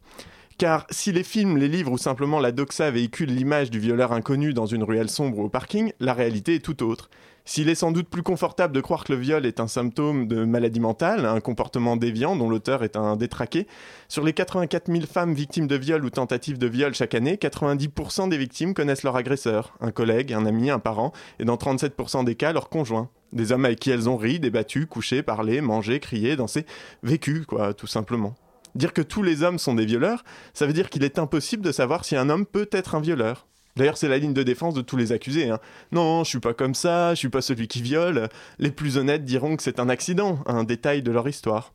Car 0.58 0.88
si 0.90 1.12
les 1.12 1.22
films, 1.22 1.58
les 1.58 1.68
livres 1.68 1.92
ou 1.92 2.00
simplement 2.00 2.40
la 2.40 2.52
doxa 2.52 2.90
véhiculent 2.90 3.30
l'image 3.30 3.70
du 3.70 3.78
violeur 3.78 4.12
inconnu 4.12 4.54
dans 4.54 4.66
une 4.66 4.84
ruelle 4.84 5.10
sombre 5.10 5.38
ou 5.38 5.44
au 5.44 5.50
parking, 5.50 5.92
la 6.00 6.16
réalité 6.16 6.56
est 6.56 6.66
tout 6.66 6.82
autre. 6.82 7.12
S'il 7.46 7.70
est 7.70 7.76
sans 7.76 7.92
doute 7.92 8.10
plus 8.10 8.24
confortable 8.24 8.74
de 8.74 8.82
croire 8.82 9.04
que 9.04 9.14
le 9.14 9.20
viol 9.20 9.46
est 9.46 9.60
un 9.60 9.68
symptôme 9.68 10.28
de 10.28 10.46
maladie 10.46 10.80
mentale, 10.80 11.28
un 11.28 11.40
comportement 11.42 11.96
déviant 11.96 12.36
dont 12.36 12.50
l'auteur 12.50 12.84
est 12.84 12.96
un 12.96 13.16
détraqué, 13.18 13.68
sur 14.08 14.24
les 14.24 14.34
84 14.34 14.92
000 14.92 15.06
femmes 15.06 15.36
victimes 15.36 15.68
de 15.68 15.76
viol 15.76 16.04
ou 16.04 16.10
tentatives 16.10 16.58
de 16.58 16.68
viol 16.68 16.96
chaque 16.96 17.14
année, 17.14 17.36
90% 17.36 18.28
des 18.28 18.38
victimes 18.40 18.74
connaissent 18.74 19.04
leur 19.04 19.16
agresseur, 19.16 19.78
un 19.80 19.92
collègue, 19.92 20.34
un 20.34 20.48
ami, 20.48 20.72
un 20.72 20.80
parent, 20.80 21.14
et 21.38 21.46
dans 21.46 21.56
37% 21.56 22.26
des 22.26 22.36
cas, 22.36 22.52
leur 22.52 22.70
conjoint. 22.70 23.12
Des 23.32 23.52
hommes 23.52 23.66
avec 23.66 23.80
qui 23.80 23.92
elles 23.92 24.10
ont 24.10 24.18
ri, 24.18 24.40
débattu, 24.40 24.88
couché, 24.88 25.22
parlé, 25.22 25.62
mangé, 25.62 26.00
crié, 26.00 26.36
dansé, 26.36 26.66
vécu, 27.04 27.46
quoi, 27.46 27.76
tout 27.76 27.88
simplement. 27.88 28.36
Dire 28.78 28.94
que 28.94 29.02
tous 29.02 29.24
les 29.24 29.42
hommes 29.42 29.58
sont 29.58 29.74
des 29.74 29.88
violeurs, 29.88 30.24
ça 30.54 30.68
veut 30.68 30.74
dire 30.74 30.92
qu'il 30.92 31.04
est 31.04 31.18
impossible 31.18 31.64
de 31.64 31.72
savoir 31.72 32.06
si 32.06 32.16
un 32.16 32.30
homme 32.30 32.46
peut 32.46 32.70
être 32.72 32.94
un 32.94 33.02
violeur. 33.02 33.48
D'ailleurs, 33.76 33.98
c'est 33.98 34.08
la 34.08 34.20
ligne 34.20 34.34
de 34.34 34.44
défense 34.44 34.76
de 34.76 34.82
tous 34.82 34.98
les 34.98 35.12
accusés. 35.12 35.50
Hein. 35.50 35.60
Non, 35.92 36.24
je 36.24 36.30
suis 36.30 36.40
pas 36.40 36.54
comme 36.54 36.76
ça, 36.76 37.16
je 37.16 37.20
suis 37.20 37.30
pas 37.30 37.42
celui 37.42 37.68
qui 37.68 37.82
viole. 37.82 38.30
Les 38.60 38.70
plus 38.70 38.98
honnêtes 38.98 39.26
diront 39.26 39.56
que 39.56 39.64
c'est 39.64 39.80
un 39.80 39.90
accident, 39.90 40.44
un 40.46 40.64
détail 40.64 41.02
de 41.02 41.12
leur 41.12 41.28
histoire. 41.28 41.74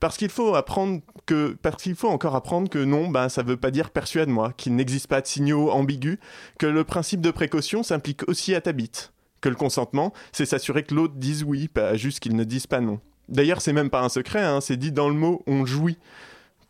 Parce 0.00 0.16
qu'il 0.16 0.28
faut 0.28 0.56
apprendre 0.56 1.02
que, 1.24 1.56
parce 1.62 1.84
qu'il 1.84 1.94
faut 1.94 2.08
encore 2.08 2.34
apprendre 2.34 2.68
que 2.68 2.82
non, 2.82 3.08
ben 3.08 3.28
ça 3.28 3.44
veut 3.44 3.56
pas 3.56 3.70
dire 3.70 3.90
persuade-moi, 3.90 4.54
qu'il 4.56 4.74
n'existe 4.74 5.06
pas 5.06 5.20
de 5.20 5.28
signaux 5.28 5.70
ambigus, 5.70 6.18
que 6.58 6.66
le 6.66 6.82
principe 6.82 7.20
de 7.20 7.30
précaution 7.30 7.84
s'implique 7.84 8.28
aussi 8.28 8.56
à 8.56 8.60
ta 8.60 8.72
bite, 8.72 9.12
que 9.40 9.48
le 9.48 9.54
consentement, 9.54 10.12
c'est 10.32 10.46
s'assurer 10.46 10.82
que 10.82 10.96
l'autre 10.96 11.14
dise 11.14 11.44
oui, 11.44 11.68
pas 11.68 11.94
juste 11.94 12.18
qu'il 12.18 12.34
ne 12.34 12.42
dise 12.42 12.66
pas 12.66 12.80
non. 12.80 12.98
D'ailleurs, 13.28 13.60
c'est 13.60 13.72
même 13.72 13.90
pas 13.90 14.02
un 14.02 14.08
secret, 14.08 14.42
hein, 14.42 14.60
c'est 14.60 14.76
dit 14.76 14.92
dans 14.92 15.08
le 15.08 15.14
mot 15.14 15.42
on 15.46 15.64
jouit. 15.66 15.98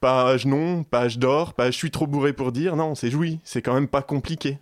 Page 0.00 0.46
non, 0.46 0.84
page 0.84 1.18
d'or, 1.18 1.55
page 1.55 1.74
je 1.74 1.78
suis 1.78 1.90
trop 1.90 2.07
bourré 2.07 2.32
pour 2.32 2.52
dire, 2.52 2.76
non, 2.76 2.94
c'est 2.94 3.11
jouit, 3.11 3.40
c'est 3.42 3.62
quand 3.62 3.74
même 3.74 3.88
pas 3.88 4.02
compliqué. 4.02 4.59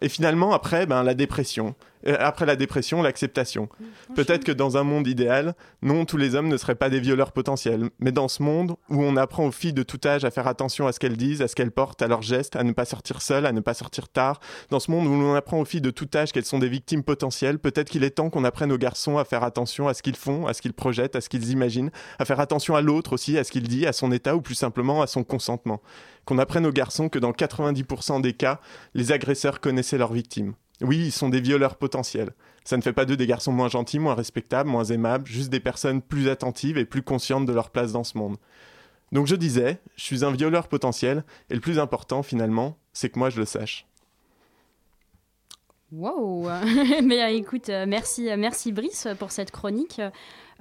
Et 0.00 0.08
finalement, 0.08 0.52
après, 0.52 0.86
ben, 0.86 1.02
la 1.02 1.14
dépression. 1.14 1.74
Euh, 2.06 2.16
après 2.18 2.46
la 2.46 2.56
dépression, 2.56 3.02
l'acceptation. 3.02 3.68
Peut-être 4.14 4.44
que 4.44 4.52
dans 4.52 4.76
un 4.76 4.82
monde 4.82 5.06
idéal, 5.06 5.54
non, 5.82 6.04
tous 6.04 6.16
les 6.16 6.34
hommes 6.34 6.48
ne 6.48 6.56
seraient 6.56 6.74
pas 6.74 6.90
des 6.90 7.00
violeurs 7.00 7.32
potentiels. 7.32 7.90
Mais 7.98 8.12
dans 8.12 8.28
ce 8.28 8.42
monde 8.42 8.76
où 8.90 9.02
on 9.02 9.16
apprend 9.16 9.46
aux 9.46 9.52
filles 9.52 9.72
de 9.72 9.82
tout 9.82 10.00
âge 10.04 10.24
à 10.24 10.30
faire 10.30 10.46
attention 10.46 10.86
à 10.86 10.92
ce 10.92 11.00
qu'elles 11.00 11.16
disent, 11.16 11.42
à 11.42 11.48
ce 11.48 11.54
qu'elles 11.54 11.70
portent, 11.70 12.02
à 12.02 12.08
leurs 12.08 12.22
gestes, 12.22 12.56
à 12.56 12.62
ne 12.62 12.72
pas 12.72 12.84
sortir 12.84 13.22
seules, 13.22 13.46
à 13.46 13.52
ne 13.52 13.60
pas 13.60 13.74
sortir 13.74 14.08
tard, 14.08 14.40
dans 14.70 14.80
ce 14.80 14.90
monde 14.90 15.06
où 15.06 15.10
on 15.10 15.34
apprend 15.34 15.58
aux 15.60 15.64
filles 15.64 15.80
de 15.80 15.90
tout 15.90 16.08
âge 16.14 16.32
qu'elles 16.32 16.44
sont 16.44 16.58
des 16.58 16.68
victimes 16.68 17.02
potentielles, 17.02 17.58
peut-être 17.58 17.88
qu'il 17.88 18.04
est 18.04 18.10
temps 18.10 18.30
qu'on 18.30 18.44
apprenne 18.44 18.72
aux 18.72 18.78
garçons 18.78 19.18
à 19.18 19.24
faire 19.24 19.42
attention 19.42 19.88
à 19.88 19.94
ce 19.94 20.02
qu'ils 20.02 20.16
font, 20.16 20.46
à 20.46 20.54
ce 20.54 20.62
qu'ils 20.62 20.72
projettent, 20.72 21.16
à 21.16 21.20
ce 21.20 21.28
qu'ils 21.28 21.50
imaginent, 21.50 21.90
à 22.18 22.24
faire 22.24 22.40
attention 22.40 22.76
à 22.76 22.80
l'autre 22.80 23.14
aussi, 23.14 23.38
à 23.38 23.44
ce 23.44 23.52
qu'il 23.52 23.68
dit, 23.68 23.86
à 23.86 23.92
son 23.92 24.12
état 24.12 24.36
ou 24.36 24.40
plus 24.40 24.54
simplement 24.54 25.02
à 25.02 25.06
son 25.06 25.24
consentement. 25.24 25.80
Qu'on 26.24 26.38
apprenne 26.38 26.66
aux 26.66 26.72
garçons 26.72 27.08
que 27.08 27.18
dans 27.18 27.32
90% 27.32 28.20
des 28.20 28.32
cas, 28.32 28.60
les 28.94 29.12
agresseurs 29.12 29.60
connaissaient 29.60 29.98
leurs 29.98 30.12
victimes. 30.12 30.54
Oui, 30.80 30.98
ils 31.06 31.12
sont 31.12 31.28
des 31.28 31.40
violeurs 31.40 31.76
potentiels. 31.76 32.32
Ça 32.64 32.76
ne 32.76 32.82
fait 32.82 32.92
pas 32.92 33.04
d'eux 33.04 33.16
des 33.16 33.26
garçons 33.26 33.52
moins 33.52 33.68
gentils, 33.68 33.98
moins 33.98 34.14
respectables, 34.14 34.68
moins 34.68 34.84
aimables, 34.84 35.26
juste 35.26 35.50
des 35.50 35.60
personnes 35.60 36.02
plus 36.02 36.28
attentives 36.28 36.78
et 36.78 36.84
plus 36.84 37.02
conscientes 37.02 37.46
de 37.46 37.52
leur 37.52 37.70
place 37.70 37.92
dans 37.92 38.04
ce 38.04 38.18
monde. 38.18 38.36
Donc 39.12 39.26
je 39.26 39.36
disais, 39.36 39.80
je 39.96 40.02
suis 40.02 40.24
un 40.24 40.32
violeur 40.32 40.66
potentiel, 40.66 41.24
et 41.50 41.54
le 41.54 41.60
plus 41.60 41.78
important 41.78 42.22
finalement, 42.22 42.76
c'est 42.92 43.10
que 43.10 43.18
moi 43.18 43.30
je 43.30 43.38
le 43.38 43.44
sache. 43.44 43.86
Wow 45.92 46.48
Mais 47.04 47.22
euh, 47.22 47.28
écoute, 47.28 47.68
euh, 47.68 47.84
merci, 47.86 48.28
euh, 48.28 48.36
merci 48.36 48.72
Brice 48.72 49.06
pour 49.18 49.30
cette 49.30 49.52
chronique. 49.52 50.00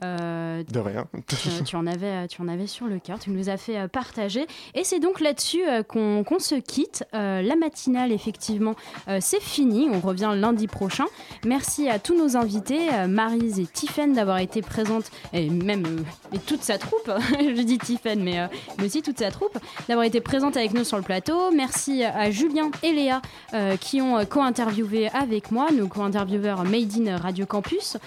Euh, 0.01 0.63
de 0.63 0.79
rien. 0.79 1.05
tu, 1.65 1.75
en 1.75 1.85
avais, 1.85 2.27
tu 2.27 2.41
en 2.41 2.47
avais 2.47 2.67
sur 2.67 2.87
le 2.87 2.99
cœur, 2.99 3.19
tu 3.19 3.29
nous 3.29 3.49
as 3.49 3.57
fait 3.57 3.87
partager. 3.87 4.47
Et 4.73 4.83
c'est 4.83 4.99
donc 4.99 5.19
là-dessus 5.19 5.61
qu'on 5.87 6.39
se 6.39 6.55
quitte. 6.55 7.05
la 7.13 7.55
matinale, 7.55 8.11
effectivement, 8.11 8.75
c'est 9.19 9.41
fini. 9.41 9.87
On 9.91 9.99
revient 9.99 10.33
lundi 10.35 10.67
prochain. 10.67 11.05
Merci 11.45 11.89
à 11.89 11.99
tous 11.99 12.17
nos 12.17 12.35
invités, 12.37 12.89
Marise 13.07 13.59
et 13.59 13.65
Tiffen, 13.65 14.13
d'avoir 14.13 14.39
été 14.39 14.61
présentes, 14.61 15.11
et 15.31 15.49
même 15.49 16.03
et 16.33 16.39
toute 16.39 16.63
sa 16.63 16.77
troupe. 16.77 17.11
Je 17.39 17.61
dis 17.61 17.77
Tiffen, 17.77 18.23
mais, 18.23 18.47
mais 18.77 18.85
aussi 18.85 19.01
toute 19.01 19.19
sa 19.19 19.31
troupe, 19.31 19.57
d'avoir 19.87 20.05
été 20.05 20.21
présente 20.21 20.57
avec 20.57 20.73
nous 20.73 20.83
sur 20.83 20.97
le 20.97 21.03
plateau. 21.03 21.51
Merci 21.51 22.03
à 22.03 22.31
Julien 22.31 22.71
et 22.81 22.91
Léa 22.91 23.21
qui 23.79 24.01
ont 24.01 24.25
co-interviewé 24.25 25.09
avec 25.09 25.51
moi, 25.51 25.71
nos 25.71 25.87
co-intervieweurs 25.87 26.63
Made 26.63 26.91
in 26.97 27.17
Radio 27.17 27.45
Campus. 27.45 27.97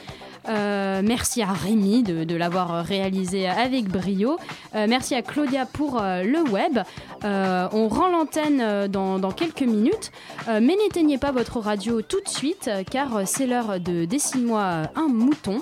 Euh, 0.48 1.02
merci 1.04 1.42
à 1.42 1.52
Rémi 1.52 2.02
de, 2.02 2.36
l'avoir 2.36 2.84
réalisé 2.84 3.48
avec 3.48 3.88
brio. 3.88 4.38
Euh, 4.74 4.86
merci 4.88 5.14
à 5.14 5.22
Claudia 5.22 5.66
pour 5.66 6.00
euh, 6.00 6.22
le 6.22 6.42
web. 6.42 6.78
on 7.22 7.88
rend 7.88 8.08
l'antenne 8.08 8.86
dans, 8.88 9.32
quelques 9.32 9.62
minutes, 9.62 10.12
mais 10.46 10.76
n'éteignez 10.76 11.18
pas 11.18 11.32
votre 11.32 11.60
radio 11.60 12.02
tout 12.02 12.20
de 12.20 12.28
suite 12.28 12.70
car 12.90 13.26
c'est 13.26 13.46
l'heure 13.46 13.80
de 13.80 14.04
Dessine-moi 14.04 14.82
un 14.94 15.08
mouton. 15.08 15.60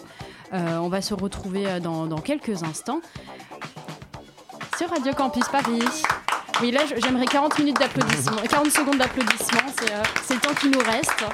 on 0.52 0.88
va 0.88 1.00
se 1.00 1.14
retrouver 1.14 1.80
dans, 1.80 2.20
quelques 2.20 2.62
instants 2.62 3.00
sur 4.76 4.90
Radio 4.90 5.12
Campus 5.14 5.48
Paris. 5.48 5.82
Oui, 6.60 6.70
là, 6.70 6.82
j'aimerais 7.02 7.26
40 7.26 7.58
minutes 7.58 7.78
d'applaudissements, 7.78 8.36
40 8.48 8.70
secondes 8.70 8.98
d'applaudissements, 8.98 9.72
c'est 10.24 10.34
le 10.34 10.40
temps 10.40 10.54
qui 10.54 10.68
nous 10.68 10.78
reste. 10.78 11.24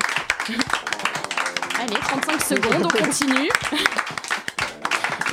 Allez, 1.81 1.97
35 1.97 2.45
secondes, 2.45 2.85
on 2.85 2.89
continue. 2.91 3.49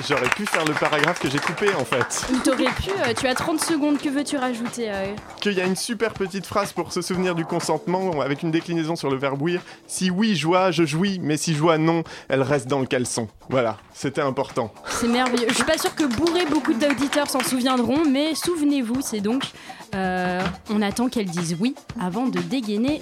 J'aurais 0.05 0.29
pu 0.29 0.45
faire 0.45 0.63
le 0.65 0.73
paragraphe 0.73 1.19
que 1.19 1.29
j'ai 1.29 1.39
coupé 1.39 1.73
en 1.73 1.83
fait. 1.83 2.25
T'aurais 2.43 2.65
pu, 2.65 2.91
euh, 2.91 3.13
tu 3.17 3.27
as 3.27 3.33
30 3.33 3.59
secondes, 3.59 3.97
que 3.97 4.09
veux-tu 4.09 4.37
rajouter 4.37 4.91
euh 4.91 5.15
Qu'il 5.41 5.53
y 5.53 5.61
a 5.61 5.65
une 5.65 5.75
super 5.75 6.13
petite 6.13 6.45
phrase 6.45 6.71
pour 6.71 6.93
se 6.93 7.01
souvenir 7.01 7.33
du 7.33 7.45
consentement 7.45 8.21
avec 8.21 8.43
une 8.43 8.51
déclinaison 8.51 8.95
sur 8.95 9.09
le 9.09 9.17
verbe 9.17 9.41
ouïr. 9.41 9.61
Si 9.87 10.11
oui, 10.11 10.35
joie, 10.35 10.71
je 10.71 10.85
jouis, 10.85 11.19
mais 11.21 11.37
si 11.37 11.55
joie, 11.55 11.77
non, 11.77 12.03
elle 12.29 12.43
reste 12.43 12.67
dans 12.67 12.79
le 12.79 12.85
caleçon. 12.85 13.27
Voilà, 13.49 13.77
c'était 13.93 14.21
important. 14.21 14.71
C'est 14.87 15.07
merveilleux. 15.07 15.47
Je 15.49 15.55
suis 15.55 15.63
pas 15.63 15.77
sûr 15.77 15.95
que 15.95 16.03
bourré 16.03 16.45
beaucoup 16.45 16.73
d'auditeurs 16.73 17.29
s'en 17.29 17.41
souviendront, 17.41 18.03
mais 18.05 18.35
souvenez-vous, 18.35 19.01
c'est 19.01 19.21
donc 19.21 19.45
euh, 19.95 20.41
on 20.69 20.81
attend 20.81 21.07
qu'elle 21.07 21.25
dise 21.25 21.55
oui 21.59 21.73
avant 21.99 22.27
de 22.27 22.39
dégainer 22.39 23.01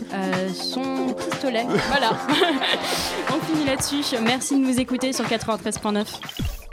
son 0.53 1.13
pistolet. 1.13 1.65
Voilà. 1.89 2.11
on 3.35 3.45
finit 3.45 3.65
là-dessus. 3.65 4.03
Merci 4.23 4.59
de 4.59 4.65
nous 4.65 4.79
écouter 4.79 5.11
sur 5.11 5.25
93.9. 5.25 6.64